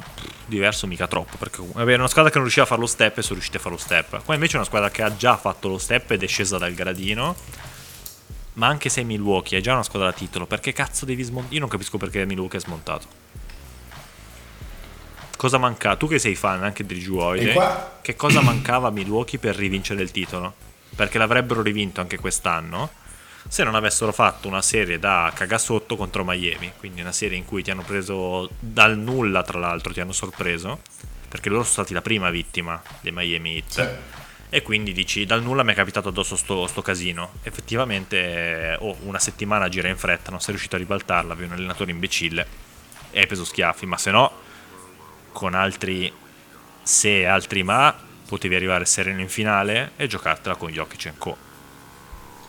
diverso 0.47 0.89
mica 0.89 1.07
troppo 1.07 1.37
perché 1.37 1.59
comunque 1.59 1.81
aveva 1.81 1.99
una 1.99 2.09
squadra 2.09 2.29
che 2.29 2.39
non 2.39 2.43
riusciva 2.43 2.67
a 2.67 2.69
fare 2.69 2.81
lo 2.81 2.89
step 2.89 3.19
e 3.19 3.23
sono 3.23 3.35
riusciti 3.35 3.57
a 3.57 3.61
fare 3.61 3.77
lo 3.77 3.81
step. 3.81 4.25
Qua 4.25 4.35
invece 4.35 4.55
è 4.55 4.57
una 4.57 4.65
squadra 4.65 4.91
che 4.91 5.03
ha 5.05 5.15
già 5.15 5.37
fatto 5.37 5.69
lo 5.69 5.79
step 5.79 6.11
ed 6.11 6.25
è 6.25 6.27
scesa 6.27 6.59
dal 6.59 6.75
gradino. 6.75 7.37
Ma 8.55 8.67
anche 8.67 8.89
se 8.89 9.05
Milwaukee 9.05 9.57
è 9.57 9.61
già 9.61 9.75
una 9.75 9.85
squadra 9.85 10.11
da 10.11 10.17
titolo, 10.17 10.47
perché 10.47 10.73
cazzo 10.73 11.05
devi 11.05 11.23
smontare? 11.23 11.55
Io 11.55 11.61
non 11.61 11.69
capisco 11.69 11.99
perché 11.99 12.25
Milwaukee 12.25 12.59
è 12.59 12.61
smontato. 12.61 13.07
Cosa 15.37 15.59
manca? 15.59 15.95
Tu 15.95 16.09
che 16.09 16.19
sei 16.19 16.35
fan 16.35 16.65
anche 16.65 16.85
di 16.85 17.01
E 17.37 17.53
qua- 17.53 17.99
che 18.03 18.17
cosa 18.17 18.41
mancava 18.41 18.89
a 18.89 18.91
Milwaukee 18.91 19.39
per 19.39 19.55
rivincere 19.55 20.03
il 20.03 20.11
titolo? 20.11 20.53
Perché 20.97 21.19
l'avrebbero 21.19 21.63
rivinto 21.63 22.01
anche 22.01 22.19
quest'anno 22.19 23.03
se 23.47 23.63
non 23.65 23.75
avessero 23.75 24.13
fatto 24.13 24.49
una 24.49 24.63
serie 24.63 24.99
da 24.99 25.31
cagasotto 25.35 25.97
contro 25.97 26.25
Miami, 26.25 26.73
quindi 26.79 27.01
una 27.01 27.13
serie 27.13 27.37
in 27.37 27.45
cui 27.45 27.63
ti 27.63 27.71
hanno 27.71 27.83
preso 27.83 28.51
dal 28.59 28.99
nulla, 28.99 29.43
tra 29.43 29.59
l'altro, 29.59 29.93
ti 29.93 30.01
hanno 30.01 30.13
sorpreso, 30.13 30.81
perché 31.29 31.49
loro 31.49 31.63
sono 31.63 31.75
stati 31.75 31.95
la 31.95 32.03
prima 32.03 32.31
vittima 32.31 32.81
dei 33.01 33.13
Miami 33.13 33.57
Heat. 33.57 33.71
Sì. 33.71 34.23
E 34.51 34.63
quindi 34.63 34.93
dici, 34.93 35.25
dal 35.25 35.43
nulla 35.43 35.65
mi 35.65 35.73
è 35.73 35.75
capitato 35.75 36.11
addosso 36.11 36.37
sto, 36.37 36.67
sto 36.69 36.81
casino. 36.81 37.33
Effettivamente, 37.43 38.77
oh, 38.81 38.97
una 39.03 39.19
settimana 39.19 39.69
gira 39.69 39.89
in 39.89 39.97
fretta, 39.97 40.31
non 40.31 40.41
sei 40.41 40.51
riuscito 40.51 40.77
a 40.77 40.79
ribaltarla, 40.79 41.33
avevi 41.33 41.49
un 41.51 41.57
allenatore 41.57 41.91
imbecille 41.91 42.47
e 43.11 43.21
hai 43.21 43.27
preso 43.27 43.45
schiaffi, 43.45 43.85
ma 43.87 43.97
se 43.97 44.11
no, 44.13 44.31
con 45.33 45.55
altri 45.55 46.13
se 46.83 47.21
e 47.21 47.25
altri 47.25 47.63
ma, 47.63 47.97
potevi 48.29 48.55
arrivare 48.55 48.85
sereno 48.85 49.21
in 49.21 49.29
finale 49.29 49.93
e 49.97 50.07
giocartela 50.07 50.55
con 50.55 50.71
Jokic 50.71 51.07
e 51.07 51.13
Co. 51.19 51.37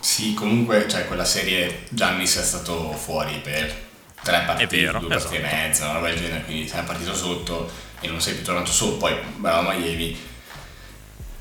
Sì, 0.06 0.36
comunque, 0.36 0.88
cioè, 0.88 1.08
quella 1.08 1.26
serie 1.26 1.86
Giannis 1.90 2.38
è 2.38 2.44
stato 2.44 2.92
fuori 2.92 3.40
per 3.44 3.76
tre 4.22 4.44
partite, 4.46 4.80
vero, 4.80 5.00
due 5.00 5.10
partite 5.10 5.40
esatto. 5.40 5.56
e 5.56 5.58
mezza, 5.58 5.86
una 5.86 5.94
roba 5.94 6.08
del 6.10 6.20
genere, 6.20 6.44
quindi 6.44 6.68
sei 6.68 6.84
partito 6.84 7.16
sotto 7.16 7.72
e 8.00 8.08
non 8.08 8.22
sei 8.22 8.36
più 8.36 8.44
tornato 8.44 8.72
su, 8.72 8.98
poi 8.98 9.16
bravo 9.38 9.72
Miami. 9.72 10.16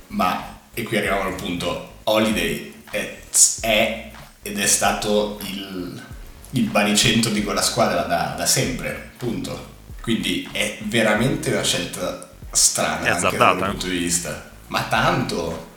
Ma, 0.08 0.60
e 0.72 0.82
qui 0.82 0.96
arriviamo 0.96 1.24
al 1.24 1.34
punto, 1.34 1.96
Holiday 2.04 2.74
è, 2.90 3.18
è 3.60 4.10
ed 4.40 4.58
è 4.58 4.66
stato 4.66 5.38
il, 5.42 6.02
il 6.52 6.64
baricentro 6.64 7.30
di 7.32 7.44
quella 7.44 7.62
squadra 7.62 8.04
da, 8.04 8.34
da 8.34 8.46
sempre, 8.46 9.10
punto. 9.18 9.72
Quindi 10.00 10.48
è 10.50 10.78
veramente 10.84 11.50
una 11.50 11.62
scelta 11.62 12.30
strana 12.50 13.12
dal 13.12 13.34
mio 13.34 13.66
eh. 13.66 13.68
punto 13.68 13.86
di 13.88 13.98
vista. 13.98 14.52
Ma 14.68 14.84
tanto! 14.84 15.72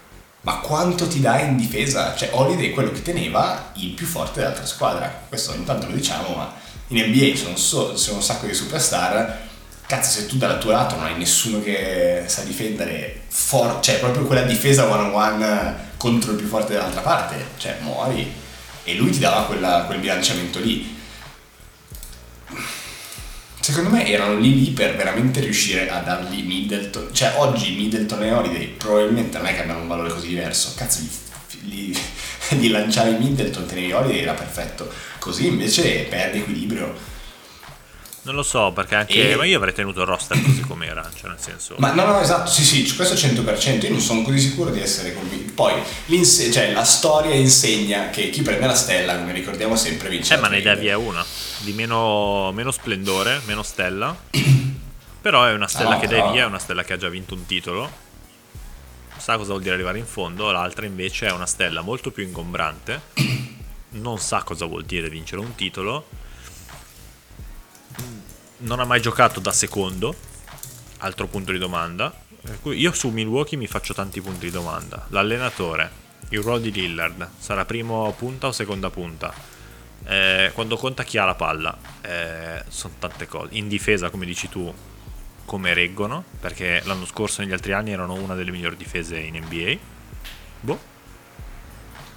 Ma 0.47 0.59
quanto 0.59 1.09
ti 1.09 1.19
dà 1.19 1.41
in 1.41 1.57
difesa? 1.57 2.15
Cioè, 2.15 2.29
Holiday 2.31 2.69
è 2.69 2.73
quello 2.73 2.89
che 2.91 3.01
teneva 3.01 3.71
il 3.73 3.89
più 3.89 4.05
forte 4.05 4.39
dell'altra 4.39 4.65
squadra. 4.65 5.25
Questo 5.27 5.51
ogni 5.51 5.65
tanto 5.65 5.87
lo 5.87 5.91
diciamo, 5.91 6.33
ma 6.35 6.53
in 6.87 7.05
NBA 7.05 7.35
ci 7.35 7.51
sono, 7.55 7.89
un 7.89 8.23
sacco 8.23 8.45
di 8.45 8.53
superstar. 8.53 9.39
Cazzo, 9.85 10.21
se 10.21 10.25
tu 10.25 10.37
dal 10.37 10.57
tuo 10.57 10.71
lato 10.71 10.95
non 10.95 11.03
hai 11.03 11.17
nessuno 11.17 11.61
che 11.61 12.23
sa 12.27 12.43
difendere 12.43 13.23
for- 13.27 13.81
cioè 13.81 13.99
proprio 13.99 14.23
quella 14.23 14.43
difesa 14.43 14.89
one 14.89 15.09
on 15.09 15.13
one 15.13 15.75
contro 15.97 16.31
il 16.31 16.37
più 16.37 16.47
forte 16.47 16.75
dall'altra 16.75 17.01
parte, 17.01 17.45
cioè 17.57 17.79
muori. 17.81 18.33
E 18.85 18.95
lui 18.95 19.11
ti 19.11 19.19
dava 19.19 19.43
quella- 19.47 19.83
quel 19.85 19.99
bilanciamento 19.99 20.59
lì. 20.59 20.95
Secondo 23.67 23.89
me 23.89 24.07
erano 24.07 24.39
lì 24.39 24.63
lì 24.63 24.71
per 24.71 24.95
veramente 24.95 25.41
riuscire 25.41 25.89
a 25.89 25.99
dargli 25.99 26.41
Middleton. 26.41 27.09
Cioè, 27.11 27.33
oggi 27.35 27.75
Middleton 27.75 28.23
e 28.23 28.31
Holiday 28.31 28.67
probabilmente 28.67 29.37
non 29.37 29.47
è 29.47 29.53
che 29.53 29.63
abbiano 29.63 29.81
un 29.81 29.89
valore 29.89 30.09
così 30.09 30.29
diverso. 30.29 30.71
Cazzo, 30.73 31.01
gli, 31.01 31.91
gli, 31.91 31.97
gli 32.55 32.69
lanciavi 32.69 33.17
Middleton, 33.17 33.65
tenevi 33.65 33.91
Holiday 33.91 34.21
era 34.21 34.31
perfetto. 34.31 34.89
Così 35.19 35.47
invece 35.47 36.05
perde 36.09 36.37
equilibrio. 36.37 36.95
Non 38.27 38.35
lo 38.35 38.43
so, 38.43 38.73
perché 38.73 38.95
anche. 38.95 39.31
E- 39.31 39.35
Ma 39.37 39.45
io 39.45 39.55
avrei 39.55 39.73
tenuto 39.73 40.01
il 40.01 40.05
roster 40.07 40.41
così 40.41 40.59
com'era, 40.59 41.09
cioè 41.15 41.29
nel 41.29 41.39
senso. 41.39 41.75
Ma 41.77 41.93
no, 41.93 42.05
no, 42.05 42.19
esatto, 42.19 42.51
sì, 42.51 42.61
sì, 42.61 42.93
questo 42.93 43.15
100%. 43.15 43.85
Io 43.85 43.89
non 43.91 44.01
sono 44.01 44.21
così 44.21 44.37
sicuro 44.39 44.69
di 44.69 44.81
essere 44.81 45.13
convinto. 45.13 45.53
Poi, 45.53 45.81
cioè, 46.51 46.73
la 46.73 46.83
storia 46.83 47.33
insegna 47.33 48.09
che 48.09 48.29
chi 48.29 48.41
prende 48.41 48.67
la 48.67 48.75
stella, 48.75 49.15
come 49.17 49.31
ricordiamo 49.31 49.77
sempre, 49.77 50.09
vince. 50.09 50.33
Eh, 50.33 50.37
ma 50.39 50.49
ne 50.49 50.61
dà 50.61 50.75
via 50.75 50.97
una. 50.97 51.25
Di 51.59 51.71
meno, 51.71 52.51
meno 52.51 52.71
splendore, 52.71 53.39
meno 53.45 53.63
stella. 53.63 54.13
Però 55.21 55.45
è 55.45 55.53
una 55.53 55.67
stella 55.69 55.91
No, 55.95 55.99
che 55.99 56.07
dai 56.07 56.19
però- 56.19 56.31
via, 56.33 56.43
è 56.43 56.47
una 56.47 56.59
stella 56.59 56.83
che 56.83 56.93
ha 56.93 56.97
già 56.97 57.07
vinto 57.07 57.33
un 57.33 57.45
titolo. 57.45 57.89
Sa 59.17 59.37
cosa 59.37 59.51
vuol 59.51 59.61
dire 59.61 59.73
arrivare 59.73 59.99
in 59.99 60.05
fondo. 60.05 60.51
L'altra 60.51 60.85
invece 60.85 61.27
è 61.27 61.31
una 61.31 61.45
stella 61.47 61.79
molto 61.79 62.11
più 62.11 62.23
ingombrante. 62.23 63.01
Non 63.91 64.19
sa 64.19 64.43
cosa 64.43 64.65
vuol 64.65 64.83
dire 64.83 65.09
vincere 65.09 65.39
un 65.39 65.55
titolo. 65.55 66.07
Non 68.59 68.79
ha 68.79 68.85
mai 68.85 68.99
giocato 69.01 69.39
da 69.39 69.51
secondo. 69.51 70.15
Altro 70.99 71.27
punto 71.27 71.51
di 71.51 71.59
domanda. 71.59 72.11
Io 72.63 72.91
su 72.91 73.09
Milwaukee 73.09 73.55
mi 73.57 73.67
faccio 73.67 73.93
tanti 73.93 74.19
punti 74.19 74.45
di 74.45 74.51
domanda. 74.51 75.05
L'allenatore, 75.09 75.91
il 76.29 76.39
ruolo 76.39 76.57
di 76.59 76.71
Lillard, 76.71 77.29
sarà 77.37 77.65
primo 77.65 78.11
punta 78.17 78.47
o 78.47 78.51
seconda 78.51 78.89
punta? 78.89 79.31
Eh, 80.05 80.51
quando 80.55 80.75
conta 80.75 81.03
chi 81.03 81.19
ha 81.19 81.25
la 81.25 81.35
palla, 81.35 81.77
eh, 82.01 82.63
sono 82.67 82.95
tante 82.97 83.27
cose. 83.27 83.49
In 83.51 83.67
difesa, 83.67 84.09
come 84.09 84.25
dici 84.25 84.49
tu, 84.49 84.73
come 85.45 85.73
reggono, 85.75 86.23
perché 86.39 86.81
l'anno 86.85 87.05
scorso 87.05 87.41
e 87.41 87.43
negli 87.43 87.53
altri 87.53 87.73
anni 87.73 87.91
erano 87.91 88.15
una 88.15 88.33
delle 88.33 88.49
migliori 88.49 88.75
difese 88.75 89.19
in 89.19 89.35
NBA. 89.35 89.77
Boh, 90.61 90.79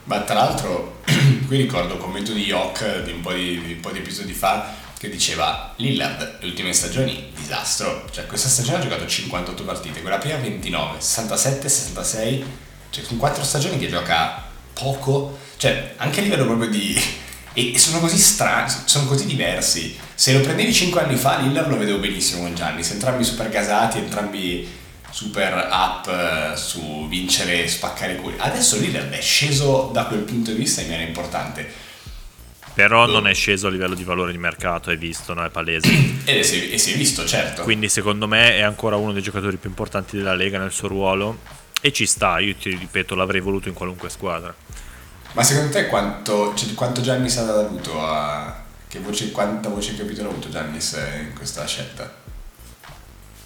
Ma 0.04 0.20
tra 0.22 0.34
l'altro, 0.34 1.02
qui 1.46 1.58
ricordo 1.58 1.94
un 1.94 2.00
commento 2.00 2.32
di 2.32 2.44
Yok 2.44 3.02
di 3.02 3.12
un 3.12 3.20
po' 3.20 3.32
di, 3.34 3.60
di 3.60 3.72
un 3.74 3.80
po' 3.80 3.90
di 3.90 3.98
episodi 3.98 4.32
fa 4.32 4.88
che 5.00 5.08
diceva 5.08 5.72
Lillard, 5.76 6.40
le 6.40 6.46
ultime 6.46 6.74
stagioni, 6.74 7.32
disastro. 7.34 8.04
Cioè, 8.10 8.26
questa 8.26 8.50
stagione 8.50 8.76
ha 8.76 8.82
giocato 8.82 9.06
58 9.06 9.64
partite, 9.64 10.02
quella 10.02 10.18
prima 10.18 10.36
29, 10.36 11.00
67, 11.00 11.68
66. 11.70 12.44
Cioè, 12.90 13.04
sono 13.04 13.18
quattro 13.18 13.42
stagioni 13.42 13.78
che 13.78 13.88
gioca 13.88 14.44
poco. 14.74 15.38
Cioè, 15.56 15.94
anche 15.96 16.20
a 16.20 16.22
livello 16.22 16.44
proprio 16.44 16.68
di... 16.68 17.00
E 17.52 17.76
sono 17.78 17.98
così 17.98 18.16
strani, 18.16 18.72
sono 18.84 19.06
così 19.06 19.26
diversi. 19.26 19.98
Se 20.14 20.32
lo 20.32 20.38
prendevi 20.38 20.72
5 20.72 21.00
anni 21.00 21.16
fa, 21.16 21.38
Lillard 21.38 21.68
lo 21.68 21.78
vedevo 21.78 21.98
benissimo 21.98 22.42
con 22.42 22.54
Giannis, 22.54 22.92
entrambi 22.92 23.24
super 23.24 23.48
gasati, 23.48 23.98
entrambi 23.98 24.68
super 25.10 25.68
up 25.68 26.06
eh, 26.06 26.56
su 26.56 27.08
vincere 27.08 27.66
spaccare 27.66 28.12
i 28.12 28.16
cuori. 28.18 28.36
Adesso 28.38 28.78
Lillard 28.78 29.10
è 29.10 29.20
sceso 29.20 29.90
da 29.92 30.04
quel 30.04 30.20
punto 30.20 30.52
di 30.52 30.58
vista 30.58 30.80
in 30.80 30.90
maniera 30.90 31.08
importante. 31.08 31.89
Però 32.74 33.06
non 33.06 33.26
è 33.26 33.34
sceso 33.34 33.66
a 33.66 33.70
livello 33.70 33.94
di 33.94 34.04
valore 34.04 34.32
di 34.32 34.38
mercato, 34.38 34.90
è 34.90 34.96
visto, 34.96 35.34
no? 35.34 35.44
È 35.44 35.50
palese. 35.50 35.88
e, 36.24 36.42
si, 36.42 36.78
si 36.78 36.92
è 36.92 36.96
visto, 36.96 37.24
certo. 37.24 37.62
Quindi 37.62 37.88
secondo 37.88 38.26
me 38.26 38.56
è 38.56 38.60
ancora 38.60 38.96
uno 38.96 39.12
dei 39.12 39.22
giocatori 39.22 39.56
più 39.56 39.68
importanti 39.68 40.16
della 40.16 40.34
Lega 40.34 40.58
nel 40.58 40.72
suo 40.72 40.88
ruolo. 40.88 41.38
E 41.82 41.92
ci 41.92 42.06
sta, 42.06 42.38
io 42.38 42.54
ti 42.56 42.70
ripeto, 42.70 43.14
l'avrei 43.14 43.40
voluto 43.40 43.68
in 43.68 43.74
qualunque 43.74 44.10
squadra. 44.10 44.54
Ma 45.32 45.42
secondo 45.42 45.70
te 45.72 45.86
quanto, 45.86 46.54
cioè, 46.54 46.74
quanto 46.74 47.00
Giannis 47.00 47.36
ha 47.38 47.58
avuto 47.58 48.04
a... 48.04 48.64
Che 48.86 48.98
voce, 48.98 49.30
quanta 49.30 49.68
voce 49.68 49.92
in 49.92 49.98
capitolo 49.98 50.28
ha 50.28 50.32
avuto 50.32 50.48
Giannis 50.48 50.92
in 51.20 51.32
questa 51.34 51.64
scelta? 51.64 52.12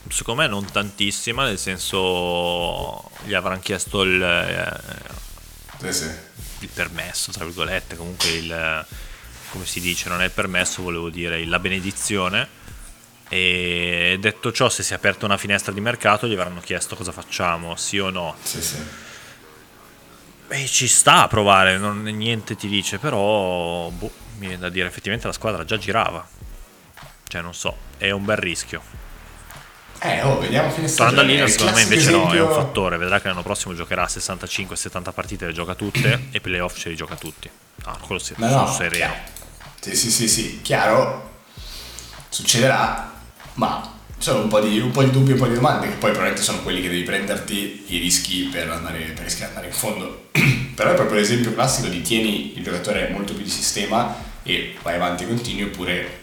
Secondo 0.09 0.43
me 0.43 0.49
non 0.49 0.65
tantissima, 0.71 1.45
nel 1.45 1.59
senso 1.59 3.11
gli 3.25 3.35
avranno 3.35 3.61
chiesto 3.61 4.03
il, 4.03 4.81
sì, 5.81 5.93
sì. 5.93 6.11
il 6.61 6.69
permesso, 6.69 7.31
tra 7.31 7.45
virgolette, 7.45 7.97
comunque 7.97 8.29
il, 8.31 8.87
come 9.55 9.67
si 9.67 9.81
dice, 9.81 10.09
non 10.09 10.21
è 10.21 10.25
il 10.25 10.31
permesso, 10.33 10.83
volevo 10.83 11.11
dire 11.11 11.45
la 11.47 11.61
benedizione. 11.61 12.49
E 13.29 14.17
detto 14.21 14.51
ciò, 14.53 14.69
se 14.69 14.83
si 14.83 14.93
è 14.93 14.97
aperta 14.97 15.25
una 15.25 15.37
finestra 15.39 15.73
di 15.73 15.81
mercato, 15.81 16.27
gli 16.27 16.33
avranno 16.35 16.61
chiesto 16.61 16.97
cosa 16.97 17.13
facciamo, 17.13 17.77
sì 17.77 17.99
o 17.99 18.11
no. 18.11 18.35
Sì, 18.43 18.61
sì. 18.61 18.77
E 20.49 20.67
ci 20.67 20.89
sta 20.89 21.23
a 21.23 21.29
provare, 21.29 21.79
non, 21.79 22.03
niente 22.03 22.57
ti 22.57 22.67
dice, 22.69 22.99
però 22.99 23.89
boh, 23.91 24.11
mi 24.39 24.47
viene 24.49 24.59
da 24.59 24.69
dire 24.69 24.89
effettivamente 24.89 25.27
la 25.29 25.33
squadra 25.33 25.65
già 25.65 25.79
girava. 25.79 26.27
Cioè 27.29 27.41
non 27.41 27.55
so, 27.55 27.77
è 27.97 28.11
un 28.11 28.25
bel 28.25 28.37
rischio. 28.37 28.83
Eh, 30.01 30.21
oh, 30.23 30.39
vediamo 30.39 30.71
fine 30.71 30.89
stagione. 30.89 31.21
all'Inter, 31.23 31.47
Il 31.47 31.51
secondo 31.53 31.75
me 31.77 31.83
invece 31.83 32.11
no, 32.11 32.17
è 32.17 32.21
un 32.23 32.27
esempio- 32.35 32.55
fattore. 32.55 32.97
Vedrà 32.99 33.21
che 33.21 33.29
l'anno 33.29 33.43
prossimo 33.43 33.75
giocherà 33.75 34.05
65-70 34.07 35.13
partite, 35.13 35.47
le 35.47 35.53
gioca 35.53 35.75
tutte 35.75 36.27
e 36.31 36.41
playoff 36.41 36.77
ce 36.79 36.89
li 36.91 36.97
gioca 36.97 37.15
tutti. 37.15 37.49
Ah, 37.85 37.97
quello 38.01 38.21
No, 38.37 38.49
sono 38.49 38.61
no, 38.67 38.73
sereno. 38.73 38.97
chiaro. 38.97 39.43
Sì, 39.85 39.95
sì, 39.95 40.11
sì, 40.11 40.29
sì, 40.29 40.61
chiaro. 40.63 41.33
Succederà, 42.31 43.13
ma 43.55 43.93
ci 44.17 44.23
sono 44.31 44.41
un 44.41 44.49
po' 44.49 44.61
di, 44.61 44.79
un 44.79 44.91
po' 44.91 45.03
di 45.03 45.11
dubbi, 45.11 45.33
un 45.33 45.39
po' 45.39 45.47
di 45.47 45.53
domande, 45.53 45.89
che 45.89 45.97
poi 45.97 46.13
probabilmente 46.13 46.41
sono 46.41 46.63
quelli 46.63 46.81
che 46.81 46.89
devi 46.89 47.03
prenderti 47.03 47.85
i 47.89 47.99
rischi 47.99 48.45
per 48.45 48.71
andare, 48.71 49.01
per 49.15 49.27
andare 49.43 49.67
in 49.67 49.73
fondo. 49.75 50.29
Però 50.75 50.91
è 50.91 50.95
proprio 50.95 51.19
l'esempio 51.19 51.53
classico 51.53 51.89
di 51.89 52.01
tieni 52.01 52.57
il 52.57 52.65
giocatore 52.65 53.11
molto 53.11 53.35
più 53.35 53.45
di 53.45 53.51
sistema 53.51 54.17
e 54.43 54.75
vai 54.81 54.95
avanti 54.95 55.25
e 55.25 55.27
continui, 55.27 55.65
oppure... 55.65 56.21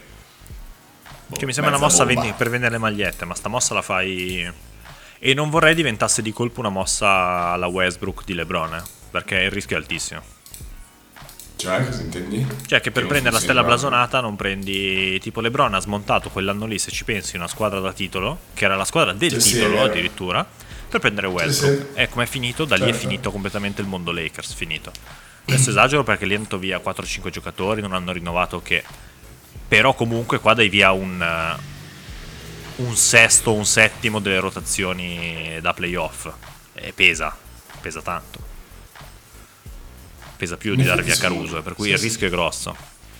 boh, 1.28 1.38
Che 1.38 1.45
mi 1.45 1.53
sembra 1.53 1.76
una 1.76 1.86
mossa 1.86 2.03
vendi- 2.03 2.34
per 2.36 2.49
vendere 2.49 2.72
le 2.72 2.80
magliette, 2.80 3.26
ma 3.26 3.36
sta 3.36 3.47
mossa 3.47 3.76
la 3.76 3.84
fai. 3.84 4.51
E 5.20 5.34
non 5.36 5.51
vorrei 5.51 5.76
diventasse 5.76 6.24
di 6.24 6.34
colpo 6.34 6.62
una 6.62 6.70
mossa 6.70 7.49
alla 7.51 7.68
Westbrook 7.68 8.24
di 8.26 8.34
LeBron, 8.34 8.74
eh, 8.74 8.82
perché 9.12 9.36
il 9.36 9.51
rischio 9.51 9.78
è 9.78 9.80
altissimo. 9.80 10.39
Cioè, 11.62 11.86
cosa 11.86 12.01
intendi? 12.01 12.47
Cioè, 12.66 12.82
che 12.82 12.89
per 12.91 13.03
non 13.03 13.12
prendere 13.12 13.36
la 13.36 13.41
stella 13.41 13.64
blasonata 13.64 14.20
non 14.20 14.36
prendi. 14.36 15.20
Tipo, 15.20 15.41
LeBron 15.41 15.74
ha 15.76 15.80
smontato 15.80 16.30
quell'anno 16.30 16.66
lì, 16.66 16.80
se 16.80 16.89
ci 16.91 17.03
pensi, 17.03 17.36
una 17.36 17.47
squadra 17.47 17.80
da 17.80 17.93
titolo, 17.93 18.39
che 18.53 18.66
era 18.66 18.76
la 18.76 18.86
squadra 18.86 19.14
del 19.14 19.32
Sì, 19.34 19.41
sì, 19.41 19.53
titolo 19.55 19.74
vero. 19.76 19.86
addirittura, 19.86 20.45
per 20.89 20.99
prendere 20.99 21.28
Westbrook. 21.28 21.88
sì. 21.93 21.99
E 21.99 22.09
come 22.09 22.24
è 22.24 22.28
finito? 22.28 22.66
Da 22.66 22.76
lì 22.76 22.82
è 22.84 22.86
Certo. 22.88 22.99
finito 22.99 23.32
completamente 23.32 23.82
il 23.82 23.88
mondo 23.88 24.12
Lakers. 24.12 24.53
Finito. 24.53 24.91
Adesso 25.45 25.70
esagero 25.70 26.03
perché 26.03 26.26
lì 26.26 26.34
hanno 26.34 26.43
dato 26.43 26.57
via 26.57 26.80
4-5 26.80 27.30
giocatori, 27.30 27.82
non 27.82 27.93
hanno 27.93 28.12
rinnovato 28.12 28.62
che. 28.62 28.84
Però 29.68 29.93
comunque 29.93 30.39
qua 30.39 30.53
dai 30.53 30.68
via 30.70 30.91
un. 30.91 31.57
Un 32.78 32.95
sesto, 32.95 33.53
un 33.53 33.66
settimo 33.66 34.20
delle 34.20 34.39
rotazioni 34.39 35.59
da 35.62 35.74
playoff. 35.74 36.28
E 36.74 36.91
pesa, 36.93 37.36
pesa 37.80 38.01
tanto. 38.01 38.49
Pesa 40.42 40.58
più 40.58 40.74
di 40.74 40.82
via 40.82 41.00
sì. 41.04 41.20
Caruso, 41.22 41.62
per 41.62 41.76
cui 41.76 41.86
Sì, 41.86 41.92
il 41.92 41.98
sì. 42.00 42.04
rischio 42.06 42.26
è 42.26 42.30
grosso. 42.32 42.76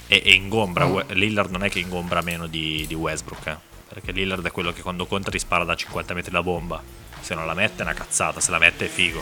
E, 0.08 0.24
e 0.26 0.34
ingombra, 0.34 0.88
Oh. 0.88 0.94
We- 0.94 1.06
Lillard 1.10 1.52
non 1.52 1.64
è 1.64 1.70
che 1.70 1.78
ingombra 1.78 2.22
meno 2.22 2.48
di, 2.48 2.84
di 2.88 2.96
Westbrook, 2.96 3.46
eh. 3.46 3.56
perché 3.94 4.12
Lillard 4.12 4.44
è 4.44 4.50
quello 4.50 4.74
che 4.74 4.82
quando 4.82 5.06
conta 5.06 5.30
ti 5.30 5.38
spara 5.38 5.64
da 5.64 5.76
50 5.76 6.16
metri 6.16 6.32
la 6.32 6.42
bomba. 6.42 6.82
Se 7.22 7.36
non 7.36 7.46
la 7.46 7.54
mette 7.54 7.82
è 7.82 7.82
una 7.84 7.94
cazzata, 7.94 8.40
se 8.40 8.50
la 8.50 8.58
mette 8.58 8.86
è 8.86 8.90
figo. 8.90 9.22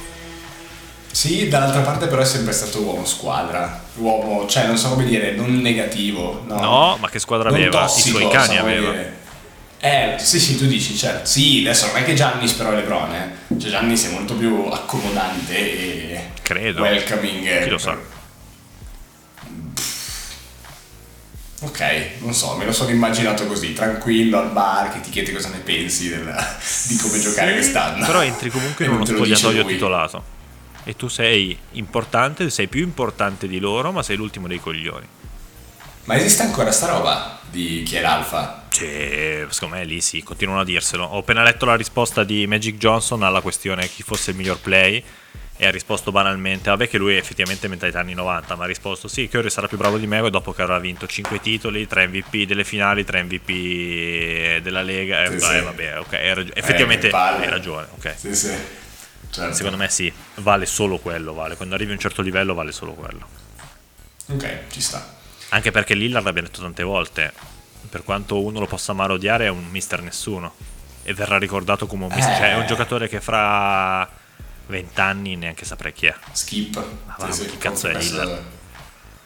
Sì, 1.12 1.50
dall'altra 1.50 1.82
parte 1.82 2.08
però 2.08 2.22
è 2.22 2.26
sempre 2.26 2.54
stato 2.54 2.80
uomo 2.84 3.04
squadra, 3.04 3.84
uomo, 3.95 4.47
cioè 4.47 4.66
non 4.68 4.78
so 4.78 4.89
come 4.91 5.04
dire, 5.04 5.32
non 5.34 5.60
negativo, 5.60 6.43
no? 6.47 6.60
No, 6.62 6.97
ma 7.02 7.10
che 7.10 7.20
squadra 7.20 7.50
Non 7.50 7.60
aveva? 7.60 7.82
tossico, 7.82 8.18
I 8.20 8.22
suoi 8.22 8.32
cani 8.32 8.58
aveva. 8.58 8.91
dire. 8.91 9.18
Eh, 9.82 10.16
sì, 10.20 10.39
sì, 10.39 10.56
tu 10.58 10.68
dici, 10.68 10.95
certo. 10.95 11.26
Sì, 11.28 11.60
adesso 11.66 11.88
non 11.88 11.97
è 11.97 12.04
che 12.06 12.14
Giannis 12.14 12.54
però 12.54 12.72
è 12.72 12.76
Lebron, 12.76 13.14
eh. 13.14 13.58
Cioè 13.60 13.70
Giannis 13.70 14.08
è 14.08 14.12
molto 14.12 14.36
più 14.36 14.68
accomodante 14.72 15.56
e 15.58 16.24
Credo. 16.50 16.82
welcoming. 16.82 17.45
eh, 17.45 17.64
Chi 17.64 17.70
lo 17.70 17.78
sa? 17.78 17.95
Ok, 21.62 21.82
non 22.22 22.34
so, 22.34 22.56
me 22.56 22.66
lo 22.66 22.72
sono 22.72 22.89
immaginato 22.89 23.45
così, 23.45 23.74
tranquillo 23.74 24.39
al 24.39 24.52
bar, 24.52 24.91
che 24.93 25.02
ti 25.02 25.10
chiede 25.12 25.32
cosa 25.32 25.50
ne 25.50 25.60
pensi 25.60 26.10
della- 26.10 26.58
di 26.88 26.95
come 26.95 27.20
giocare 27.20 27.52
quest'anno. 27.54 28.04
Però 28.06 28.24
entri 28.24 28.50
comunque 28.50 28.86
in 28.86 28.91
uno 28.93 29.06
spogliatoio 29.06 29.64
titolato. 29.66 30.24
E 30.86 30.95
tu 30.95 31.08
sei 31.08 31.56
importante, 31.74 32.50
sei 32.50 32.68
più 32.68 32.82
importante 32.82 33.47
di 33.47 33.60
loro, 33.60 33.91
ma 33.91 34.02
sei 34.02 34.16
l'ultimo 34.16 34.47
dei 34.47 34.60
coglioni. 34.60 35.06
Ma 36.06 36.16
esiste 36.16 36.41
ancora 36.41 36.72
sta 36.72 36.88
roba 36.88 37.39
di 37.52 37.84
chi 37.86 37.97
è 37.97 38.02
l'alfa? 38.02 38.64
Cioè, 38.70 39.45
secondo 39.50 39.76
me 39.76 39.84
lì 39.84 40.02
sì, 40.02 40.24
continuano 40.24 40.62
a 40.62 40.66
dirselo. 40.66 41.04
Ho 41.04 41.20
appena 41.20 41.43
letto 41.43 41.66
la 41.66 41.76
risposta 41.76 42.24
di 42.24 42.47
Magic 42.47 42.78
Johnson 42.78 43.22
alla 43.22 43.41
questione 43.41 43.88
chi 43.88 44.02
fosse 44.02 44.32
il 44.32 44.38
miglior 44.38 44.60
play 44.60 45.04
e 45.62 45.68
ha 45.68 45.72
risposto 45.72 46.14
banalmente, 46.14 46.70
vabbè 46.70 46.88
che 46.88 46.97
lui 46.97 47.16
è 47.16 47.18
effettivamente 47.18 47.68
mentalità 47.68 47.99
anni 47.99 48.14
90, 48.14 48.55
ma 48.55 48.64
ha 48.64 48.68
risposto 48.68 49.10
sì, 49.10 49.28
Curry 49.28 49.49
sarà 49.49 49.68
più 49.68 49.76
bravo 49.76 49.97
di 49.97 50.07
me 50.07 50.22
dopo 50.30 50.53
che 50.53 50.62
avrà 50.62 50.80
vinto 50.80 51.05
5 51.05 51.41
titoli, 51.41 51.86
3 51.86 52.07
MVP 52.07 52.43
delle 52.43 52.64
finali, 52.64 53.03
3 53.03 53.24
MVP 53.24 54.62
della 54.62 54.82
Lega. 54.82 55.24
E 55.24 55.32
Sì, 55.32 55.36
dai, 55.45 55.57
sì. 55.60 55.64
vabbè, 55.66 55.99
ok, 55.99 56.12
rag- 56.14 56.51
effettivamente 56.53 57.10
palle. 57.10 57.43
hai 57.43 57.49
ragione, 57.51 57.88
ok. 57.93 58.14
Sì, 58.16 58.34
sì. 58.34 58.53
Certo. 59.30 59.53
Secondo 59.53 59.76
me 59.76 59.89
sì, 59.89 60.12
vale 60.36 60.66
solo 60.66 60.97
quello, 60.97 61.34
vale. 61.34 61.57
Quando 61.57 61.76
arrivi 61.76 61.91
a 61.91 61.95
un 61.95 61.99
certo 61.99 62.22
livello 62.22 62.53
vale 62.53 62.72
solo 62.72 62.93
quello. 62.93 63.28
Ok, 64.28 64.60
ci 64.72 64.80
sta. 64.80 65.18
Anche 65.49 65.72
perché 65.72 65.93
Lillard 65.93 66.24
l'abbiamo 66.24 66.47
detto 66.47 66.62
tante 66.62 66.84
volte, 66.84 67.34
per 67.89 68.03
quanto 68.05 68.41
uno 68.41 68.60
lo 68.60 68.66
possa 68.66 68.93
amare 68.93 69.12
odiare, 69.12 69.45
è 69.47 69.49
un 69.49 69.66
mister 69.70 70.01
nessuno. 70.01 70.55
E 71.03 71.14
verrà 71.14 71.38
ricordato 71.38 71.86
come 71.86 72.05
un 72.05 72.14
mister. 72.16 72.34
Eh. 72.34 72.38
Cioè, 72.38 72.51
è 72.51 72.55
un 72.55 72.66
giocatore 72.66 73.10
che 73.10 73.20
fra 73.20 74.10
vent'anni 74.70 75.36
neanche 75.36 75.65
saprei 75.65 75.91
chi 75.91 76.05
è. 76.05 76.15
Skip. 76.32 76.76
va, 76.76 77.15
ma 77.17 77.28
chi 77.28 77.57
cazzo 77.57 77.88
è 77.88 77.91
questo, 77.91 78.22
Lillard? 78.22 78.43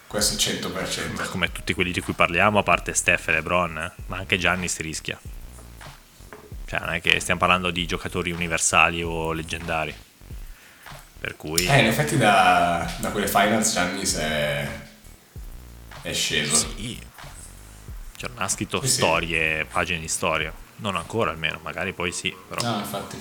Questo 0.06 0.36
100%. 0.36 1.28
Come 1.28 1.52
tutti 1.52 1.74
quelli 1.74 1.92
di 1.92 2.00
cui 2.00 2.14
parliamo, 2.14 2.58
a 2.58 2.62
parte 2.62 2.94
Steph 2.94 3.28
e 3.28 3.32
LeBron, 3.32 3.78
eh, 3.78 3.92
ma 4.06 4.16
anche 4.16 4.38
Gianni 4.38 4.68
si 4.68 4.82
rischia. 4.82 5.18
Cioè, 6.66 6.80
non 6.80 6.94
è 6.94 7.00
che 7.00 7.20
stiamo 7.20 7.40
parlando 7.40 7.70
di 7.70 7.86
giocatori 7.86 8.30
universali 8.32 9.02
o 9.02 9.32
leggendari. 9.32 9.94
Per 11.20 11.36
cui... 11.36 11.66
Eh, 11.66 11.78
in 11.80 11.86
effetti 11.86 12.16
da, 12.16 12.90
da 12.98 13.10
quelle 13.10 13.28
finals 13.28 13.72
Giannis 13.72 14.16
è, 14.16 14.68
è 16.02 16.12
sceso. 16.12 16.54
Sì. 16.54 16.98
Cioè, 18.16 18.30
non 18.30 18.42
ha 18.42 18.48
scritto 18.48 18.80
Sì, 18.80 18.88
sì. 18.88 18.94
storie, 18.94 19.64
pagine 19.66 20.00
di 20.00 20.08
storia. 20.08 20.52
Non 20.76 20.96
ancora 20.96 21.30
almeno, 21.30 21.60
magari 21.62 21.92
poi 21.92 22.12
sì, 22.12 22.34
però. 22.48 22.62
No, 22.62 22.78
infatti. 22.78 23.20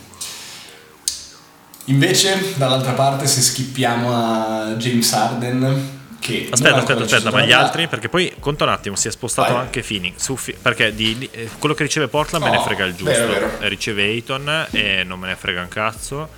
Invece, 1.85 2.53
dall'altra 2.55 2.93
parte, 2.93 3.27
se 3.27 3.41
schippiamo 3.41 4.11
a 4.13 4.73
James 4.77 5.11
Harden, 5.11 5.89
che... 6.19 6.47
Aspetta, 6.49 6.77
aspetta, 6.77 7.03
aspetta, 7.03 7.31
ma 7.31 7.41
gli 7.41 7.43
nulla- 7.49 7.59
altri? 7.59 7.87
Perché 7.87 8.07
poi 8.07 8.33
conta 8.39 8.63
un 8.63 8.69
attimo, 8.69 8.95
si 8.95 9.09
è 9.09 9.11
spostato 9.11 9.53
Vai. 9.53 9.61
anche 9.63 9.81
Phoenix. 9.81 10.33
Fi- 10.35 10.55
perché 10.61 10.95
di, 10.95 11.27
eh, 11.31 11.49
quello 11.59 11.75
che 11.75 11.83
riceve 11.83 12.07
Portland 12.07 12.43
me 12.45 12.51
ne 12.51 12.57
No, 12.57 12.63
frega 12.63 12.85
il 12.85 12.95
giusto. 12.95 13.11
vero, 13.11 13.31
vero. 13.33 13.51
Riceve 13.67 14.03
Ayton 14.03 14.67
e 14.71 15.03
non 15.03 15.19
me 15.19 15.27
ne 15.27 15.35
frega 15.35 15.61
un 15.61 15.67
cazzo. 15.67 16.29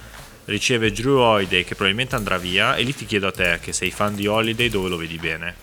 Riceve 0.45 0.91
Drew 0.91 1.17
Holiday 1.19 1.63
che 1.63 1.75
probabilmente 1.75 2.15
andrà 2.15 2.37
via. 2.37 2.75
E 2.75 2.81
lì 2.83 2.95
ti 2.95 3.05
chiedo 3.05 3.27
a 3.27 3.31
te, 3.31 3.59
che 3.61 3.71
sei 3.73 3.91
fan 3.91 4.15
di 4.15 4.25
Holiday, 4.25 4.69
dove 4.69 4.89
lo 4.89 4.97
vedi 4.97 5.17
bene? 5.17 5.55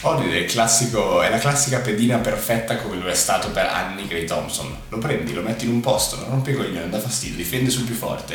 Holiday 0.00 0.42
è, 0.42 0.44
classico, 0.44 1.22
è 1.22 1.28
la 1.28 1.38
classica 1.38 1.80
pedina 1.80 2.18
perfetta 2.18 2.76
come 2.76 2.98
lo 2.98 3.08
è 3.08 3.14
stato 3.14 3.50
per 3.50 3.66
anni 3.66 4.06
Clay 4.06 4.24
Thompson. 4.24 4.74
Lo 4.90 4.98
prendi, 4.98 5.32
lo 5.32 5.42
metti 5.42 5.64
in 5.64 5.72
un 5.72 5.80
posto, 5.80 6.16
non 6.16 6.28
rompe 6.28 6.52
i 6.52 6.54
coglioni, 6.54 6.78
non 6.78 6.90
dà 6.90 7.00
fastidio, 7.00 7.36
difende 7.36 7.70
sul 7.70 7.82
più 7.82 7.94
forte. 7.94 8.34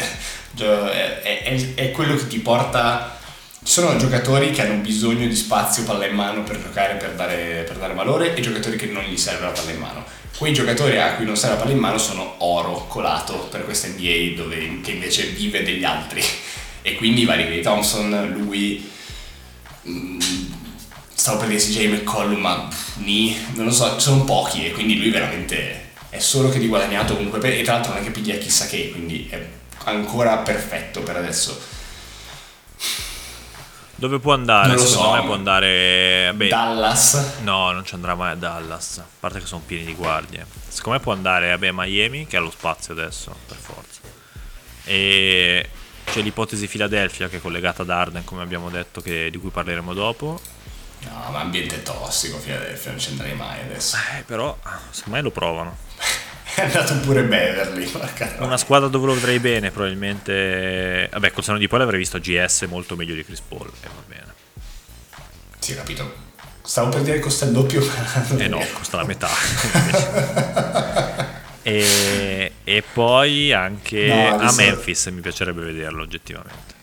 È, 0.57 1.21
è- 1.21 1.73
è 1.75 1.91
quello 1.91 2.15
che 2.15 2.27
ti 2.27 2.39
porta... 2.39 3.17
Ci 3.63 3.71
sono 3.71 3.95
giocatori 3.95 4.51
che 4.51 4.61
hanno 4.61 4.81
bisogno 4.81 5.25
di 5.25 5.35
spazio, 5.35 5.83
palla 5.83 6.05
in 6.05 6.15
mano 6.15 6.43
per 6.43 6.61
giocare, 6.61 6.95
per 6.95 7.13
dare, 7.13 7.63
per 7.65 7.77
dare 7.77 7.93
valore 7.93 8.35
e 8.35 8.41
giocatori 8.41 8.75
che 8.75 8.87
non 8.87 9.03
gli 9.03 9.15
serve 9.15 9.45
la 9.45 9.51
palla 9.51 9.71
in 9.71 9.79
mano. 9.79 10.03
Quei 10.37 10.51
giocatori 10.51 10.99
a 10.99 11.13
cui 11.15 11.23
non 11.23 11.37
serve 11.37 11.55
la 11.55 11.61
palla 11.61 11.73
in 11.73 11.79
mano 11.79 11.97
sono 11.97 12.35
oro 12.39 12.87
colato 12.89 13.47
per 13.49 13.63
questa 13.63 13.87
NBA 13.87 14.33
dove, 14.35 14.81
che 14.81 14.91
invece 14.91 15.27
vive 15.27 15.63
degli 15.63 15.85
altri. 15.85 16.21
E 16.81 16.95
quindi 16.95 17.21
i 17.21 17.25
vari 17.25 17.45
Clay 17.45 17.61
Thompson, 17.61 18.33
lui, 18.37 18.91
stavo 21.13 21.37
per 21.39 21.47
dire 21.47 21.59
CJ 21.59 21.87
McCollum, 21.87 22.39
ma 22.39 22.67
pff, 22.69 22.95
ni, 22.97 23.37
non 23.53 23.65
lo 23.65 23.71
so, 23.71 23.99
sono 23.99 24.23
pochi 24.23 24.65
e 24.65 24.71
quindi 24.71 24.97
lui 24.97 25.09
veramente 25.09 25.91
è 26.09 26.19
solo 26.19 26.49
che 26.49 26.59
di 26.59 26.67
guadagnato 26.67 27.15
comunque 27.15 27.39
per- 27.39 27.53
e 27.53 27.63
tra 27.63 27.73
l'altro 27.73 27.93
non 27.93 28.01
è 28.01 28.05
che 28.05 28.11
piglia 28.11 28.35
chissà 28.35 28.67
che, 28.67 28.91
quindi 28.91 29.27
è 29.29 29.45
ancora 29.85 30.37
perfetto 30.37 31.01
per 31.01 31.17
adesso. 31.17 31.71
Dove 33.95 34.19
può 34.19 34.33
andare? 34.33 34.67
Non 34.67 34.75
lo 34.77 34.85
Secondo 34.85 35.09
so. 35.11 35.15
me 35.15 35.25
può 35.25 35.33
andare... 35.35 36.33
Beh, 36.35 36.47
Dallas. 36.49 37.35
No, 37.43 37.71
non 37.71 37.85
ci 37.85 37.93
andrà 37.93 38.15
mai 38.15 38.31
a 38.31 38.35
Dallas. 38.35 38.97
A 38.97 39.05
parte 39.19 39.39
che 39.39 39.45
sono 39.45 39.61
pieni 39.65 39.85
di 39.85 39.93
guardie. 39.93 40.45
Secondo 40.67 40.97
me 40.97 41.03
può 41.03 41.13
andare 41.13 41.49
vabbè, 41.51 41.67
a 41.67 41.73
Miami, 41.73 42.27
che 42.27 42.35
ha 42.35 42.39
lo 42.41 42.49
spazio 42.51 42.93
adesso, 42.93 43.33
per 43.47 43.55
forza. 43.55 44.01
E 44.83 45.69
c'è 46.11 46.21
l'ipotesi 46.21 46.67
Philadelphia, 46.67 47.29
che 47.29 47.37
è 47.37 47.41
collegata 47.41 47.83
ad 47.83 47.89
Arden, 47.91 48.25
come 48.25 48.41
abbiamo 48.41 48.69
detto, 48.69 48.99
che- 48.99 49.29
di 49.31 49.37
cui 49.37 49.51
parleremo 49.51 49.93
dopo. 49.93 50.41
No, 51.05 51.29
ma 51.31 51.39
ambiente 51.41 51.83
tossico, 51.83 52.37
Philadelphia, 52.37 52.91
non 52.91 52.99
ci 52.99 53.09
andrei 53.09 53.35
mai 53.35 53.59
adesso. 53.61 53.97
Eh, 54.17 54.23
però, 54.23 54.57
me 55.05 55.21
lo 55.21 55.31
provano. 55.31 55.77
È 56.55 56.61
andato 56.61 56.99
pure 56.99 57.23
Beverly. 57.23 57.91
Una 58.39 58.57
squadra 58.57 58.87
dove 58.87 59.07
lo 59.07 59.13
vedrei 59.15 59.39
bene, 59.39 59.71
probabilmente... 59.71 61.09
Vabbè, 61.11 61.31
col 61.31 61.43
seno 61.43 61.57
di 61.57 61.67
poi 61.67 61.81
avrei 61.81 61.97
visto 61.97 62.19
GS 62.19 62.61
molto 62.63 62.95
meglio 62.95 63.15
di 63.15 63.25
Chris 63.25 63.41
Paul. 63.41 63.71
E 63.81 63.87
va 63.87 64.03
bene. 64.05 64.33
Sì, 65.57 65.75
capito. 65.75 66.13
Stavo 66.61 66.89
per 66.89 67.01
dire 67.01 67.15
che 67.15 67.21
costa 67.21 67.45
il 67.45 67.51
doppio, 67.51 67.83
Eh 68.37 68.47
no, 68.47 68.63
costa 68.73 68.97
la 68.97 69.05
metà. 69.05 69.29
e, 71.63 72.51
e 72.63 72.83
poi 72.93 73.51
anche 73.51 74.05
No, 74.05 74.39
a 74.39 74.53
Memphis 74.53 75.07
mi 75.07 75.21
piacerebbe 75.21 75.63
vederlo 75.63 76.03
oggettivamente. 76.03 76.73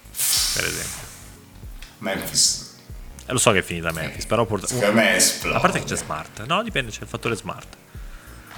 Per 0.54 0.64
esempio. 0.64 1.08
Memphis, 1.98 2.69
lo 3.32 3.38
so 3.38 3.52
che 3.52 3.58
è 3.60 3.62
finita 3.62 3.92
Memphis, 3.92 4.26
però 4.26 4.44
porta- 4.44 4.66
secondo 4.66 4.92
me 4.92 5.16
esplode. 5.16 5.56
a 5.56 5.60
parte 5.60 5.78
che 5.80 5.84
c'è 5.84 5.96
Smart. 5.96 6.44
No, 6.46 6.62
dipende, 6.62 6.90
c'è 6.90 7.02
il 7.02 7.08
fattore 7.08 7.36
Smart. 7.36 7.76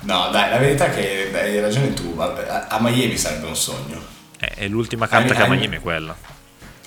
No, 0.00 0.30
dai, 0.30 0.50
la 0.50 0.58
verità 0.58 0.86
è 0.86 0.90
che 0.90 1.30
hai 1.32 1.60
ragione 1.60 1.92
tu, 1.94 2.14
a, 2.18 2.66
a 2.68 2.78
Miami 2.80 3.16
sarebbe 3.16 3.46
un 3.46 3.56
sogno. 3.56 4.02
Eh, 4.38 4.48
è 4.54 4.68
l'ultima 4.68 5.06
carta 5.06 5.34
che 5.34 5.42
ha 5.42 5.48
Miami 5.48 5.76
è 5.76 5.80
quella. 5.80 6.16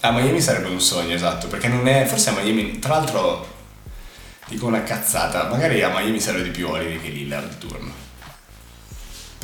A 0.02 0.12
Miami 0.12 0.42
sarebbe 0.42 0.68
un 0.68 0.82
sogno, 0.82 1.14
esatto, 1.14 1.48
perché 1.48 1.68
non 1.68 1.88
è. 1.88 2.06
Forse 2.06 2.30
a 2.30 2.34
Miami. 2.34 2.80
Tra 2.80 2.96
l'altro, 2.96 3.48
dico 4.48 4.66
una 4.68 4.84
cazzata, 4.84 5.48
magari 5.48 5.82
a 5.82 5.90
Miami 5.90 6.20
serve 6.20 6.44
di 6.44 6.50
più 6.50 6.68
Holiday 6.68 7.00
che 7.00 7.10
Lillard 7.10 7.58
turno. 7.58 8.04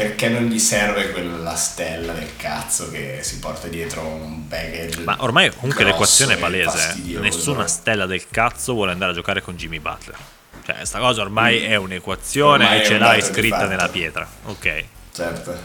Perché 0.02 0.30
non 0.30 0.46
gli 0.46 0.58
serve 0.58 1.12
quella 1.12 1.56
stella 1.56 2.14
del 2.14 2.36
cazzo 2.36 2.90
che 2.90 3.20
si 3.22 3.38
porta 3.40 3.68
dietro 3.68 4.02
un 4.06 4.48
baggage. 4.48 5.02
Ma 5.02 5.18
ormai 5.20 5.52
comunque 5.54 5.84
l'equazione 5.84 6.34
è 6.34 6.38
palese. 6.38 6.96
eh. 7.08 7.20
Nessuna 7.20 7.68
stella 7.68 8.08
del 8.08 8.28
cazzo 8.30 8.74
vuole 8.74 8.92
andare 8.94 9.12
a 9.12 9.14
giocare 9.14 9.42
con 9.42 9.56
Jimmy 9.56 9.80
Butler. 9.80 10.18
Cioè, 10.66 10.84
sta 10.86 10.98
cosa 11.00 11.22
ormai 11.22 11.62
è 11.62 11.76
un'equazione 11.76 12.64
Ormai 12.64 12.82
e 12.82 12.86
ce 12.86 12.94
un 12.94 13.00
l'hai 13.00 13.22
scritta 13.22 13.68
nella 13.68 13.90
pietra. 13.90 14.28
Ok. 14.46 14.84
Certo. 15.14 15.56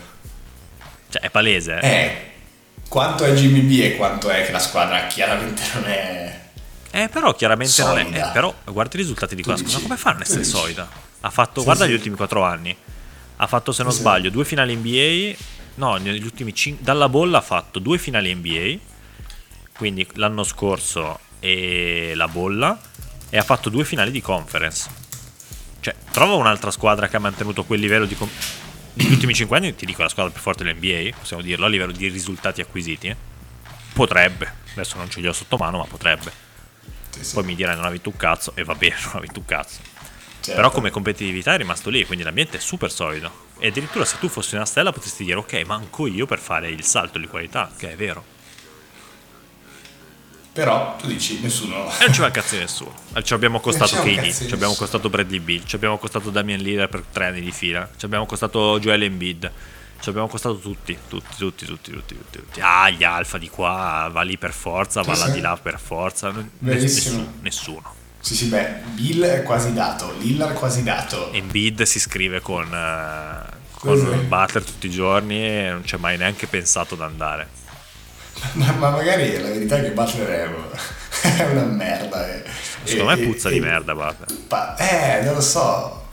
Cioè, 1.08 1.22
è 1.22 1.30
palese. 1.30 1.78
eh. 1.80 1.88
Eh, 1.88 2.30
quanto 2.88 3.24
è 3.24 3.32
Jimmy 3.32 3.60
B 3.60 3.80
e 3.82 3.96
quanto 3.96 4.28
è 4.28 4.44
che 4.44 4.52
la 4.52 4.58
squadra 4.58 5.06
chiaramente 5.06 5.62
non 5.74 5.84
è. 5.86 6.40
Eh, 6.90 7.08
però 7.08 7.34
chiaramente 7.34 7.82
non 7.82 7.98
è. 7.98 8.02
Solida. 8.02 8.28
eh, 8.28 8.32
però 8.32 8.54
guarda 8.64 8.94
i 8.94 8.98
risultati 8.98 9.34
di. 9.34 9.42
Scusa, 9.42 9.62
dici- 9.62 9.80
come 9.82 9.96
fa 9.96 10.10
a 10.10 10.16
essere 10.20 10.44
solida? 10.44 10.86
Ha 11.20 11.30
fatto, 11.30 11.60
Sì, 11.60 11.64
guarda 11.64 11.84
sì. 11.84 11.90
gli 11.90 11.94
ultimi 11.94 12.16
4 12.16 12.42
anni. 12.42 12.76
Ha 13.36 13.46
fatto, 13.46 13.72
se 13.72 13.82
non 13.82 13.92
Sì, 13.92 13.98
sbaglio, 14.00 14.30
due 14.30 14.44
finali 14.44 14.74
NBA. 14.76 15.36
No, 15.76 15.96
negli 15.96 16.22
ultimi 16.24 16.54
5. 16.54 16.82
Dalla 16.84 17.08
bolla 17.08 17.38
ha 17.38 17.42
fatto 17.42 17.78
due 17.78 17.98
finali 17.98 18.34
NBA. 18.34 18.78
Quindi 19.76 20.06
l'anno 20.14 20.42
scorso 20.42 21.18
e 21.40 22.12
la 22.14 22.28
bolla. 22.28 22.78
E 23.28 23.36
ha 23.36 23.42
fatto 23.42 23.68
due 23.68 23.84
finali 23.84 24.10
di 24.10 24.22
conference. 24.22 24.88
Cioè, 25.80 25.94
trova 26.10 26.34
un'altra 26.34 26.70
squadra 26.70 27.08
che 27.08 27.16
ha 27.16 27.20
mantenuto 27.20 27.64
quel 27.64 27.80
livello 27.80 28.06
di. 28.06 28.14
com- 28.14 28.30
negli 28.94 29.12
ultimi 29.12 29.34
5 29.34 29.56
anni, 29.58 29.74
ti 29.74 29.84
dico, 29.84 30.00
la 30.02 30.08
squadra 30.08 30.32
più 30.32 30.40
forte 30.40 30.64
dell'NBA, 30.64 31.14
possiamo 31.18 31.42
dirlo, 31.42 31.66
a 31.66 31.68
livello 31.68 31.92
di 31.92 32.08
risultati 32.08 32.62
acquisiti. 32.62 33.08
eh. 33.08 33.16
Potrebbe, 33.92 34.50
adesso 34.72 34.96
non 34.96 35.10
ce 35.10 35.20
li 35.20 35.26
ho 35.28 35.32
sotto 35.34 35.56
mano, 35.58 35.78
ma 35.78 35.84
potrebbe. 35.84 36.32
Sì, 37.10 37.22
sì, 37.24 37.34
Poi 37.34 37.44
mi 37.44 37.54
dirai 37.54 37.76
non 37.76 37.84
ha 37.84 37.90
vinto 37.90 38.08
un 38.08 38.16
cazzo 38.16 38.52
e 38.54 38.64
va 38.64 38.74
bene, 38.74 38.94
non 39.04 39.16
ha 39.16 39.20
vinto 39.20 39.40
un 39.40 39.44
cazzo. 39.44 39.80
Certo. 40.46 40.60
Però 40.60 40.70
come 40.70 40.90
competitività 40.90 41.54
è 41.54 41.56
rimasto 41.56 41.90
lì, 41.90 42.04
quindi 42.04 42.24
l'ambiente 42.24 42.58
è 42.58 42.60
super 42.60 42.90
solido. 42.90 43.44
E 43.58 43.68
addirittura 43.68 44.04
se 44.04 44.18
tu 44.18 44.28
fossi 44.28 44.54
una 44.54 44.66
stella 44.66 44.92
potresti 44.92 45.24
dire 45.24 45.38
ok, 45.38 45.62
manco 45.66 46.06
io 46.06 46.26
per 46.26 46.38
fare 46.38 46.68
il 46.70 46.84
salto 46.84 47.18
di 47.18 47.26
qualità, 47.26 47.70
che 47.76 47.92
è 47.92 47.96
vero. 47.96 48.34
Però 50.52 50.96
tu 50.96 51.06
dici 51.06 51.40
nessuno. 51.40 51.86
E 51.98 52.04
non 52.04 52.14
ci 52.14 52.20
va 52.20 52.28
a 52.28 52.30
cazzo 52.30 52.54
di 52.54 52.62
nessuno. 52.62 52.94
Ci 53.22 53.34
abbiamo 53.34 53.60
costato 53.60 54.02
Non 54.02 54.32
ci 54.32 54.54
abbiamo 54.54 54.74
costato 54.74 55.10
Bradley 55.10 55.40
Bill, 55.40 55.64
ci 55.66 55.76
abbiamo 55.76 55.98
costato 55.98 56.30
Damian 56.30 56.60
Lillard 56.60 56.88
per 56.88 57.04
tre 57.12 57.26
anni 57.26 57.42
di 57.42 57.52
fila, 57.52 57.90
ci 57.96 58.06
abbiamo 58.06 58.24
costato 58.24 58.78
Joel 58.80 59.02
Embiid, 59.02 59.52
ci 60.00 60.08
abbiamo 60.08 60.28
costato 60.28 60.58
tutti, 60.58 60.96
tutti, 61.08 61.36
tutti, 61.36 61.66
tutti, 61.66 61.92
tutti, 61.92 62.14
tutti, 62.14 62.38
tutti. 62.38 62.60
Ah, 62.60 62.88
gli 62.88 63.04
alfa 63.04 63.36
di 63.36 63.50
qua, 63.50 64.08
va 64.10 64.22
lì 64.22 64.38
per 64.38 64.52
forza, 64.52 65.02
va 65.02 65.14
là 65.16 65.28
di 65.28 65.40
là 65.40 65.58
per 65.60 65.78
forza. 65.78 66.32
Nessuno, 66.60 67.34
nessuno. 67.40 68.04
Sì, 68.26 68.34
sì, 68.34 68.46
beh, 68.46 68.66
Bill 68.94 69.22
è 69.24 69.42
quasi 69.44 69.72
dato, 69.72 70.12
Lillard 70.18 70.54
quasi 70.54 70.82
dato. 70.82 71.30
Embiid 71.32 71.82
si 71.82 72.00
scrive 72.00 72.40
con, 72.40 72.64
eh, 72.74 73.54
con 73.70 74.26
Butler 74.26 74.64
tutti 74.64 74.86
i 74.88 74.90
giorni 74.90 75.46
e 75.46 75.68
non 75.70 75.84
ha 75.88 75.96
mai 75.98 76.16
neanche 76.16 76.48
pensato 76.48 76.94
ad 76.94 77.02
andare. 77.02 77.46
Ma, 78.54 78.72
ma 78.72 78.90
magari 78.90 79.40
la 79.40 79.46
verità 79.50 79.76
è 79.76 79.82
che 79.82 79.90
Butler 79.92 80.26
è, 80.28 80.50
è 81.38 81.44
una 81.52 81.62
merda. 81.66 82.26
e- 82.28 82.42
Secondo 82.82 83.12
e- 83.12 83.16
me 83.16 83.26
puzza 83.26 83.48
e- 83.48 83.52
di 83.52 83.60
merda 83.60 83.94
Butler. 83.94 84.26
pa- 84.48 84.74
eh, 84.76 85.22
non 85.22 85.34
lo 85.34 85.40
so. 85.40 86.04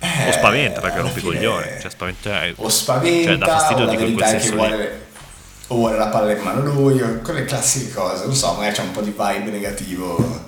Eh, 0.00 0.28
O 0.28 0.32
spaventa 0.32 0.80
perché 0.80 0.98
i 0.98 1.08
fine- 1.10 1.20
coglioni. 1.22 1.66
Cioè, 1.80 1.88
spaventa, 1.90 2.40
O 2.56 2.68
spaventa, 2.68 3.28
Cioè, 3.30 3.38
dà 3.38 3.46
fastidio 3.46 3.86
di 3.86 3.96
quel 3.96 4.12
è 4.16 4.16
che 4.16 4.26
senso 4.40 4.54
vuole, 4.56 5.06
o 5.68 5.74
vuole 5.76 5.96
la 5.96 6.06
palla 6.08 6.32
in 6.32 6.42
mano 6.42 6.62
lui, 6.62 7.00
o 7.00 7.20
quelle 7.20 7.44
classiche 7.44 7.92
cose. 7.94 8.24
Non 8.24 8.34
so, 8.34 8.54
magari 8.54 8.74
c'è 8.74 8.82
un 8.82 8.90
po' 8.90 9.02
di 9.02 9.10
vibe 9.16 9.50
negativo. 9.52 10.46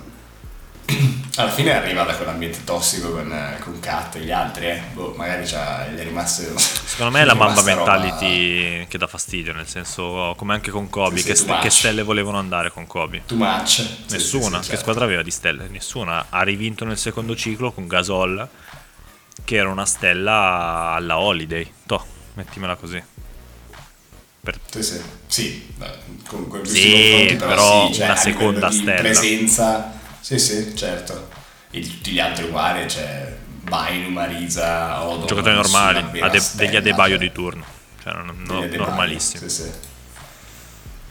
Alla 1.37 1.51
fine 1.51 1.73
arriva 1.73 2.03
da 2.03 2.15
quell'ambiente 2.15 2.63
tossico 2.63 3.11
con, 3.11 3.31
eh, 3.31 3.57
con 3.61 3.79
Kat 3.79 4.15
e 4.15 4.19
gli 4.19 4.31
altri, 4.31 4.65
eh. 4.67 4.81
Boh, 4.93 5.13
magari 5.15 5.43
gli 5.45 5.97
è 5.97 6.03
rimasto. 6.03 6.57
Secondo 6.57 7.11
me 7.13 7.21
è 7.21 7.25
la 7.25 7.33
mamba 7.35 7.61
rimasta 7.61 7.73
roba- 7.73 7.97
mentality 7.99 8.87
che 8.87 8.97
dà 8.97 9.07
fastidio, 9.07 9.53
nel 9.53 9.67
senso, 9.67 10.33
come 10.37 10.53
anche 10.53 10.71
con 10.71 10.89
Kobe, 10.89 11.17
Sì, 11.21 11.35
sì, 11.35 11.45
che, 11.45 11.57
che 11.61 11.69
stelle 11.69 12.03
volevano 12.03 12.37
andare 12.37 12.71
con 12.71 12.85
Kobe. 12.85 13.23
Too 13.25 13.37
much. 13.37 13.85
Nessuna, 14.09 14.57
sì, 14.57 14.57
che 14.57 14.63
certo. 14.65 14.81
squadra 14.81 15.05
aveva 15.05 15.23
di 15.23 15.31
stelle? 15.31 15.67
Nessuna. 15.69 16.25
Ha 16.29 16.41
rivinto 16.43 16.83
nel 16.85 16.97
secondo 16.97 17.35
ciclo 17.35 17.71
con 17.71 17.87
Gasol, 17.87 18.47
che 19.45 19.55
era 19.55 19.69
una 19.69 19.85
stella 19.85 20.91
alla 20.95 21.17
Holiday. 21.17 21.71
Toh, 21.85 22.05
mettimela 22.33 22.75
così. 22.75 23.01
Per- 24.43 24.59
Sì, 24.69 25.01
sì. 25.27 25.73
Comunque 26.27 26.59
però 27.37 27.87
sì, 27.87 27.93
cioè, 27.93 28.05
una 28.05 28.15
seconda 28.15 28.71
stella. 28.71 28.99
presenza. 28.99 29.99
Sì, 30.21 30.39
sì, 30.39 30.75
certo. 30.75 31.29
E 31.71 31.81
tutti 31.81 32.11
gli 32.11 32.19
altri 32.19 32.45
uguali, 32.45 32.87
cioè 32.89 33.35
Bainu, 33.63 34.09
Marisa, 34.09 35.03
Odo. 35.03 35.25
giocatori 35.25 35.55
normali, 35.55 36.19
ade- 36.21 36.39
stella, 36.39 36.65
degli 36.65 36.75
Adebayo 36.77 37.17
cioè, 37.17 37.27
di 37.27 37.31
turno. 37.31 37.63
Cioè, 38.01 38.13
no- 38.13 38.57
Adebayo, 38.59 38.85
normalissimi. 38.85 39.49
Sì, 39.49 39.63
sì. 39.63 39.71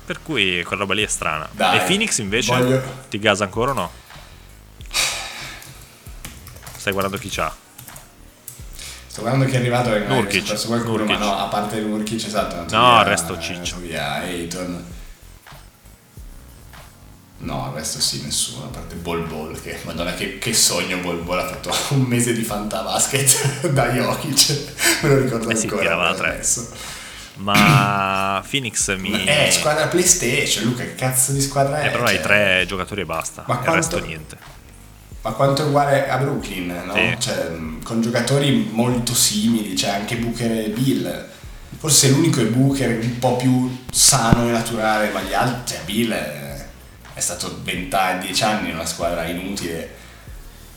Per 0.06 0.22
cui 0.22 0.62
quella 0.64 0.82
roba 0.82 0.94
lì 0.94 1.02
è 1.02 1.06
strana. 1.06 1.48
Dai, 1.52 1.78
e 1.78 1.80
Phoenix 1.82 2.18
invece 2.18 2.56
voglio- 2.56 2.82
ti 3.08 3.18
gasa 3.18 3.44
ancora 3.44 3.70
o 3.70 3.74
no? 3.74 3.90
Stai 6.76 6.92
guardando 6.92 7.18
chi 7.18 7.28
c'ha? 7.28 7.54
Sto 9.06 9.20
guardando 9.22 9.46
chi 9.46 9.54
è 9.54 9.58
arrivato 9.58 9.94
e 9.94 10.00
magari 10.00 10.14
Nurkic, 10.14 10.66
qualcuno, 10.66 10.96
Nurkic. 10.98 11.18
ma 11.18 11.24
no, 11.24 11.36
a 11.38 11.44
parte 11.48 11.78
Nurkic, 11.80 12.24
esatto. 12.26 12.74
No, 12.76 12.98
il 13.00 13.04
resto 13.06 13.38
ciccio. 13.38 13.76
Via 13.78 14.14
Ayton. 14.14 14.84
No, 17.42 17.68
il 17.70 17.78
resto 17.78 18.00
sì, 18.00 18.22
nessuno, 18.22 18.64
a 18.64 18.68
parte 18.68 18.96
Bol 18.96 19.22
Bol, 19.26 19.58
che 19.62 19.78
madonna 19.84 20.12
che, 20.12 20.36
che 20.38 20.52
sogno 20.52 20.98
Bol 20.98 21.22
Bol, 21.22 21.38
ha 21.38 21.46
fatto 21.46 21.74
un 21.94 22.02
mese 22.02 22.34
di 22.34 22.42
fantabasket 22.42 23.68
da 23.72 23.88
Jokic, 23.88 24.74
me 25.02 25.08
lo 25.08 25.18
ricordo 25.22 25.48
Eh 25.48 25.54
sì, 25.56 25.66
ancora. 25.66 26.14
tre. 26.14 26.42
Ma 27.36 28.42
Phoenix 28.48 28.94
mi... 28.98 29.24
Eh, 29.24 29.50
squadra 29.50 29.86
PlayStation, 29.86 30.64
Luca, 30.64 30.82
che 30.82 30.94
cazzo 30.94 31.32
di 31.32 31.40
squadra 31.40 31.80
è? 31.80 31.86
Eh, 31.86 31.90
però 31.90 32.04
hai 32.04 32.16
Cioè, 32.16 32.22
tre 32.22 32.64
giocatori 32.66 33.00
e 33.00 33.04
basta. 33.06 33.44
Ma 33.46 33.54
il 33.54 33.60
quanto- 33.60 33.74
resto 33.74 33.98
niente. 34.04 34.36
Ma 35.22 35.32
quanto 35.32 35.62
è 35.62 35.66
uguale 35.66 36.08
a 36.08 36.16
Brooklyn, 36.16 36.82
no? 36.86 36.94
Sì. 36.94 37.16
Cioè, 37.18 37.50
con 37.84 38.00
giocatori 38.00 38.68
molto 38.72 39.14
simili, 39.14 39.76
cioè 39.76 39.90
anche 39.90 40.16
Booker 40.16 40.50
e 40.50 40.68
Bill. 40.68 41.28
Forse 41.78 42.08
l'unico 42.10 42.40
è 42.40 42.44
Booker 42.46 42.98
un 43.00 43.18
po' 43.18 43.36
più 43.36 43.84
sano 43.90 44.48
e 44.48 44.50
naturale, 44.50 45.10
ma 45.10 45.20
gli 45.22 45.32
altri, 45.34 45.74
cioè 45.74 45.84
Bill 45.84 46.10
è, 46.12 46.49
è 47.20 47.22
stato 47.22 47.60
20 47.62 47.94
anni, 47.94 48.26
10 48.26 48.42
anni 48.42 48.68
in 48.70 48.74
una 48.74 48.86
squadra 48.86 49.24
inutile. 49.24 49.98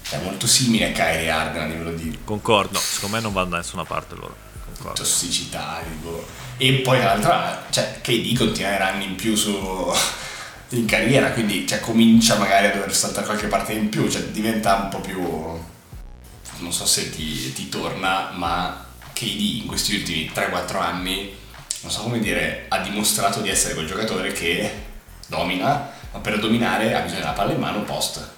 Cioè 0.04 0.20
molto 0.22 0.46
simile 0.46 0.90
a 0.90 0.92
Kyrie 0.92 1.30
Harden 1.30 1.62
a 1.62 1.66
livello 1.66 1.94
di 1.94 2.20
Concordo, 2.26 2.78
secondo 2.78 3.16
me 3.16 3.22
non 3.22 3.32
vanno 3.32 3.52
da 3.52 3.58
nessuna 3.58 3.86
parte 3.86 4.16
loro. 4.16 4.36
Concordo. 4.66 5.02
tossicità. 5.02 5.82
tipo. 5.90 6.26
E 6.58 6.74
poi 6.82 7.00
tra 7.00 7.16
l'altro, 7.16 7.72
cioè, 7.72 8.02
KD 8.02 8.38
continua 8.38 8.86
anni 8.86 9.06
in 9.06 9.16
più 9.16 9.36
su, 9.36 9.50
in 10.76 10.86
carriera, 10.86 11.32
quindi 11.32 11.66
cioè, 11.66 11.80
comincia 11.80 12.36
magari 12.36 12.68
a 12.68 12.72
dover 12.74 12.94
saltare 12.94 13.26
qualche 13.26 13.48
parte 13.48 13.72
in 13.72 13.88
più, 13.88 14.10
cioè 14.10 14.24
diventa 14.24 14.76
un 14.76 14.90
po' 14.90 15.00
più... 15.00 15.22
non 15.22 16.74
so 16.74 16.86
se 16.86 17.10
ti, 17.10 17.54
ti 17.54 17.70
torna, 17.70 18.32
ma 18.36 18.86
KD 19.14 19.62
in 19.62 19.66
questi 19.68 19.96
ultimi 19.96 20.30
3-4 20.36 20.82
anni, 20.82 21.34
non 21.82 21.92
so 21.92 22.02
come 22.02 22.20
dire, 22.20 22.66
ha 22.68 22.80
dimostrato 22.80 23.40
di 23.40 23.50
essere 23.50 23.74
quel 23.74 23.88
giocatore 23.88 24.34
che 24.34 24.92
domina, 25.28 26.02
ma 26.14 26.20
per 26.20 26.40
dominare 26.40 26.94
ha 26.94 27.02
bisogno 27.02 27.20
della 27.20 27.32
palla 27.32 27.52
in 27.52 27.60
mano 27.60 27.82
post. 27.82 28.30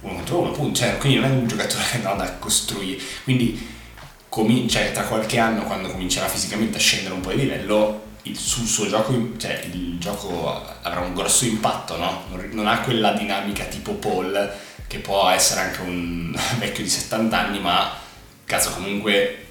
Uno 0.00 0.14
contro 0.14 0.38
uno, 0.38 0.50
punto. 0.50 0.80
Cioè, 0.80 0.96
quindi 0.96 1.18
non 1.18 1.30
è 1.30 1.32
un 1.32 1.46
giocatore 1.46 1.84
che 1.90 1.98
no, 2.02 2.16
da 2.16 2.32
costruire. 2.38 3.00
Quindi 3.22 3.68
comin- 4.28 4.68
cioè, 4.68 4.92
tra 4.92 5.04
qualche 5.04 5.38
anno, 5.38 5.64
quando 5.64 5.88
comincerà 5.88 6.26
fisicamente 6.26 6.78
a 6.78 6.80
scendere 6.80 7.14
un 7.14 7.20
po' 7.20 7.30
di 7.30 7.36
livello, 7.36 8.08
il, 8.22 8.36
sul 8.36 8.66
suo 8.66 8.88
gioco, 8.88 9.36
cioè, 9.36 9.68
il 9.72 9.98
gioco 9.98 10.64
avrà 10.82 11.00
un 11.00 11.14
grosso 11.14 11.44
impatto, 11.44 11.96
no? 11.96 12.24
Non, 12.30 12.48
non 12.52 12.66
ha 12.66 12.80
quella 12.80 13.12
dinamica 13.12 13.64
tipo 13.64 13.92
Paul, 13.92 14.50
che 14.86 14.98
può 14.98 15.28
essere 15.28 15.60
anche 15.60 15.82
un 15.82 16.34
vecchio 16.58 16.82
di 16.82 16.90
70 16.90 17.38
anni, 17.38 17.60
ma 17.60 17.92
cazzo 18.44 18.70
comunque 18.70 19.46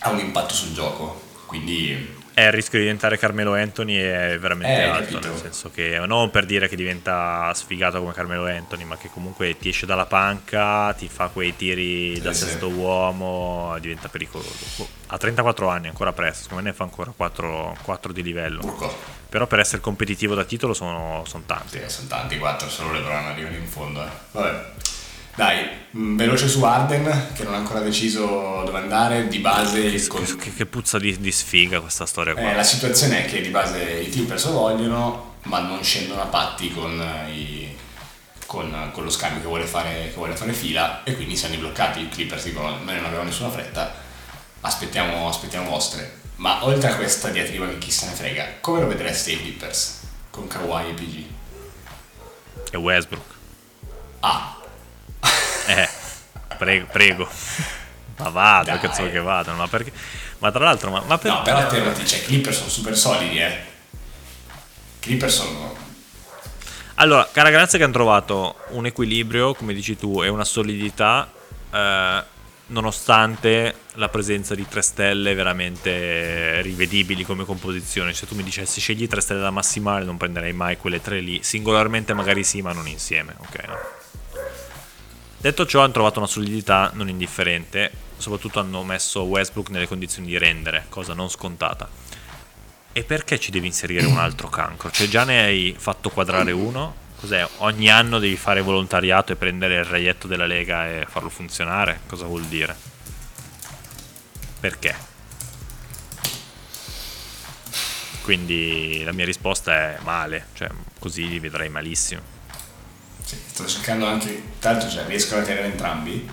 ha 0.00 0.10
un 0.10 0.18
impatto 0.18 0.54
sul 0.54 0.72
gioco. 0.72 1.22
Quindi 1.46 2.14
è 2.38 2.44
il 2.44 2.52
rischio 2.52 2.76
di 2.78 2.84
diventare 2.84 3.16
Carmelo 3.16 3.54
Anthony 3.54 3.94
è 3.96 4.36
veramente 4.38 4.76
Eh, 4.82 4.82
alto, 4.82 5.12
capito. 5.14 5.28
nel 5.32 5.38
senso 5.40 5.70
che 5.70 5.98
non 6.04 6.30
per 6.30 6.44
dire 6.44 6.68
che 6.68 6.76
diventa 6.76 7.50
sfigato 7.54 7.98
come 7.98 8.12
Carmelo 8.12 8.44
Anthony, 8.46 8.84
ma 8.84 8.98
che 8.98 9.08
comunque 9.08 9.56
ti 9.56 9.70
esce 9.70 9.86
dalla 9.86 10.04
panca, 10.04 10.92
ti 10.92 11.08
fa 11.08 11.28
quei 11.28 11.56
tiri 11.56 12.20
da 12.20 12.34
sì. 12.34 12.44
sesto 12.44 12.68
uomo, 12.68 13.74
diventa 13.80 14.08
pericoloso. 14.08 14.52
Boh, 14.76 14.86
Ha 15.06 15.16
34 15.16 15.66
anni, 15.68 15.88
ancora 15.88 16.12
presto, 16.12 16.42
secondo 16.42 16.62
me 16.64 16.68
ne 16.68 16.76
fa 16.76 16.84
ancora 16.84 17.10
4, 17.16 18.12
di 18.12 18.22
livello. 18.22 18.60
Burco. 18.60 18.94
Però 19.30 19.46
per 19.46 19.60
essere 19.60 19.80
competitivo 19.80 20.34
da 20.34 20.44
titolo 20.44 20.74
sono, 20.74 21.22
sono 21.26 21.44
tanti. 21.46 21.78
Sì, 21.80 21.88
sono 21.88 22.08
tanti, 22.08 22.36
4, 22.36 22.68
solo 22.68 22.92
LeBron 22.92 23.24
arrivano 23.28 23.56
in 23.56 23.66
fondo. 23.66 24.02
eh. 24.04 24.08
Vabbè. 24.32 24.64
Dai, 25.36 25.68
mh, 25.90 26.16
veloce 26.16 26.48
su 26.48 26.62
Arden, 26.64 27.32
che 27.34 27.44
non 27.44 27.52
ha 27.54 27.58
ancora 27.58 27.80
deciso 27.80 28.62
dove 28.64 28.78
andare, 28.78 29.28
di 29.28 29.38
base... 29.38 29.90
Che, 29.92 30.06
con- 30.06 30.36
che- 30.36 30.54
che 30.54 30.64
puzza 30.66 30.98
di, 30.98 31.18
di 31.20 31.30
sfiga 31.30 31.80
questa 31.80 32.06
storia 32.06 32.32
qua. 32.32 32.50
Eh, 32.52 32.54
la 32.54 32.62
situazione 32.64 33.24
è 33.26 33.28
che 33.28 33.42
di 33.42 33.50
base 33.50 33.82
i 33.82 34.08
Clippers 34.08 34.46
lo 34.46 34.52
vogliono, 34.52 35.34
ma 35.42 35.58
non 35.60 35.82
scendono 35.84 36.22
a 36.22 36.26
patti 36.26 36.72
con, 36.72 36.98
i- 37.30 37.76
con- 38.46 38.90
con 38.92 39.04
lo 39.04 39.10
scambio 39.10 39.42
che 39.42 39.46
vuole, 39.46 39.66
fare, 39.66 40.08
che 40.08 40.14
vuole 40.14 40.34
fare 40.34 40.54
fila 40.54 41.04
e 41.04 41.14
quindi 41.14 41.36
siamo 41.36 41.56
bloccati. 41.56 42.00
I 42.00 42.08
Clippers 42.08 42.44
dicono 42.44 42.70
noi 42.82 42.94
non 42.96 43.04
abbiamo 43.04 43.24
nessuna 43.24 43.50
fretta, 43.50 43.92
aspettiamo, 44.62 45.28
aspettiamo 45.28 45.68
vostre. 45.68 46.20
Ma 46.36 46.64
oltre 46.64 46.90
a 46.92 46.96
questa 46.96 47.28
diatriba 47.28 47.68
che 47.68 47.76
chi 47.78 47.90
se 47.90 48.06
ne 48.06 48.12
frega, 48.12 48.46
come 48.60 48.80
lo 48.80 48.86
vedreste 48.86 49.32
i 49.32 49.38
Clippers 49.38 50.00
con 50.30 50.46
Kawhi 50.46 50.88
e 50.88 50.92
PG? 50.94 51.24
E 52.72 52.76
Westbrook. 52.78 53.24
Ah, 54.20 54.56
Eh, 55.66 55.88
prego, 56.56 56.86
prego. 56.90 57.28
Ma 58.18 58.28
vado, 58.30 58.70
Dai. 58.70 58.80
cazzo 58.80 59.08
che 59.10 59.20
vado. 59.20 59.52
Ma 59.52 59.68
perché? 59.68 59.92
Ma 60.38 60.50
tra 60.50 60.64
l'altro, 60.64 60.90
ma, 60.90 61.02
ma 61.06 61.18
per- 61.18 61.32
no, 61.32 61.42
però 61.42 61.66
te 61.66 62.06
cioè, 62.06 62.18
i 62.18 62.22
Clippers 62.24 62.56
sono 62.58 62.68
super 62.70 62.96
solidi, 62.96 63.38
eh. 63.38 63.48
I 63.50 65.00
Clippers 65.00 65.34
sono... 65.34 65.76
Allora, 66.96 67.28
cara 67.30 67.50
grazia 67.50 67.76
che 67.78 67.84
hanno 67.84 67.92
trovato 67.92 68.56
un 68.68 68.86
equilibrio, 68.86 69.54
come 69.54 69.74
dici 69.74 69.96
tu, 69.96 70.22
e 70.22 70.28
una 70.28 70.44
solidità, 70.44 71.30
eh, 71.70 72.24
nonostante 72.68 73.74
la 73.94 74.08
presenza 74.08 74.54
di 74.54 74.66
tre 74.66 74.80
stelle 74.80 75.34
veramente 75.34 76.62
rivedibili 76.62 77.22
come 77.22 77.44
composizione. 77.44 78.14
Se 78.14 78.26
tu 78.26 78.34
mi 78.34 78.42
dicessi 78.42 78.80
scegli 78.80 79.06
tre 79.08 79.20
stelle 79.20 79.40
da 79.40 79.50
massimale, 79.50 80.04
non 80.06 80.16
prenderei 80.16 80.54
mai 80.54 80.78
quelle 80.78 81.02
tre 81.02 81.20
lì. 81.20 81.42
Singolarmente 81.42 82.14
magari 82.14 82.44
sì, 82.44 82.62
ma 82.62 82.72
non 82.72 82.88
insieme, 82.88 83.34
ok? 83.38 83.66
no? 83.66 83.78
Detto 85.38 85.66
ciò, 85.66 85.82
hanno 85.82 85.92
trovato 85.92 86.18
una 86.18 86.28
solidità 86.28 86.90
non 86.94 87.08
indifferente, 87.08 87.92
soprattutto 88.16 88.58
hanno 88.58 88.82
messo 88.82 89.22
Westbrook 89.22 89.70
nelle 89.70 89.86
condizioni 89.86 90.28
di 90.28 90.38
rendere, 90.38 90.86
cosa 90.88 91.14
non 91.14 91.28
scontata. 91.28 91.88
E 92.92 93.04
perché 93.04 93.38
ci 93.38 93.50
devi 93.50 93.66
inserire 93.66 94.06
un 94.06 94.18
altro 94.18 94.48
cancro? 94.48 94.90
Cioè 94.90 95.06
già 95.06 95.24
ne 95.24 95.44
hai 95.44 95.74
fatto 95.78 96.08
quadrare 96.08 96.50
uno? 96.52 97.04
Cos'è? 97.20 97.46
Ogni 97.58 97.90
anno 97.90 98.18
devi 98.18 98.36
fare 98.36 98.62
volontariato 98.62 99.32
e 99.32 99.36
prendere 99.36 99.76
il 99.76 99.84
reietto 99.84 100.26
della 100.26 100.46
Lega 100.46 100.88
e 100.88 101.06
farlo 101.06 101.28
funzionare? 101.28 102.00
Cosa 102.06 102.24
vuol 102.24 102.44
dire? 102.44 102.74
Perché? 104.58 104.96
Quindi 108.22 109.02
la 109.04 109.12
mia 109.12 109.24
risposta 109.24 109.72
è 109.72 109.98
male, 110.02 110.48
cioè 110.54 110.68
così 110.98 111.28
li 111.28 111.38
vedrei 111.38 111.68
malissimo. 111.68 112.35
Sì, 113.26 113.36
sto 113.46 113.66
cercando 113.66 114.06
anche... 114.06 114.42
Tanto 114.60 114.88
cioè, 114.88 115.04
riescono 115.06 115.40
a 115.42 115.44
tenere 115.44 115.66
entrambi. 115.66 116.28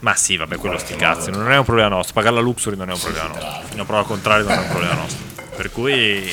Ma 0.00 0.14
sì, 0.16 0.36
vabbè, 0.36 0.56
quello 0.56 0.76
sti 0.76 0.96
cazzi, 0.96 1.30
non 1.30 1.50
è 1.50 1.56
un 1.56 1.64
problema 1.64 1.88
nostro. 1.88 2.12
Pagare 2.14 2.34
la 2.34 2.40
Luxury 2.42 2.76
non 2.76 2.90
è 2.90 2.92
un 2.92 2.98
Sì, 2.98 3.04
problema 3.04 3.28
nostro. 3.28 3.66
Fino 3.68 3.82
a 3.82 3.84
prova 3.86 4.00
al 4.00 4.06
contrario 4.06 4.44
non 4.44 4.54
è 4.54 4.58
un 4.58 4.68
problema 4.68 4.94
nostro. 4.94 5.24
Per 5.56 5.70
cui 5.70 6.28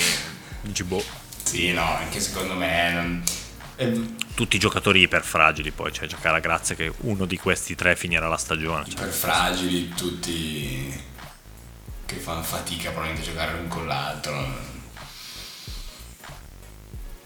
dici 0.61 0.83
boh. 0.83 1.03
Sì, 1.43 1.71
no, 1.71 1.83
anche 1.95 2.19
secondo 2.19 2.55
me... 2.55 2.91
Non... 2.93 3.23
eh, 3.77 4.15
Tutti 4.33 4.55
i 4.55 4.59
giocatori 4.59 5.01
iper 5.01 5.23
fragili, 5.23 5.71
poi 5.71 5.91
c'è 5.91 6.05
giocare 6.07 6.37
a 6.37 6.39
grazia 6.39 6.75
che 6.75 6.91
uno 7.01 7.25
di 7.25 7.37
questi 7.37 7.75
tre 7.75 7.95
finirà 7.95 8.27
la 8.27 8.37
stagione. 8.37 8.83
Cioè, 8.85 8.93
iper 8.93 9.09
fragili, 9.09 9.89
tutti 9.89 11.03
che 12.05 12.15
fanno 12.17 12.41
fatica 12.43 12.89
probabilmente 12.89 13.29
a 13.29 13.31
giocare 13.33 13.53
l'un 13.53 13.67
con 13.69 13.85
l'altro. 13.87 14.69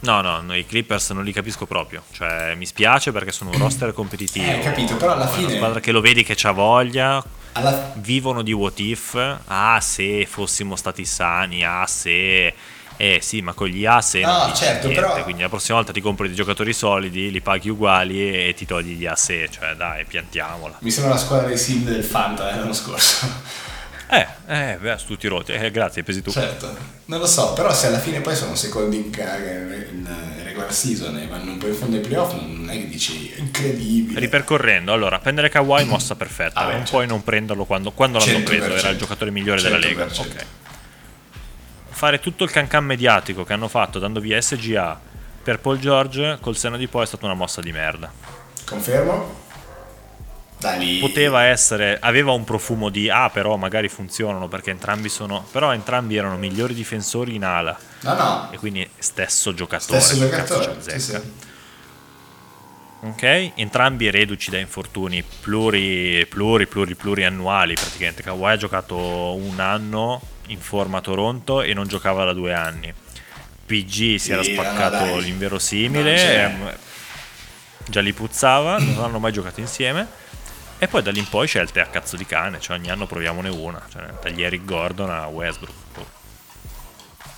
No, 0.01 0.21
no, 0.21 0.55
i 0.55 0.65
Clippers 0.65 1.09
non 1.11 1.23
li 1.23 1.31
capisco 1.31 1.65
proprio. 1.65 2.03
Cioè, 2.11 2.53
mi 2.55 2.65
spiace 2.65 3.11
perché 3.11 3.31
sono 3.31 3.49
un 3.51 3.57
roster 3.57 3.91
competitivo. 3.93 4.51
Eh, 4.51 4.59
capito, 4.59 4.95
però 4.97 5.13
alla 5.13 5.25
È 5.25 5.27
una 5.29 5.37
fine- 5.47 5.55
squadra 5.55 5.79
che 5.79 5.91
lo 5.91 6.01
vedi 6.01 6.23
che 6.23 6.35
c'ha 6.35 6.51
voglia. 6.51 7.23
Alla... 7.53 7.91
Vivono 7.95 8.41
di 8.41 8.51
what 8.51 8.79
if. 8.79 9.15
Ah, 9.47 9.79
se 9.81 10.25
fossimo 10.25 10.75
stati 10.75 11.05
sani. 11.05 11.63
Ah, 11.63 11.85
se. 11.87 12.53
Eh 12.97 13.19
sì, 13.21 13.41
ma 13.41 13.51
con 13.51 13.67
gli 13.67 13.85
A 13.85 13.99
se 13.99 14.21
No, 14.21 14.37
non 14.37 14.45
dici 14.51 14.63
certo, 14.63 14.87
niente. 14.87 15.05
però- 15.07 15.21
Quindi 15.23 15.41
la 15.41 15.49
prossima 15.49 15.77
volta 15.77 15.91
ti 15.91 15.99
compri 15.99 16.27
dei 16.27 16.35
giocatori 16.35 16.71
solidi, 16.71 17.29
li 17.29 17.41
paghi 17.41 17.67
uguali 17.69 18.47
e 18.47 18.53
ti 18.55 18.65
togli 18.65 18.95
gli 18.95 19.05
A 19.05 19.15
se. 19.17 19.49
Cioè, 19.49 19.73
dai, 19.75 20.05
piantiamola. 20.05 20.77
Mi 20.79 20.91
sembra 20.91 21.13
la 21.13 21.19
squadra 21.19 21.47
dei 21.47 21.57
sim 21.57 21.83
del 21.83 22.03
Fanta 22.05 22.53
eh, 22.53 22.57
l'anno 22.57 22.73
scorso. 22.73 23.27
Eh, 24.07 24.27
eh, 24.47 24.77
beh, 24.79 24.97
tutti 25.05 25.27
rotti. 25.27 25.51
Eh, 25.53 25.71
grazie, 25.71 26.03
pesi 26.03 26.21
tu. 26.21 26.31
certo, 26.31 26.75
non 27.05 27.19
lo 27.19 27.25
so, 27.27 27.53
però 27.53 27.73
se 27.73 27.87
alla 27.87 27.99
fine 27.99 28.21
poi 28.21 28.35
sono 28.35 28.55
secondi 28.55 28.97
in, 28.97 29.05
in 29.05 30.07
regular 30.43 30.71
season 30.73 31.17
e 31.17 31.27
vanno 31.27 31.51
un 31.51 31.57
po' 31.57 31.67
in 31.67 31.73
fondo 31.73 31.95
ai 31.95 32.01
playoff, 32.01 32.33
non 32.33 32.69
è 32.69 32.73
che 32.73 32.87
dici 32.87 33.33
incredibile. 33.37 34.19
Ripercorrendo, 34.19 34.93
allora, 34.93 35.17
prendere 35.19 35.49
Kawhi 35.49 35.85
mossa 35.85 36.15
perfetta, 36.15 36.59
Ah, 36.59 36.65
beh, 36.65 36.71
non 36.71 36.79
certo. 36.81 36.91
puoi 36.91 37.07
non 37.07 37.23
prenderlo 37.23 37.65
quando, 37.65 37.91
quando 37.91 38.19
l'hanno 38.19 38.39
100%. 38.39 38.43
preso, 38.43 38.75
era 38.75 38.89
il 38.89 38.97
giocatore 38.97 39.31
migliore 39.31 39.61
della 39.61 39.77
Lega. 39.77 40.05
100%. 40.05 40.19
Ok. 40.19 40.45
Fare 41.89 42.19
tutto 42.19 42.43
il 42.43 42.51
cancan 42.51 42.83
mediatico 42.85 43.43
che 43.43 43.53
hanno 43.53 43.67
fatto 43.69 43.99
dando 43.99 44.19
via 44.19 44.39
SGA 44.41 44.99
per 45.41 45.59
Paul 45.59 45.79
George 45.79 46.37
col 46.41 46.57
seno 46.57 46.75
di 46.77 46.87
poi 46.87 47.03
è 47.03 47.05
stata 47.07 47.25
una 47.25 47.35
mossa 47.35 47.61
di 47.61 47.71
merda. 47.71 48.11
Confermo? 48.65 49.43
Da 50.57 50.73
lì... 50.75 50.99
Poteva 50.99 51.43
essere, 51.43 51.97
aveva 51.99 52.31
un 52.31 52.43
profumo 52.45 52.89
di 52.89 53.09
ah 53.09 53.29
però 53.29 53.57
magari 53.57 53.89
funzionano 53.89 54.47
perché 54.47 54.71
entrambi 54.71 55.09
sono, 55.09 55.45
però 55.51 55.73
entrambi 55.73 56.15
erano 56.15 56.37
migliori 56.37 56.73
difensori 56.73 57.35
in 57.35 57.43
ala 57.43 57.77
No, 58.01 58.13
no, 58.13 58.49
e 58.51 58.57
quindi 58.57 58.87
stesso 58.97 59.53
giocatore. 59.53 59.99
stesso 59.99 60.19
giocatore. 60.29 60.75
Sì, 60.79 60.99
sì. 60.99 61.21
Ok, 63.01 63.51
entrambi 63.55 64.09
reduci 64.09 64.49
da 64.49 64.57
infortuni 64.57 65.23
pluri, 65.23 66.25
pluri, 66.27 66.65
pluri, 66.65 66.95
pluriannuali 66.95 67.73
praticamente. 67.75 68.23
Kawhi 68.23 68.51
ha 68.53 68.57
giocato 68.57 68.97
un 69.35 69.59
anno 69.59 70.21
in 70.47 70.59
forma 70.59 70.97
a 70.99 71.01
Toronto 71.01 71.61
e 71.61 71.73
non 71.73 71.87
giocava 71.87 72.23
da 72.25 72.33
due 72.33 72.53
anni. 72.53 72.91
PG 73.65 74.15
si 74.15 74.31
era 74.31 74.41
Sì, 74.41 74.53
no, 74.55 74.61
spaccato 74.63 75.03
dai. 75.05 75.21
l'inverosimile, 75.21 76.43
ehm, 76.43 76.73
già 77.87 77.99
li 78.01 78.13
puzzava, 78.13 78.77
non 78.79 79.03
hanno 79.03 79.19
mai 79.19 79.31
giocato 79.33 79.59
insieme. 79.59 80.07
E 80.77 80.87
poi 80.87 81.01
da 81.01 81.11
lì 81.11 81.19
in 81.19 81.29
poi 81.29 81.47
scelte 81.47 81.79
a 81.79 81.85
cazzo 81.85 82.17
di 82.17 82.25
cane, 82.25 82.59
cioè 82.59 82.77
ogni 82.77 82.89
anno 82.89 83.05
proviamone 83.07 83.49
una, 83.49 83.81
cioè 83.91 84.03
dagli 84.21 84.43
Eric 84.43 84.65
Gordon 84.65 85.09
a 85.09 85.25
Westbrook. 85.27 85.77
Boh. 85.93 86.05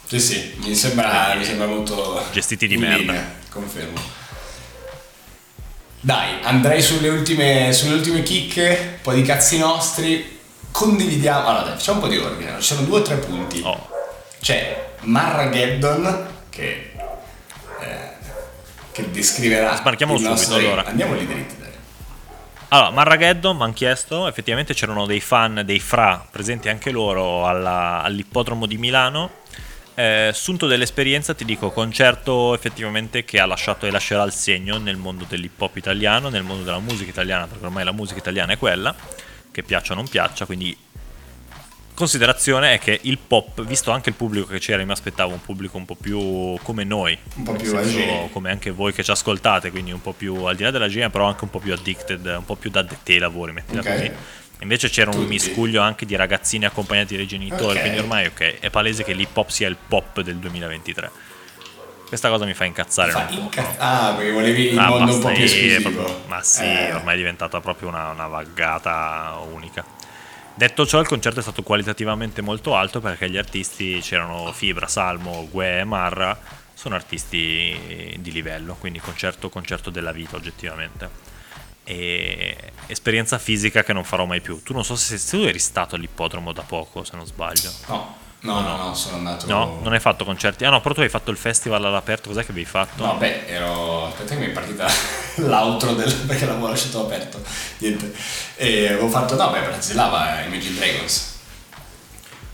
Sì, 0.06 0.20
sì, 0.20 0.54
mi 0.58 0.74
sembra, 0.74 1.34
mi 1.36 1.44
sembra 1.44 1.68
molto... 1.68 2.26
Gestiti 2.32 2.66
di 2.66 2.78
merda. 2.78 2.98
linea, 2.98 3.34
confermo. 3.50 4.00
Dai, 6.00 6.42
andrei 6.44 6.82
sulle 6.82 7.10
ultime, 7.10 7.74
sulle 7.74 7.96
ultime 7.96 8.24
chicche, 8.24 8.94
un 8.96 9.02
po' 9.02 9.14
di 9.14 9.22
cazzi 9.22 9.58
nostri. 9.58 10.40
Condividiamo... 10.72 11.48
Allora, 11.48 11.64
dai, 11.66 11.78
facciamo 11.78 12.00
un 12.00 12.08
po' 12.08 12.10
di 12.12 12.18
ordine. 12.18 12.56
Ci 12.60 12.74
sono 12.74 12.82
due 12.82 13.00
o 13.00 13.02
tre 13.02 13.18
punti. 13.18 13.62
Oh, 13.64 13.90
C'è 14.40 14.94
Marrageddon, 15.02 16.28
che... 16.50 16.94
eh, 17.82 18.10
che 18.94 19.12
descriverà... 19.12 19.76
Smarchiamo 19.76 20.14
il 20.14 20.20
subito, 20.20 20.38
nostro- 20.38 20.58
allora. 20.58 20.86
Andiamo 20.86 21.16
lì 21.16 21.28
dritti, 21.28 21.56
dai. 21.60 21.67
Allora, 22.70 22.90
Marrageddon 22.92 23.56
mi 23.56 23.64
hanno 23.64 23.72
chiesto, 23.72 24.28
effettivamente 24.28 24.74
c'erano 24.74 25.06
dei 25.06 25.22
fan, 25.22 25.62
dei 25.64 25.80
fra, 25.80 26.28
presenti 26.30 26.68
anche 26.68 26.92
loro 26.92 27.48
alla- 27.48 28.02
all'ippodromo 28.04 28.66
di 28.66 28.78
Milano. 28.78 29.46
Eh, 29.96 30.32
sunto 30.34 30.68
dell'esperienza 30.68 31.34
ti 31.34 31.46
dico, 31.46 31.72
concerto 31.72 32.54
effettivamente 32.54 33.24
che 33.24 33.40
ha 33.40 33.46
lasciato 33.46 33.86
e 33.86 33.92
lascerà 33.92 34.24
il 34.24 34.34
segno 34.34 34.78
nel 34.80 34.98
mondo 34.98 35.26
dell'hip 35.28 35.60
hop 35.62 35.78
italiano, 35.78 36.28
nel 36.28 36.44
mondo 36.44 36.64
della 36.64 36.80
musica 36.80 37.10
italiana, 37.10 37.48
perché 37.48 37.66
ormai 37.66 37.86
la 37.86 37.94
musica 37.94 38.20
italiana 38.20 38.52
è 38.52 38.58
quella, 38.58 38.94
che 39.50 39.64
piaccia 39.64 39.94
o 39.94 39.96
non 39.96 40.08
piaccia, 40.10 40.46
quindi 40.46 40.78
Considerazione 42.02 42.74
è 42.76 42.78
che 42.78 43.00
il 43.06 43.18
pop, 43.18 43.64
visto 43.64 43.90
anche 43.90 44.10
il 44.10 44.16
pubblico 44.16 44.46
che 44.46 44.60
c'era, 44.60 44.86
mi 44.86 44.92
aspettavo 44.92 45.34
un 45.34 45.42
pubblico 45.42 45.78
un 45.78 45.86
po' 45.86 45.96
più 45.96 46.56
come 46.62 46.84
noi, 46.84 47.18
Un 47.38 47.42
po' 47.44 47.54
più 47.54 47.72
senso, 47.72 48.30
come 48.32 48.52
anche 48.52 48.70
voi 48.70 48.94
che 48.94 49.02
ci 49.04 49.10
ascoltate, 49.10 49.72
quindi 49.72 49.92
un 49.92 50.00
po' 50.00 50.14
più 50.14 50.44
al 50.44 50.56
di 50.56 50.62
là 50.62 50.70
della 50.70 50.88
GM, 50.88 51.10
però 51.10 51.26
anche 51.26 51.44
un 51.46 51.50
po' 51.50 51.58
più 51.58 51.74
addicted, 51.74 52.24
un 52.24 52.46
po' 52.46 52.56
più 52.56 52.70
da 52.70 52.86
te 52.86 53.18
lavori, 53.18 53.52
mettila 53.52 53.80
Ok. 53.82 53.88
così. 53.92 54.12
Invece 54.60 54.90
c'era 54.92 55.10
un 55.10 55.16
Tutti. 55.18 55.28
miscuglio 55.30 55.82
anche 55.82 56.06
di 56.06 56.16
ragazzini 56.16 56.66
accompagnati 56.66 57.16
dai 57.16 57.26
genitori, 57.26 57.74
Ok. 57.78 57.80
quindi 57.80 57.98
ormai 57.98 58.28
ok, 58.28 58.60
è 58.60 58.70
palese 58.70 59.04
che 59.04 59.14
l'hip 59.14 59.36
hop 59.36 59.50
sia 59.50 59.68
il 59.68 59.78
pop 59.88 60.22
del 60.22 60.36
2023. 60.36 61.10
Questa 62.08 62.30
cosa 62.30 62.46
mi 62.46 62.54
fa 62.54 62.66
incazzare. 62.66 63.10
Fa 63.12 63.20
un 63.22 63.26
po', 63.26 63.34
incazz-? 63.42 63.76
Ah, 63.80 64.14
perché 64.16 64.32
volevi 64.34 64.68
il 64.74 64.78
Ah, 64.78 64.90
mondo 64.90 65.16
un 65.16 65.20
po' 65.20 65.32
più 65.32 65.44
esclusivo. 65.44 65.90
proprio- 65.90 66.22
ma 66.28 66.44
sì, 66.44 66.62
Eh, 66.64 66.94
ormai 66.94 67.16
è 67.16 67.18
diventata 67.18 67.60
proprio 67.60 67.90
una, 67.90 68.12
una 68.12 68.28
vaggata 68.28 69.40
unica. 69.52 69.84
Detto 70.58 70.88
ciò, 70.88 71.00
il 71.00 71.06
concerto 71.06 71.38
è 71.38 71.44
stato 71.44 71.62
qualitativamente 71.62 72.42
molto 72.42 72.74
alto 72.76 73.00
perché 73.00 73.30
gli 73.30 73.38
artisti 73.38 74.00
c'erano 74.02 74.52
Fibra, 74.52 74.88
Salmo, 74.88 75.48
Gue 75.52 75.82
e 75.82 75.84
Marra, 75.84 76.36
sono 76.74 76.96
artisti 76.96 78.18
di 78.20 78.32
livello, 78.32 78.76
quindi 78.80 78.98
concerto, 78.98 79.50
concerto 79.50 79.92
della 79.92 80.12
vita 80.12 80.36
oggettivamente. 80.36 81.10
E 81.84 82.72
esperienza 82.88 83.38
fisica 83.38 83.84
che 83.84 83.94
non 83.94 84.04
farò 84.04 84.26
mai 84.26 84.42
più. 84.42 84.64
Tu 84.64 84.74
non 84.74 84.84
so 84.84 84.96
se, 84.96 85.20
se 85.20 85.38
tu 85.38 85.44
eri 85.44 85.60
stato 85.60 85.94
all'ippodromo 85.94 86.52
da 86.54 86.64
poco, 86.64 87.04
se 87.04 87.16
non 87.16 87.28
sbaglio. 87.28 87.72
No, 87.90 88.18
no, 88.54 88.62
no, 88.62 88.78
no, 88.78 88.94
sono 88.96 89.18
andato... 89.18 89.46
No, 89.48 89.80
non 89.84 89.94
hai 89.94 90.00
fatto 90.00 90.24
concerti. 90.24 90.64
Ah 90.66 90.70
no, 90.70 90.82
però 90.82 90.94
tu 90.94 91.02
hai 91.02 91.10
fatto 91.10 91.32
il 91.32 91.38
festival 91.38 91.84
all'aperto, 91.84 92.30
cos'è 92.30 92.44
che 92.46 92.52
avevi 92.52 92.66
fatto? 92.66 93.04
No, 93.06 93.16
beh, 93.16 93.48
ero. 93.48 94.08
Aspetta 94.08 94.36
che 94.36 94.40
mi 94.40 94.48
è 94.48 94.50
partita 94.52 94.88
l'outro 95.36 95.94
del. 95.94 96.14
perché 96.14 96.46
l'avevo 96.46 96.68
lasciato 96.70 97.02
aperto. 97.02 97.42
Niente. 97.80 98.14
E 98.56 98.88
avevo 98.88 99.10
fatto. 99.10 99.36
No, 99.36 99.50
beh, 99.50 99.60
Bratislava, 99.60 100.42
Imagine 100.42 100.76
Dragons. 100.76 101.36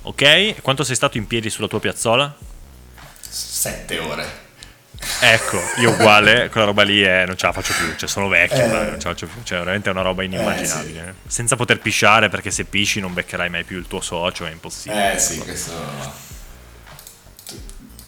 Ok, 0.04 0.62
quanto 0.62 0.84
sei 0.84 0.96
stato 0.96 1.18
in 1.18 1.28
piedi 1.28 1.50
sulla 1.50 1.68
tua 1.68 1.80
piazzola? 1.80 2.36
Sette 3.20 4.00
ore. 4.00 4.43
Ecco, 5.22 5.60
io 5.78 5.92
uguale, 5.92 6.50
quella 6.50 6.66
roba 6.68 6.84
lì 6.84 7.02
è, 7.02 7.26
non 7.26 7.38
ce 7.38 7.46
la 7.46 7.52
faccio 7.54 7.74
più, 7.78 7.96
cioè 7.96 8.10
sono 8.10 8.28
vecchio, 8.28 8.58
Eh. 8.64 8.68
dai, 8.68 8.90
non 8.92 9.00
ce 9.00 9.08
la 9.08 9.14
faccio 9.14 9.28
più, 9.28 9.42
cioè 9.44 9.60
veramente 9.60 9.90
è 9.90 9.92
una 9.92 10.02
roba 10.02 10.24
inimmaginabile. 10.24 11.08
eh. 11.08 11.14
Senza 11.30 11.56
poter 11.56 11.80
pisciare 11.80 12.30
perché 12.30 12.52
se 12.52 12.66
pisci 12.66 13.00
non 13.00 13.14
beccherai 13.14 13.50
mai 13.50 13.64
più 13.64 13.78
il 13.78 13.88
tuo 13.88 14.02
socio, 14.02 14.46
è 14.46 14.52
impossibile. 14.52 15.14
Eh 15.16 15.20
sì, 15.20 15.38
questo. 15.40 15.72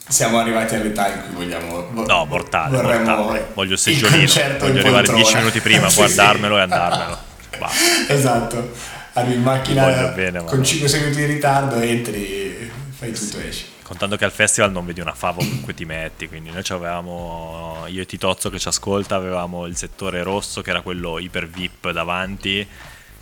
Siamo 0.08 0.38
arrivati 0.38 0.74
all'età 0.76 1.08
in 1.12 1.22
cui 1.24 1.34
vogliamo. 1.34 1.88
vo- 1.90 2.06
No, 2.06 2.24
mortale, 2.26 2.76
vorremmo 2.80 3.14
mortale. 3.16 3.50
Voglio 3.54 3.76
seggiolino, 3.76 4.30
voglio 4.58 4.78
arrivare 4.80 5.06
poltrona. 5.06 5.16
10 5.22 5.36
minuti 5.36 5.60
prima, 5.60 5.88
Sì, 5.88 5.96
guardarmelo 5.96 6.54
sì. 6.54 6.60
e 6.60 6.62
andarmelo. 6.62 7.18
Basta. 7.58 8.12
Esatto. 8.12 8.72
Arrivi 9.14 9.34
in 9.34 9.42
macchina 9.42 9.86
bene, 10.14 10.44
con 10.44 10.58
no. 10.58 10.64
5 10.64 10.88
secondi 10.88 11.16
di 11.16 11.24
ritardo, 11.24 11.80
entri, 11.80 12.70
fai 12.96 13.12
tutto 13.12 13.38
e 13.40 13.48
esci. 13.48 13.64
Contando 13.86 14.16
che 14.16 14.24
al 14.24 14.32
festival 14.32 14.72
non 14.72 14.84
vedi 14.84 15.00
una 15.00 15.14
fava 15.14 15.40
ovunque 15.40 15.72
ti 15.72 15.84
metti, 15.84 16.26
quindi 16.26 16.50
noi 16.50 16.64
avevamo, 16.70 17.84
io 17.86 18.02
e 18.02 18.06
Titozzo 18.06 18.50
che 18.50 18.58
ci 18.58 18.66
ascolta, 18.66 19.14
avevamo 19.14 19.64
il 19.66 19.76
settore 19.76 20.24
rosso 20.24 20.60
che 20.60 20.70
era 20.70 20.80
quello 20.80 21.20
iper 21.20 21.46
VIP 21.46 21.92
davanti. 21.92 22.66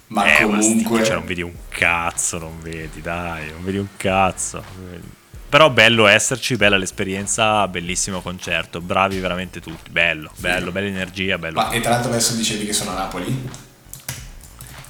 Ma 0.06 0.24
Eh, 0.24 0.46
ma 0.46 0.58
comunque. 0.58 1.04
cioè, 1.04 1.16
non 1.16 1.26
vedi 1.26 1.42
un 1.42 1.52
cazzo, 1.68 2.38
non 2.38 2.62
vedi, 2.62 3.02
dai, 3.02 3.50
non 3.50 3.62
vedi 3.62 3.76
un 3.76 3.88
cazzo. 3.98 4.64
vedi. 4.88 5.06
Però 5.50 5.68
bello 5.68 6.06
esserci, 6.06 6.56
bella 6.56 6.78
l'esperienza, 6.78 7.68
bellissimo 7.68 8.22
concerto, 8.22 8.80
bravi 8.80 9.20
veramente 9.20 9.60
tutti, 9.60 9.90
bello, 9.90 10.30
bello, 10.38 10.72
bella 10.72 10.88
energia, 10.88 11.36
bello. 11.36 11.60
Ma 11.60 11.70
e 11.72 11.80
tra 11.80 11.90
l'altro 11.90 12.10
adesso 12.10 12.34
dicevi 12.34 12.64
che 12.64 12.72
sono 12.72 12.92
a 12.92 12.94
Napoli? 12.94 13.48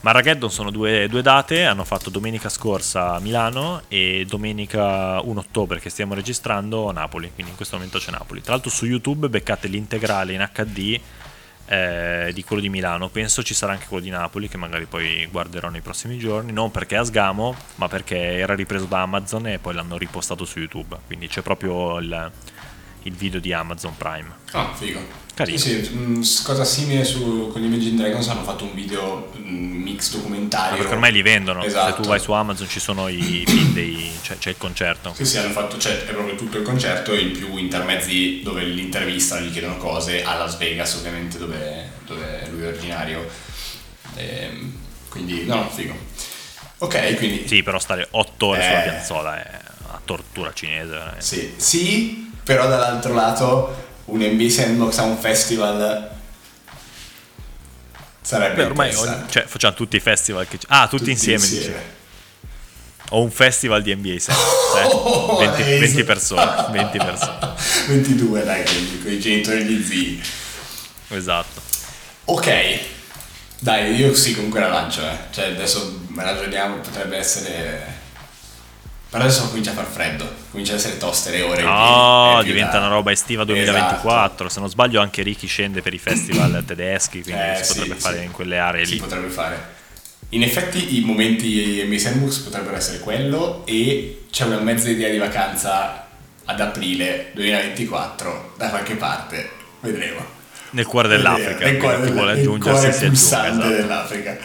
Marrageddon 0.05 0.51
sono 0.51 0.71
due, 0.71 1.09
due 1.09 1.23
date, 1.23 1.65
hanno 1.65 1.83
fatto 1.83 2.11
domenica 2.11 2.51
scorsa 2.51 3.15
a 3.15 3.21
Milano 3.21 3.85
e 3.89 4.27
domenica 4.29 5.19
1 5.23 5.41
ottobre 5.41 5.81
che 5.81 5.89
stiamo 5.89 6.13
registrando 6.13 6.91
a 6.91 6.93
Napoli, 6.93 7.31
quindi 7.33 7.53
in 7.53 7.57
questo 7.57 7.77
momento 7.77 7.99
c'è 7.99 8.11
Napoli. 8.11 8.43
Tra 8.43 8.53
l'altro 8.53 8.69
su 8.69 8.85
YouTube 8.85 9.31
beccate 9.31 9.67
l'integrale 9.67 10.35
in 10.35 10.47
HD 10.53 11.01
eh, 11.65 12.31
di 12.35 12.45
quello 12.45 12.61
di 12.61 12.69
Milano, 12.69 13.09
penso 13.09 13.43
ci 13.43 13.55
sarà 13.55 13.73
anche 13.73 13.87
quello 13.87 14.03
di 14.03 14.11
Napoli 14.11 14.47
che 14.47 14.59
magari 14.59 14.85
poi 14.85 15.27
guarderò 15.31 15.71
nei 15.71 15.81
prossimi 15.81 16.19
giorni, 16.19 16.53
non 16.53 16.71
perché 16.71 16.97
è 16.97 16.99
a 16.99 17.05
sgamo, 17.05 17.57
ma 17.77 17.89
perché 17.89 18.19
era 18.19 18.55
ripreso 18.55 18.85
da 18.85 19.01
Amazon 19.01 19.47
e 19.47 19.59
poi 19.59 19.73
l'hanno 19.73 19.97
ripostato 19.97 20.45
su 20.45 20.59
YouTube, 20.59 20.99
quindi 21.07 21.29
c'è 21.29 21.41
proprio 21.41 21.97
il, 21.99 22.31
il 23.05 23.15
video 23.15 23.41
di 23.41 23.53
Amazon 23.53 23.97
Prime. 23.97 24.27
Ah, 24.53 24.73
figo. 24.75 25.23
Carino. 25.35 25.59
Sì, 25.59 25.85
sì, 25.85 25.91
mm, 25.95 26.23
cosa 26.45 26.65
simile 26.65 27.03
su, 27.05 27.51
con 27.53 27.61
Imagine 27.63 27.97
Dragons 27.97 28.29
hanno 28.29 28.45
fatto 28.45 28.63
un 28.65 28.73
video 28.73 29.33
mm, 29.37 29.83
mix 29.83 30.13
documentario. 30.13 30.75
Ah, 30.75 30.77
perché 30.77 30.93
ormai 30.93 31.11
li 31.11 31.23
vendono, 31.23 31.65
Esatto. 31.65 31.97
se 31.97 32.03
tu 32.03 32.09
vai 32.09 32.21
su 32.21 32.31
Amazon 32.31 32.69
ci 32.69 32.79
sono 32.79 33.09
i 33.09 33.43
film 33.49 33.73
dei, 33.73 34.13
cioè, 34.23 34.39
c'è 34.39 34.51
il 34.51 34.57
concerto. 34.59 35.13
Sì, 35.15 35.25
sì, 35.25 35.39
hanno 35.39 35.51
fatto, 35.51 35.77
cioè, 35.77 36.05
è 36.05 36.13
proprio 36.13 36.37
tutto 36.37 36.57
il 36.59 36.63
concerto 36.63 37.13
e 37.13 37.21
in 37.21 37.33
più 37.33 37.57
intermezzi 37.57 38.43
dove 38.45 38.63
l'intervista 38.63 39.41
gli 39.41 39.51
chiedono 39.51 39.77
cose 39.77 40.23
a 40.23 40.37
Las 40.37 40.57
Vegas, 40.57 40.95
ovviamente, 40.95 41.37
dove, 41.39 41.91
dove 42.07 42.47
lui 42.53 42.63
è 42.63 42.67
originario. 42.69 43.29
Ehm, 44.15 44.73
quindi, 45.09 45.45
no, 45.45 45.69
figo. 45.69 45.95
Ok, 46.79 47.17
quindi 47.17 47.49
Sì, 47.49 47.63
però 47.65 47.79
stare 47.81 48.07
8 48.11 48.47
ore 48.47 48.63
sulla 48.63 48.85
Eh. 48.85 48.89
piazzola 48.89 49.43
è 49.43 49.61
una 49.89 50.01
tortura 50.05 50.53
cinese. 50.53 50.91
veramente. 50.91 51.23
Sì, 51.25 51.53
sì, 51.57 52.33
però 52.45 52.69
dall'altro 52.69 53.13
lato 53.15 53.83
un 54.07 54.21
NBA 54.21 54.49
Sandbox 54.51 54.99
a 54.99 55.03
un 55.03 55.17
festival 55.19 56.11
sarebbe 58.21 58.55
Beh, 58.57 58.65
ormai 58.65 58.95
ogni- 58.95 59.25
cioè, 59.29 59.45
facciamo 59.45 59.75
tutti 59.75 59.97
i 59.97 60.01
festival 60.01 60.47
che 60.49 60.59
c- 60.59 60.65
Ah, 60.69 60.89
tutti, 60.89 61.11
insieme, 61.11 61.47
dici. 61.47 61.73
Ho 63.11 63.23
un 63.23 63.31
festival 63.31 63.83
di 63.83 63.95
NBA 63.95 64.19
Sandbox, 64.19 64.77
eh? 64.77 64.83
Oh, 64.95 65.37
20, 65.39 65.59
Laser. 65.63 65.79
20 65.79 66.05
persone, 66.05 66.67
20 66.71 66.99
persone. 66.99 67.39
22 67.89 68.45
dai, 68.45 68.65
con, 68.65 69.01
con 69.03 69.13
i 69.13 69.21
genitori 69.21 69.61
e 69.61 69.65
gli 69.65 69.85
zii. 69.85 70.23
Esatto. 71.09 71.61
Ok, 72.27 72.79
dai, 73.59 73.95
io 73.95 74.15
sì 74.15 74.35
comunque 74.35 74.61
la 74.61 74.69
lancio, 74.69 75.03
eh. 75.03 75.17
Cioè 75.31 75.47
adesso 75.51 76.01
ragioniamo, 76.17 76.77
potrebbe 76.77 77.17
essere... 77.19 77.94
Però 79.15 79.27
adesso 79.27 79.47
comincia 79.49 79.71
a 79.71 79.75
far 79.75 79.87
freddo, 79.87 80.29
comincia 80.51 80.73
ad 80.73 80.79
essere 80.81 80.99
toste 80.99 81.31
le 81.31 81.43
ore. 81.43 81.63
No, 81.63 82.41
diventa 82.43 82.73
da- 82.73 82.87
una 82.87 82.89
roba 82.89 83.13
estiva 83.13 83.45
2024. 83.45 84.49
Se 84.49 84.59
non 84.59 84.69
sbaglio 84.69 85.01
anche 85.01 85.23
Ricky 85.23 85.47
scende 85.47 85.83
per 85.83 85.95
i 85.95 85.99
festival 85.99 86.65
tedeschi, 86.67 87.23
quindi 87.23 87.41
Eh, 87.41 87.55
si 87.59 87.63
sì, 87.63 87.69
potrebbe 87.79 87.95
sì. 87.95 88.01
fare 88.01 88.23
in 88.25 88.33
quelle 88.33 88.59
aree 88.59 88.85
Si 88.85 88.95
lì. 88.95 88.99
potrebbe 88.99 89.29
fare. 89.29 89.73
In 90.31 90.43
effetti 90.43 90.97
i 90.99 91.03
momenti 91.05 91.81
NBA 91.87 91.97
Sandbox 91.97 92.39
potrebbero 92.39 92.75
essere 92.75 92.99
quello 92.99 93.63
e 93.67 94.25
c'è 94.33 94.47
una 94.47 94.59
mezza 94.59 94.89
idea 94.91 95.09
di 95.09 95.19
vacanza 95.19 96.09
ad 96.47 96.61
aprile 96.61 97.31
2024 97.35 98.55
da 98.57 98.69
qualche 98.69 98.97
parte, 98.97 99.49
vedremo. 99.79 100.25
Nel 100.71 100.87
cuore 100.87 101.07
dell'Africa, 101.07 101.65
Nel 101.67 101.77
cuore 101.77 101.97
chi 101.99 102.03
del- 102.03 102.13
vuole 102.15 102.33
nel 102.33 102.41
aggiungersi 102.41 102.81
cuore 102.81 102.93
si 102.93 103.05
aggiunga. 103.05 103.11
pulsante 103.13 103.59
esatto. 103.67 103.69
dell'Africa. 103.81 104.39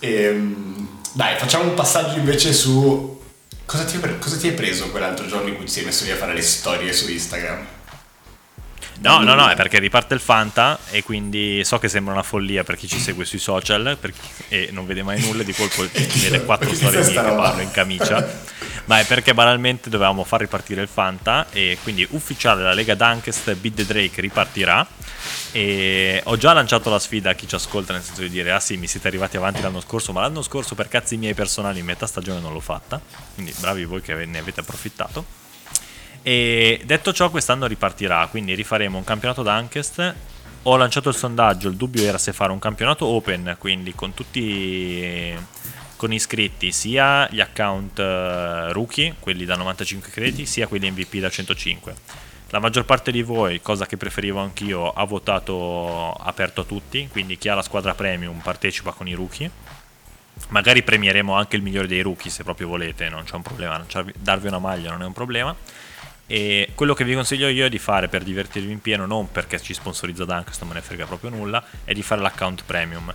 Ehm, 0.00 0.88
dai, 1.12 1.36
facciamo 1.36 1.64
un 1.64 1.74
passaggio 1.74 2.16
invece 2.18 2.54
su 2.54 3.17
cosa 3.68 3.84
ti, 3.84 3.98
pre- 3.98 4.16
hai 4.48 4.54
preso 4.54 4.88
quell'altro 4.90 5.26
giorno 5.26 5.50
in 5.50 5.56
cui 5.56 5.66
ti 5.66 5.72
sei 5.72 5.84
messo 5.84 6.04
lì 6.04 6.10
a 6.10 6.16
fare 6.16 6.32
le 6.32 6.40
storie 6.40 6.90
su 6.90 7.10
Instagram? 7.10 7.77
No, 9.00 9.22
no, 9.22 9.34
no, 9.34 9.48
è 9.48 9.54
perché 9.54 9.78
riparte 9.78 10.14
il 10.14 10.20
Fanta 10.20 10.76
e 10.90 11.04
quindi 11.04 11.64
so 11.64 11.78
che 11.78 11.88
sembra 11.88 12.12
una 12.12 12.24
follia 12.24 12.64
per 12.64 12.76
chi 12.76 12.88
ci 12.88 12.98
segue 12.98 13.24
sui 13.24 13.38
social 13.38 13.96
per 14.00 14.10
chi- 14.12 14.44
e 14.48 14.68
non 14.72 14.86
vede 14.86 15.04
mai 15.04 15.20
nulla 15.20 15.44
di 15.44 15.52
colpo 15.52 15.86
vede 15.92 16.44
quattro 16.44 16.74
storie 16.74 17.00
mie 17.00 17.12
che 17.12 17.20
parlo 17.20 17.62
in 17.62 17.70
camicia, 17.70 18.26
ma 18.86 18.98
è 18.98 19.06
perché 19.06 19.34
banalmente 19.34 19.88
dovevamo 19.88 20.24
far 20.24 20.40
ripartire 20.40 20.82
il 20.82 20.88
Fanta 20.88 21.46
e 21.50 21.78
quindi 21.82 22.06
ufficiale 22.10 22.62
la 22.64 22.72
Lega 22.72 22.96
Dunkest 22.96 23.54
Beat 23.54 23.74
the 23.76 23.86
Drake 23.86 24.20
ripartirà. 24.20 24.86
E 25.52 26.20
ho 26.24 26.36
già 26.36 26.52
lanciato 26.52 26.90
la 26.90 26.98
sfida 26.98 27.30
a 27.30 27.34
chi 27.34 27.46
ci 27.46 27.54
ascolta 27.54 27.92
nel 27.92 28.02
senso 28.02 28.22
di 28.22 28.28
dire 28.30 28.50
ah 28.50 28.60
sì 28.60 28.76
mi 28.76 28.86
siete 28.86 29.06
arrivati 29.08 29.36
avanti 29.36 29.62
l'anno 29.62 29.80
scorso 29.80 30.12
ma 30.12 30.20
l'anno 30.20 30.42
scorso 30.42 30.74
per 30.74 30.88
cazzi 30.88 31.16
miei 31.16 31.34
personali 31.34 31.78
in 31.78 31.84
metà 31.84 32.06
stagione 32.06 32.40
non 32.40 32.52
l'ho 32.52 32.60
fatta. 32.60 33.00
Quindi 33.34 33.54
bravi 33.60 33.84
voi 33.84 34.00
che 34.02 34.26
ne 34.26 34.38
avete 34.38 34.60
approfittato 34.60 35.46
e 36.28 36.82
detto 36.84 37.14
ciò, 37.14 37.30
quest'anno 37.30 37.66
ripartirà, 37.66 38.26
quindi 38.26 38.54
rifaremo 38.54 38.98
un 38.98 39.02
campionato 39.02 39.42
Dunkest. 39.42 40.14
Ho 40.64 40.76
lanciato 40.76 41.08
il 41.08 41.14
sondaggio, 41.14 41.70
il 41.70 41.76
dubbio 41.76 42.02
era 42.02 42.18
se 42.18 42.34
fare 42.34 42.52
un 42.52 42.58
campionato 42.58 43.06
open, 43.06 43.56
quindi 43.58 43.94
con 43.94 44.12
tutti 44.12 45.34
con 45.96 46.12
iscritti 46.12 46.70
sia 46.70 47.26
gli 47.30 47.40
account 47.40 47.98
eh, 47.98 48.72
rookie, 48.74 49.14
quelli 49.18 49.46
da 49.46 49.56
95 49.56 50.10
crediti, 50.10 50.44
sia 50.44 50.66
quelli 50.66 50.90
MVP 50.90 51.16
da 51.16 51.30
105. 51.30 51.94
La 52.50 52.58
maggior 52.58 52.84
parte 52.84 53.10
di 53.10 53.22
voi, 53.22 53.62
cosa 53.62 53.86
che 53.86 53.96
preferivo 53.96 54.38
anch'io, 54.38 54.90
ha 54.90 55.04
votato 55.04 56.12
aperto 56.12 56.60
a 56.60 56.64
tutti, 56.64 57.08
quindi 57.10 57.38
chi 57.38 57.48
ha 57.48 57.54
la 57.54 57.62
squadra 57.62 57.94
premium 57.94 58.40
partecipa 58.40 58.92
con 58.92 59.08
i 59.08 59.14
rookie. 59.14 59.50
Magari 60.48 60.82
premieremo 60.82 61.32
anche 61.32 61.56
il 61.56 61.62
migliore 61.62 61.86
dei 61.86 62.02
rookie 62.02 62.30
se 62.30 62.44
proprio 62.44 62.68
volete, 62.68 63.08
non 63.08 63.24
c'è 63.24 63.34
un 63.34 63.42
problema, 63.42 63.82
darvi 64.18 64.48
una 64.48 64.58
maglia 64.58 64.90
non 64.90 65.00
è 65.00 65.06
un 65.06 65.14
problema. 65.14 65.56
E 66.30 66.72
quello 66.74 66.92
che 66.92 67.04
vi 67.04 67.14
consiglio 67.14 67.48
io 67.48 67.64
è 67.64 67.68
di 67.70 67.78
fare 67.78 68.08
per 68.08 68.22
divertirvi 68.22 68.70
in 68.70 68.82
pieno, 68.82 69.06
non 69.06 69.32
perché 69.32 69.58
ci 69.60 69.72
sponsorizza 69.72 70.26
Dunkest, 70.26 70.60
non 70.60 70.68
me 70.68 70.74
ne 70.74 70.82
frega 70.82 71.06
proprio 71.06 71.30
nulla, 71.30 71.64
è 71.84 71.94
di 71.94 72.02
fare 72.02 72.20
l'account 72.20 72.64
premium. 72.66 73.12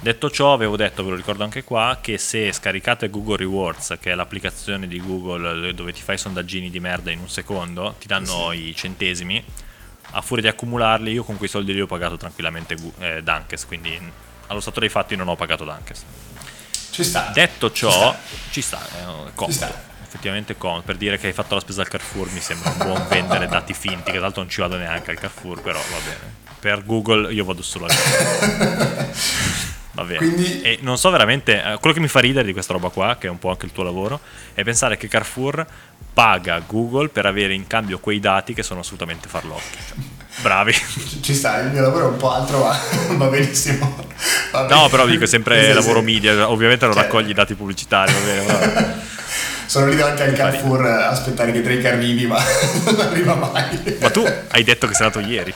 Detto 0.00 0.30
ciò, 0.30 0.52
avevo 0.52 0.76
detto, 0.76 1.04
ve 1.04 1.10
lo 1.10 1.16
ricordo 1.16 1.44
anche 1.44 1.62
qua, 1.62 1.98
che 2.02 2.18
se 2.18 2.52
scaricate 2.52 3.08
Google 3.08 3.36
Rewards, 3.36 3.96
che 4.00 4.10
è 4.10 4.14
l'applicazione 4.16 4.88
di 4.88 5.00
Google 5.00 5.72
dove 5.74 5.92
ti 5.92 6.02
fai 6.02 6.18
sondaggini 6.18 6.68
di 6.68 6.80
merda 6.80 7.12
in 7.12 7.20
un 7.20 7.28
secondo, 7.28 7.94
ti 8.00 8.08
danno 8.08 8.50
i 8.50 8.74
centesimi, 8.74 9.42
a 10.10 10.20
furia 10.20 10.42
di 10.42 10.48
accumularli, 10.48 11.12
io 11.12 11.22
con 11.22 11.36
quei 11.36 11.48
soldi 11.48 11.72
lì 11.72 11.80
ho 11.80 11.86
pagato 11.86 12.16
tranquillamente 12.16 12.76
eh, 12.98 13.22
Dunkes, 13.22 13.64
quindi 13.64 13.98
allo 14.48 14.60
stato 14.60 14.80
dei 14.80 14.88
fatti 14.88 15.14
non 15.14 15.28
ho 15.28 15.36
pagato 15.36 15.64
Dunkes. 15.64 16.04
Ci 16.90 17.04
sta. 17.04 17.30
Detto 17.32 17.70
ciò, 17.72 18.14
ci 18.50 18.60
sta. 18.60 18.78
Ci 18.78 18.88
sta, 18.88 18.98
è 18.98 19.04
comodo. 19.34 19.46
Ci 19.46 19.52
sta. 19.52 19.94
Effettivamente 20.16 20.56
comodo. 20.56 20.80
Per 20.80 20.96
dire 20.96 21.18
che 21.18 21.26
hai 21.26 21.34
fatto 21.34 21.54
la 21.54 21.60
spesa 21.60 21.82
al 21.82 21.88
Carrefour 21.88 22.32
mi 22.32 22.40
sembra 22.40 22.70
un 22.70 22.78
buon 22.78 23.06
vendere 23.06 23.46
dati 23.48 23.74
finti, 23.74 24.04
che 24.04 24.12
tra 24.12 24.20
l'altro 24.20 24.40
non 24.40 24.50
ci 24.50 24.62
vado 24.62 24.78
neanche 24.78 25.10
al 25.10 25.18
Carrefour, 25.18 25.60
però 25.60 25.78
va 25.78 25.98
bene. 26.04 26.34
Per 26.58 26.84
Google 26.86 27.30
io 27.34 27.44
vado 27.44 27.60
solo 27.60 27.84
al 27.84 27.92
Va 29.92 30.04
bene. 30.04 30.16
Quindi... 30.16 30.62
E 30.62 30.78
non 30.80 30.96
so 30.96 31.10
veramente, 31.10 31.62
eh, 31.62 31.76
quello 31.78 31.94
che 31.94 32.00
mi 32.00 32.08
fa 32.08 32.20
ridere 32.20 32.46
di 32.46 32.54
questa 32.54 32.72
roba 32.72 32.88
qua, 32.88 33.16
che 33.18 33.26
è 33.26 33.30
un 33.30 33.38
po' 33.38 33.50
anche 33.50 33.66
il 33.66 33.72
tuo 33.72 33.82
lavoro, 33.82 34.20
è 34.54 34.62
pensare 34.62 34.96
che 34.96 35.06
Carrefour 35.06 35.66
paga 36.14 36.62
Google 36.66 37.08
per 37.08 37.26
avere 37.26 37.52
in 37.52 37.66
cambio 37.66 37.98
quei 37.98 38.18
dati 38.18 38.54
che 38.54 38.62
sono 38.62 38.80
assolutamente 38.80 39.28
farlocchi. 39.28 39.78
Cioè, 39.86 39.96
bravi. 40.40 40.74
Ci 41.20 41.34
sta, 41.34 41.60
il 41.60 41.72
mio 41.72 41.82
lavoro 41.82 42.06
è 42.06 42.10
un 42.12 42.16
po' 42.16 42.30
altro, 42.30 42.64
ma 42.64 42.78
va 43.16 43.26
benissimo. 43.26 44.06
Va 44.50 44.66
no, 44.66 44.88
però 44.88 45.04
dico 45.04 45.26
sempre 45.26 45.74
lavoro 45.74 46.00
media, 46.00 46.48
ovviamente 46.48 46.86
non 46.86 46.94
cioè... 46.94 47.02
raccogli 47.04 47.30
i 47.30 47.34
dati 47.34 47.54
pubblicitari, 47.54 48.12
va 48.12 48.18
bene. 48.20 49.04
Sono 49.76 49.90
lì 49.90 49.96
davanti 49.96 50.22
al 50.22 50.32
Carrefour 50.32 50.86
a 50.86 51.08
aspettare 51.10 51.52
che 51.52 51.60
Drake 51.60 51.86
arrivi, 51.86 52.26
ma 52.26 52.42
non 52.86 52.98
arriva 52.98 53.34
mai. 53.34 53.98
Ma 54.00 54.08
tu 54.08 54.24
hai 54.48 54.64
detto 54.64 54.86
che 54.86 54.94
sei 54.94 55.04
andato 55.04 55.26
ieri 55.26 55.52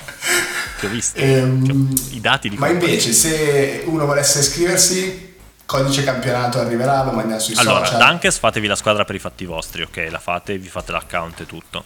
che 0.79 0.87
ho 0.87 0.89
visto. 0.91 1.19
Ehm, 1.19 1.65
cioè, 1.65 2.15
I 2.17 2.21
dati 2.21 2.51
di 2.51 2.57
Ma 2.59 2.69
invece, 2.69 3.15
se 3.15 3.83
uno 3.87 4.05
volesse 4.05 4.41
iscriversi, 4.41 5.37
codice 5.65 6.05
campionato 6.05 6.61
arriverà, 6.61 7.03
lo 7.03 7.13
mandiamo 7.13 7.41
sui 7.41 7.55
allora, 7.57 7.79
social. 7.79 7.95
Allora, 7.95 8.11
Dunkes 8.11 8.37
fatevi 8.37 8.67
la 8.67 8.77
squadra 8.77 9.07
per 9.07 9.15
i 9.15 9.19
fatti 9.19 9.47
vostri, 9.47 9.81
ok? 9.81 10.09
La 10.11 10.19
fate, 10.19 10.59
vi 10.59 10.69
fate 10.69 10.93
l'account 10.93 11.41
e 11.41 11.47
tutto. 11.47 11.85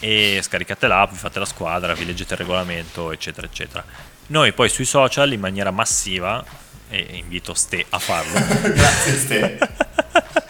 E 0.00 0.40
scaricate 0.42 0.86
l'app, 0.86 1.10
vi 1.10 1.18
fate 1.18 1.38
la 1.38 1.44
squadra, 1.44 1.92
vi 1.92 2.06
leggete 2.06 2.32
il 2.32 2.38
regolamento, 2.38 3.12
eccetera, 3.12 3.46
eccetera. 3.46 3.84
Noi 4.28 4.54
poi 4.54 4.70
sui 4.70 4.86
social 4.86 5.30
in 5.30 5.40
maniera 5.40 5.70
massiva, 5.70 6.42
e 6.88 7.06
invito 7.12 7.52
Ste 7.52 7.84
a 7.86 7.98
farlo. 7.98 8.32
Grazie 8.72 9.12
Ste. 9.18 9.58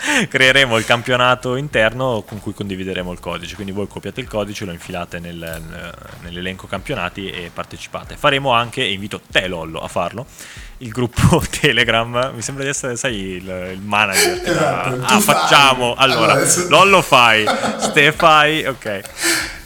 creeremo 0.29 0.77
il 0.77 0.85
campionato 0.85 1.57
interno 1.57 2.23
con 2.27 2.41
cui 2.41 2.53
condivideremo 2.53 3.13
il 3.13 3.21
codice. 3.21 3.55
Quindi 3.55 3.73
voi 3.73 3.87
copiate 3.89 4.21
il 4.21 4.29
codice, 4.29 4.65
lo 4.65 4.73
infilate 4.73 5.19
nel, 5.19 5.63
nell'elenco 6.23 6.67
campionati 6.67 7.29
e 7.31 7.51
partecipate. 7.53 8.17
Faremo 8.17 8.53
anche, 8.53 8.83
e 8.83 8.93
invito 8.93 9.21
te 9.31 9.47
Lollo 9.49 9.81
a 9.81 9.89
farlo, 9.89 10.27
il 10.79 10.91
gruppo 10.91 11.43
Telegram. 11.61 12.33
Mi 12.35 12.43
sembra 12.43 12.65
di 12.65 12.71
essere, 12.71 12.97
sai, 12.97 13.15
il, 13.15 13.71
il 13.73 13.81
manager. 13.81 14.41
Esatto, 14.45 15.03
ah, 15.03 15.21
facciamo. 15.21 15.95
Allora, 15.95 16.19
allora 16.19 16.33
adesso... 16.35 16.69
Lollo 16.69 17.03
fai, 17.03 17.45
Ste 17.79 18.13
fai, 18.13 18.65
ok 18.65 19.03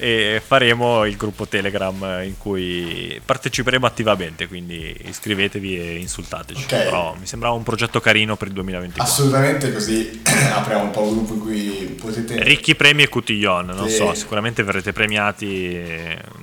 e 0.01 0.41
faremo 0.45 1.05
il 1.05 1.17
gruppo 1.17 1.47
Telegram 1.47 2.23
in 2.25 2.39
cui 2.39 3.21
parteciperemo 3.23 3.85
attivamente, 3.85 4.49
quindi 4.49 4.97
iscrivetevi 5.05 5.79
e 5.79 5.97
insultateci. 5.99 6.65
Okay. 6.65 6.85
Però 6.85 7.15
mi 7.19 7.27
sembrava 7.27 7.55
un 7.55 7.63
progetto 7.63 8.01
carino 8.01 8.35
per 8.37 8.49
il 8.49 8.55
2024. 8.55 9.13
Assolutamente 9.13 9.71
così 9.71 10.23
apriamo 10.25 10.85
un 10.85 10.91
po' 10.91 11.03
un 11.03 11.13
gruppo 11.13 11.35
in 11.35 11.41
cui 11.41 11.97
potete... 12.01 12.43
Ricchi 12.43 12.75
premi 12.75 13.03
e 13.03 13.09
cotillon, 13.11 13.67
non 13.67 13.91
sì. 13.91 13.97
so, 13.97 14.15
sicuramente 14.15 14.63
verrete 14.63 14.93
premiati, 14.93 15.79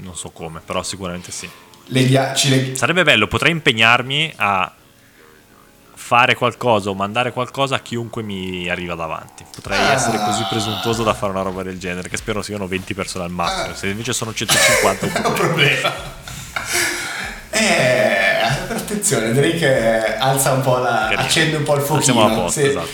non 0.04 0.16
so 0.16 0.30
come, 0.30 0.62
però 0.64 0.84
sicuramente 0.84 1.32
sì. 1.32 1.50
Leghi- 1.88 2.50
leg- 2.50 2.74
Sarebbe 2.74 3.04
bello, 3.04 3.28
potrei 3.28 3.52
impegnarmi 3.52 4.34
a 4.36 4.72
fare 5.94 6.36
qualcosa 6.36 6.90
o 6.90 6.94
mandare 6.94 7.34
qualcosa 7.34 7.76
a 7.76 7.80
chiunque 7.80 8.24
mi 8.24 8.70
arriva 8.70 8.96
davanti. 8.96 9.46
Potrei 9.54 9.78
ah. 9.78 9.92
essere 9.92 10.18
così 10.18 10.46
presuntuoso 10.50 11.04
da 11.04 11.14
fare 11.14 11.34
una 11.34 11.42
roba 11.42 11.64
del 11.64 11.78
genere, 11.78 12.08
che 12.08 12.16
spero 12.16 12.42
siano 12.42 12.66
20 12.66 12.94
persone 12.94 13.26
al 13.26 13.32
massimo. 13.32 13.74
Ah. 13.74 13.76
Se 13.76 13.88
invece 13.88 14.14
sono 14.14 14.34
150 14.34 15.06
è 15.06 15.28
un 15.28 15.34
problema. 15.34 15.94
Eh, 17.50 18.40
attenzione, 18.70 19.34
direi 19.34 19.58
che 19.58 20.18
alza 20.18 20.52
un 20.52 20.62
po' 20.62 20.78
la. 20.78 21.08
Carino. 21.10 21.22
accende 21.22 21.56
un 21.58 21.64
po' 21.64 21.76
il 21.76 21.82
fuochino. 21.82 22.04
Siamo 22.04 22.26
a 22.26 22.30
posto, 22.30 22.60
Se, 22.60 22.68
esatto. 22.68 22.88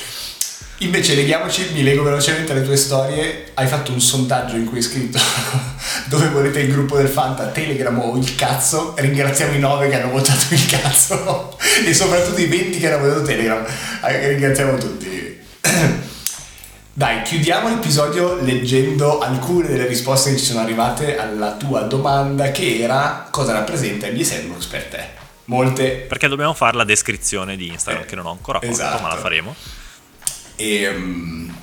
Invece 0.83 1.15
leghiamoci, 1.15 1.69
mi 1.71 1.81
leggo 1.81 2.03
velocemente 2.03 2.53
le 2.53 2.61
tue 2.61 2.75
storie. 2.75 3.51
Hai 3.53 3.67
fatto 3.67 3.93
un 3.93 4.01
sondaggio 4.01 4.57
in 4.57 4.65
cui 4.65 4.77
hai 4.77 4.83
scritto 4.83 5.17
dove 6.07 6.27
volete 6.27 6.59
il 6.59 6.71
gruppo 6.73 6.97
del 6.97 7.07
Fanta, 7.07 7.47
Telegram 7.47 7.97
o 7.97 8.17
il 8.17 8.35
cazzo. 8.35 8.93
Ringraziamo 8.97 9.53
i 9.53 9.59
9 9.59 9.87
che 9.87 10.01
hanno 10.01 10.11
votato 10.11 10.53
il 10.53 10.65
cazzo 10.65 11.57
e 11.87 11.93
soprattutto 11.93 12.41
i 12.41 12.47
20 12.47 12.79
che 12.79 12.91
hanno 12.91 13.05
votato 13.05 13.21
Telegram. 13.23 13.65
Eh, 14.03 14.27
ringraziamo 14.27 14.77
tutti. 14.77 15.39
Dai, 16.91 17.21
chiudiamo 17.21 17.69
l'episodio 17.69 18.35
leggendo 18.41 19.19
alcune 19.19 19.69
delle 19.69 19.87
risposte 19.87 20.31
che 20.31 20.37
ci 20.37 20.45
sono 20.45 20.59
arrivate 20.59 21.17
alla 21.17 21.53
tua 21.53 21.81
domanda 21.83 22.51
che 22.51 22.79
era 22.79 23.29
cosa 23.31 23.53
rappresenta 23.53 24.07
il 24.07 24.25
Sandbox 24.25 24.65
per 24.65 24.83
te. 24.83 25.07
Molte. 25.45 26.05
Perché 26.09 26.27
dobbiamo 26.27 26.53
fare 26.53 26.75
la 26.75 26.83
descrizione 26.83 27.55
di 27.55 27.69
Instagram 27.69 28.03
eh, 28.03 28.05
che 28.05 28.15
non 28.15 28.25
ho 28.25 28.31
ancora 28.31 28.59
fatto, 28.59 28.71
esatto. 28.71 29.01
ma 29.01 29.07
la 29.07 29.17
faremo 29.17 29.55
e 30.55 30.87
um, 30.87 31.53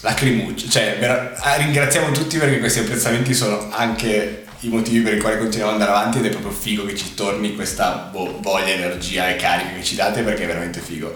lacrimuccia, 0.00 0.68
cioè 0.68 0.96
ver- 0.98 1.38
ah, 1.40 1.56
ringraziamo 1.56 2.12
tutti 2.12 2.38
perché 2.38 2.58
questi 2.58 2.80
apprezzamenti 2.80 3.34
sono 3.34 3.68
anche 3.70 4.44
i 4.60 4.68
motivi 4.68 5.00
per 5.00 5.14
i 5.14 5.20
quali 5.20 5.38
continuiamo 5.38 5.74
ad 5.74 5.80
andare 5.80 5.96
avanti 5.96 6.18
ed 6.18 6.26
è 6.26 6.30
proprio 6.30 6.52
figo 6.52 6.84
che 6.84 6.96
ci 6.96 7.14
torni 7.14 7.54
questa 7.54 8.08
boh, 8.10 8.40
voglia, 8.40 8.68
energia 8.68 9.28
e 9.28 9.36
carica 9.36 9.74
che 9.74 9.84
ci 9.84 9.94
date 9.94 10.22
perché 10.22 10.44
è 10.44 10.46
veramente 10.46 10.80
figo. 10.80 11.14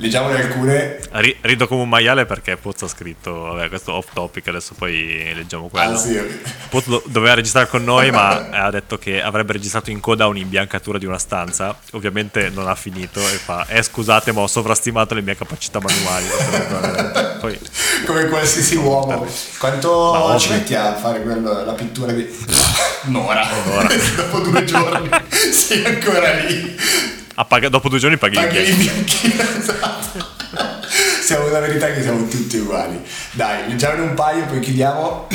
Leggiamone 0.00 0.42
alcune. 0.42 0.98
Rido 1.42 1.68
come 1.68 1.82
un 1.82 1.88
maiale 1.88 2.24
perché 2.24 2.56
Pozzo 2.56 2.86
ha 2.86 2.88
scritto, 2.88 3.32
vabbè, 3.32 3.68
questo 3.68 3.92
off 3.92 4.08
topic, 4.14 4.48
adesso 4.48 4.72
poi 4.74 5.30
leggiamo 5.34 5.68
quello. 5.68 5.92
Ah, 5.92 5.96
sì. 5.98 6.18
Pozzo 6.70 7.02
doveva 7.04 7.34
registrare 7.34 7.68
con 7.68 7.84
noi, 7.84 8.10
ma 8.10 8.48
ha 8.64 8.70
detto 8.70 8.96
che 8.96 9.20
avrebbe 9.20 9.52
registrato 9.52 9.90
in 9.90 10.00
coda 10.00 10.26
un'imbiancatura 10.26 10.96
di 10.96 11.04
una 11.04 11.18
stanza. 11.18 11.78
Ovviamente 11.92 12.48
non 12.48 12.66
ha 12.66 12.74
finito 12.74 13.20
e 13.20 13.36
fa: 13.36 13.66
Eh, 13.68 13.82
scusate, 13.82 14.32
ma 14.32 14.40
ho 14.40 14.46
sovrastimato 14.46 15.12
le 15.12 15.20
mie 15.20 15.36
capacità 15.36 15.80
manuali. 15.80 16.24
poi, 17.38 17.58
come 18.06 18.24
qualsiasi 18.24 18.76
uomo. 18.76 19.26
Quanto 19.58 20.34
ci 20.38 20.48
metti 20.48 20.74
a 20.74 20.94
fare 20.94 21.20
quello, 21.20 21.62
la 21.62 21.74
pittura 21.74 22.12
di. 22.12 22.26
Un'ora. 23.04 23.46
Un'ora. 23.66 23.88
Dopo 24.16 24.38
due 24.38 24.64
giorni 24.64 25.10
sei 25.50 25.84
ancora 25.84 26.32
lì 26.40 26.76
Pag- 27.44 27.68
dopo 27.68 27.88
due 27.88 27.98
giorni 27.98 28.16
paghi, 28.16 28.34
paghi 28.34 28.58
il 28.58 28.76
bianchino. 28.76 29.42
esatto. 29.58 30.26
siamo 31.22 31.48
la 31.48 31.60
verità 31.60 31.92
che 31.92 32.02
siamo 32.02 32.26
tutti 32.28 32.56
uguali. 32.56 33.00
Dai, 33.32 33.68
leggiamone 33.68 34.02
un 34.02 34.14
paio, 34.14 34.44
poi 34.46 34.60
chiudiamo. 34.60 35.28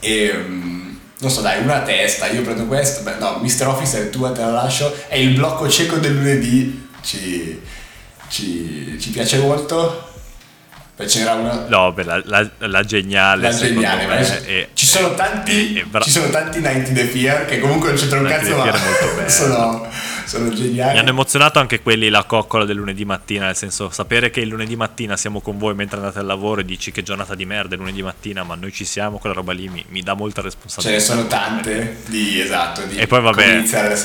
e 0.00 0.30
um, 0.34 0.98
non 1.18 1.30
so, 1.30 1.40
dai, 1.40 1.62
una 1.62 1.80
testa. 1.80 2.26
Io 2.28 2.42
prendo 2.42 2.66
questo. 2.66 3.02
Beh, 3.02 3.16
no, 3.18 3.40
Mr. 3.42 3.66
Officer, 3.68 4.08
tua 4.08 4.32
te 4.32 4.40
la 4.40 4.50
lascio. 4.50 4.94
È 5.08 5.16
il 5.16 5.34
blocco 5.34 5.68
cieco 5.68 5.96
del 5.96 6.14
lunedì. 6.14 6.88
Ci, 7.02 7.60
ci, 8.28 8.98
ci 9.00 9.10
piace 9.10 9.38
molto. 9.38 10.08
Poi 10.96 11.06
c'era 11.06 11.32
una. 11.32 11.64
No, 11.66 11.92
beh, 11.92 12.04
la, 12.04 12.22
la, 12.24 12.50
la 12.58 12.84
geniale. 12.84 13.42
La 13.42 13.56
geniale, 13.56 14.06
me, 14.06 14.44
è, 14.44 14.68
ci, 14.74 14.84
sono 14.84 15.14
tanti, 15.14 15.78
è, 15.78 15.86
è 15.90 16.00
ci 16.02 16.10
sono 16.10 16.28
tanti 16.28 16.60
90 16.60 16.92
The 16.92 17.04
Fear 17.04 17.46
che 17.46 17.58
comunque 17.58 17.88
non 17.88 17.98
c'entrano 17.98 18.28
un 18.28 18.30
cazzo, 18.30 18.56
ma 18.56 19.28
sono 19.28 19.88
sono 20.24 20.50
geniali. 20.50 20.92
Mi 20.92 20.98
hanno 20.98 21.10
emozionato 21.10 21.58
anche 21.58 21.80
quelli 21.80 22.08
la 22.08 22.24
coccola 22.24 22.64
del 22.64 22.76
lunedì 22.76 23.04
mattina, 23.04 23.46
nel 23.46 23.56
senso 23.56 23.90
sapere 23.90 24.30
che 24.30 24.40
il 24.40 24.48
lunedì 24.48 24.76
mattina 24.76 25.16
siamo 25.16 25.40
con 25.40 25.58
voi 25.58 25.74
mentre 25.74 25.98
andate 25.98 26.18
al 26.18 26.26
lavoro 26.26 26.60
e 26.60 26.64
dici 26.64 26.92
che 26.92 27.02
giornata 27.02 27.34
di 27.34 27.44
merda 27.44 27.74
è 27.74 27.78
lunedì 27.78 28.02
mattina, 28.02 28.42
ma 28.42 28.54
noi 28.54 28.72
ci 28.72 28.84
siamo, 28.84 29.18
quella 29.18 29.34
roba 29.34 29.52
lì 29.52 29.68
mi, 29.68 29.84
mi 29.88 30.02
dà 30.02 30.14
molta 30.14 30.40
responsabilità. 30.40 31.02
Ce 31.02 31.12
ne 31.12 31.16
sono 31.16 31.28
tante 31.28 31.98
di 32.06 32.40
esatto. 32.40 32.82
Di 32.82 32.96
e 32.96 33.06
poi 33.06 33.20
vabbè, 33.20 33.64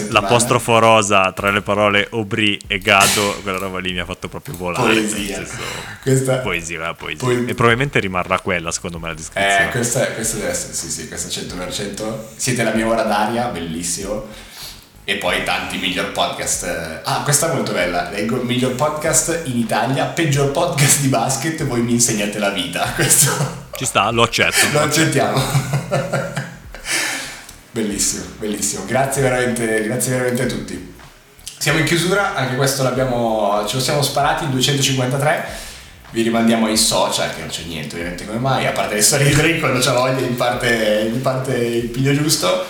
l'apostrofo 0.10 0.80
rosa 0.80 1.32
tra 1.32 1.52
le 1.52 1.62
parole 1.62 2.08
Obri 2.12 2.60
e 2.68 2.80
Gado, 2.80 3.40
quella 3.42 3.58
roba 3.58 3.80
lì 3.80 3.94
mi 3.94 4.00
ha 4.00 4.06
fatto 4.06 4.28
proprio 4.28 4.56
volare. 4.56 4.94
Poesia. 4.94 5.36
Senso, 5.36 5.58
questa... 6.02 6.38
Poesia, 6.38 6.94
poesia. 6.94 7.28
Po- 7.28 7.32
e 7.32 7.54
probabilmente 7.54 8.00
rimarrà 8.00 8.40
quella 8.40 8.72
secondo 8.72 9.00
me 9.00 9.08
la 9.08 9.14
descrizione. 9.14 9.68
Eh, 9.68 9.72
questa, 9.72 10.08
questa 10.12 10.38
deve 10.38 10.50
essere, 10.50 10.74
sì, 10.74 10.90
sì, 10.90 11.08
questa 11.08 11.28
100%. 11.28 12.14
Siete 12.36 12.64
la 12.64 12.74
mia 12.74 12.88
ora 12.88 13.04
d'aria, 13.04 13.48
bellissimo 13.48 14.45
e 15.08 15.18
poi 15.18 15.44
tanti 15.44 15.78
miglior 15.78 16.12
podcast. 16.12 17.02
Ah, 17.04 17.22
questa 17.24 17.52
è 17.52 17.54
molto 17.54 17.72
bella. 17.72 18.10
Leggo 18.10 18.38
miglior 18.38 18.74
podcast 18.74 19.42
in 19.44 19.60
Italia, 19.60 20.06
peggior 20.06 20.52
podcast 20.52 21.02
di 21.02 21.10
basket, 21.10 21.64
voi 21.64 21.82
mi 21.82 21.92
insegnate 21.92 22.40
la 22.40 22.50
vita. 22.50 22.82
Questo 22.96 23.32
ci 23.76 23.86
sta, 23.86 24.10
lo 24.10 24.24
accetto. 24.24 24.66
lo 24.72 24.80
accettiamo. 24.80 25.40
bellissimo, 27.70 28.24
bellissimo. 28.40 28.86
Grazie 28.86 29.22
veramente, 29.22 29.84
grazie 29.84 30.12
veramente 30.12 30.42
a 30.42 30.48
tutti. 30.48 30.94
Siamo 31.58 31.80
in 31.80 31.86
chiusura, 31.86 32.36
anche 32.36 32.56
questo 32.56 32.84
l'abbiamo, 32.84 33.64
ce 33.68 33.76
lo 33.76 33.82
siamo 33.82 34.02
sparati 34.02 34.44
in 34.44 34.52
253. 34.52 35.64
Vi 36.12 36.22
rimandiamo 36.22 36.68
ai 36.68 36.78
social, 36.78 37.34
che 37.34 37.42
non 37.42 37.50
c'è 37.50 37.64
niente 37.64 37.96
ovviamente 37.96 38.26
come 38.26 38.40
mai, 38.40 38.68
a 38.68 38.72
parte 38.72 38.96
le 38.96 39.02
storie 39.02 39.28
di 39.28 39.36
Drake 39.36 39.60
quando 39.60 39.80
c'ha 39.80 39.94
voglia, 39.94 40.20
in 40.20 40.36
parte, 40.36 41.10
in 41.12 41.22
parte 41.22 41.56
il 41.56 41.90
piglio 41.90 42.14
giusto. 42.14 42.66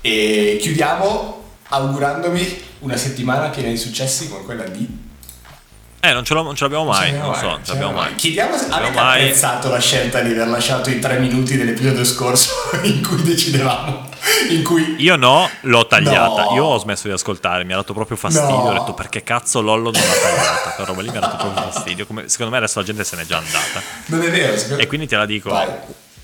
E 0.00 0.58
chiudiamo 0.60 1.41
augurandomi 1.72 2.62
una 2.80 2.96
settimana 2.96 3.48
piena 3.48 3.68
di 3.70 3.76
successi 3.76 4.28
come 4.28 4.44
quella 4.44 4.64
di... 4.64 5.10
Eh, 6.04 6.12
non 6.12 6.24
ce, 6.24 6.34
l'ho- 6.34 6.42
non 6.42 6.56
ce 6.56 6.64
l'abbiamo 6.64 6.84
mai, 6.84 7.12
non 7.12 7.32
so, 7.34 7.46
l'abbiamo 7.46 7.50
non 7.52 7.64
ce 7.64 7.72
l'abbiamo 7.72 7.92
mai. 7.92 8.14
Chiediamo 8.16 8.56
se 8.58 8.66
avete 8.70 8.90
mai. 8.90 9.22
apprezzato 9.22 9.68
la 9.70 9.78
scelta 9.78 10.20
di 10.20 10.32
aver 10.32 10.48
lasciato 10.48 10.90
i 10.90 10.98
tre 10.98 11.18
minuti 11.20 11.56
dell'episodio 11.56 12.04
scorso 12.04 12.50
in 12.82 13.06
cui 13.06 13.22
decidevamo, 13.22 14.08
in 14.50 14.64
cui... 14.64 14.96
Io 14.98 15.14
no, 15.14 15.48
l'ho 15.60 15.86
tagliata. 15.86 16.42
No. 16.46 16.54
Io 16.56 16.64
ho 16.64 16.78
smesso 16.78 17.06
di 17.06 17.14
ascoltare, 17.14 17.62
mi 17.62 17.72
ha 17.72 17.76
dato 17.76 17.92
proprio 17.94 18.16
fastidio. 18.16 18.48
No. 18.48 18.62
Ho 18.70 18.72
detto 18.72 18.94
perché 18.94 19.22
cazzo 19.22 19.60
Lollo 19.60 19.92
non 19.92 20.00
l'ha 20.00 20.14
tagliata. 20.28 20.70
Quella 20.70 20.88
roba 20.90 21.02
lì 21.02 21.10
mi 21.10 21.16
ha 21.18 21.20
dato 21.20 21.36
proprio 21.36 21.70
fastidio. 21.70 22.04
Come- 22.04 22.28
secondo 22.28 22.50
me 22.50 22.58
adesso 22.58 22.80
la 22.80 22.84
gente 22.84 23.04
se 23.04 23.14
n'è 23.14 23.24
già 23.24 23.36
andata. 23.36 23.80
Non 24.06 24.22
è 24.22 24.30
vero, 24.32 24.58
secondo- 24.58 24.82
E 24.82 24.86
quindi 24.88 25.06
te 25.06 25.16
la 25.16 25.24
dico, 25.26 25.50
Vai. 25.50 25.68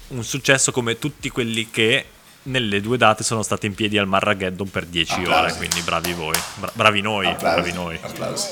un 0.09 0.24
successo 0.24 0.72
come 0.72 0.99
tutti 0.99 1.30
quelli 1.30 1.70
che 1.70 2.05
nelle 2.45 2.80
due 2.80 2.97
date 2.97 3.22
sono 3.24 3.43
stati 3.43 3.66
in 3.66 3.74
piedi 3.74 3.99
al 3.99 4.07
Marrageddon 4.07 4.70
per 4.70 4.86
10 4.86 5.12
Applausi. 5.20 5.32
ore. 5.45 5.55
Quindi 5.57 5.80
bravi 5.82 6.12
voi, 6.12 6.39
Bra- 6.57 6.70
bravi 6.72 7.01
noi, 7.01 7.26
Applausi, 7.26 7.61
bravi 7.61 7.72
noi. 7.72 7.99
applausi. 8.03 8.49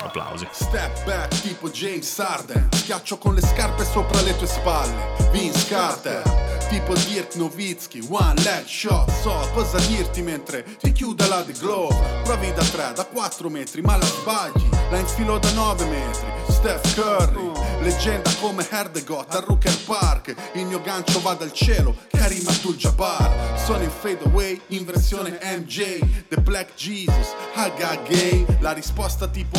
Applausi. 0.00 0.46
Step 0.52 1.04
back 1.04 1.40
tipo 1.40 1.68
James 1.70 2.16
Harden. 2.18 2.68
Schiaccio 2.72 3.18
con 3.18 3.34
le 3.34 3.40
scarpe 3.40 3.84
sopra 3.84 4.20
le 4.22 4.36
tue 4.36 4.46
spalle. 4.46 5.16
Vince 5.30 5.66
Carter. 5.68 6.22
Tipo 6.68 6.94
Dirk 6.94 7.34
Nowitzki 7.34 8.06
One 8.10 8.40
leg 8.42 8.66
shot. 8.66 9.10
So 9.22 9.48
cosa 9.54 9.78
dirti 9.86 10.22
mentre 10.22 10.64
ti 10.80 10.92
chiude 10.92 11.26
la 11.26 11.42
The 11.42 11.52
Glove 11.52 12.22
Provi 12.24 12.52
da 12.52 12.62
3, 12.62 12.92
da 12.94 13.04
4 13.04 13.48
metri 13.48 13.80
ma 13.80 13.96
la 13.96 14.04
sbagli. 14.04 14.68
La 14.90 14.98
infilo 14.98 15.38
da 15.38 15.50
9 15.52 15.84
metri. 15.86 16.26
Steph 16.48 16.94
Curry 16.94 17.48
Leggenda 17.80 18.30
come 18.40 18.66
Herdegot 18.68 19.34
a 19.34 19.40
Rooker 19.40 19.76
Park. 19.84 20.34
Il 20.54 20.66
mio 20.66 20.80
gancio 20.80 21.20
va 21.20 21.34
dal 21.34 21.52
cielo 21.52 21.94
Karim 22.10 22.46
Abdul-Jabbar. 22.46 23.58
Sono 23.64 23.82
in 23.84 23.90
fade 23.90 24.24
away 24.24 24.60
in 24.68 24.84
versione 24.84 25.38
MJ 25.42 26.00
The 26.28 26.40
Black 26.40 26.74
Jesus 26.74 27.34
Haga 27.54 27.96
Gay. 28.08 28.44
La 28.60 28.72
risposta 28.72 29.28
tipo 29.28 29.58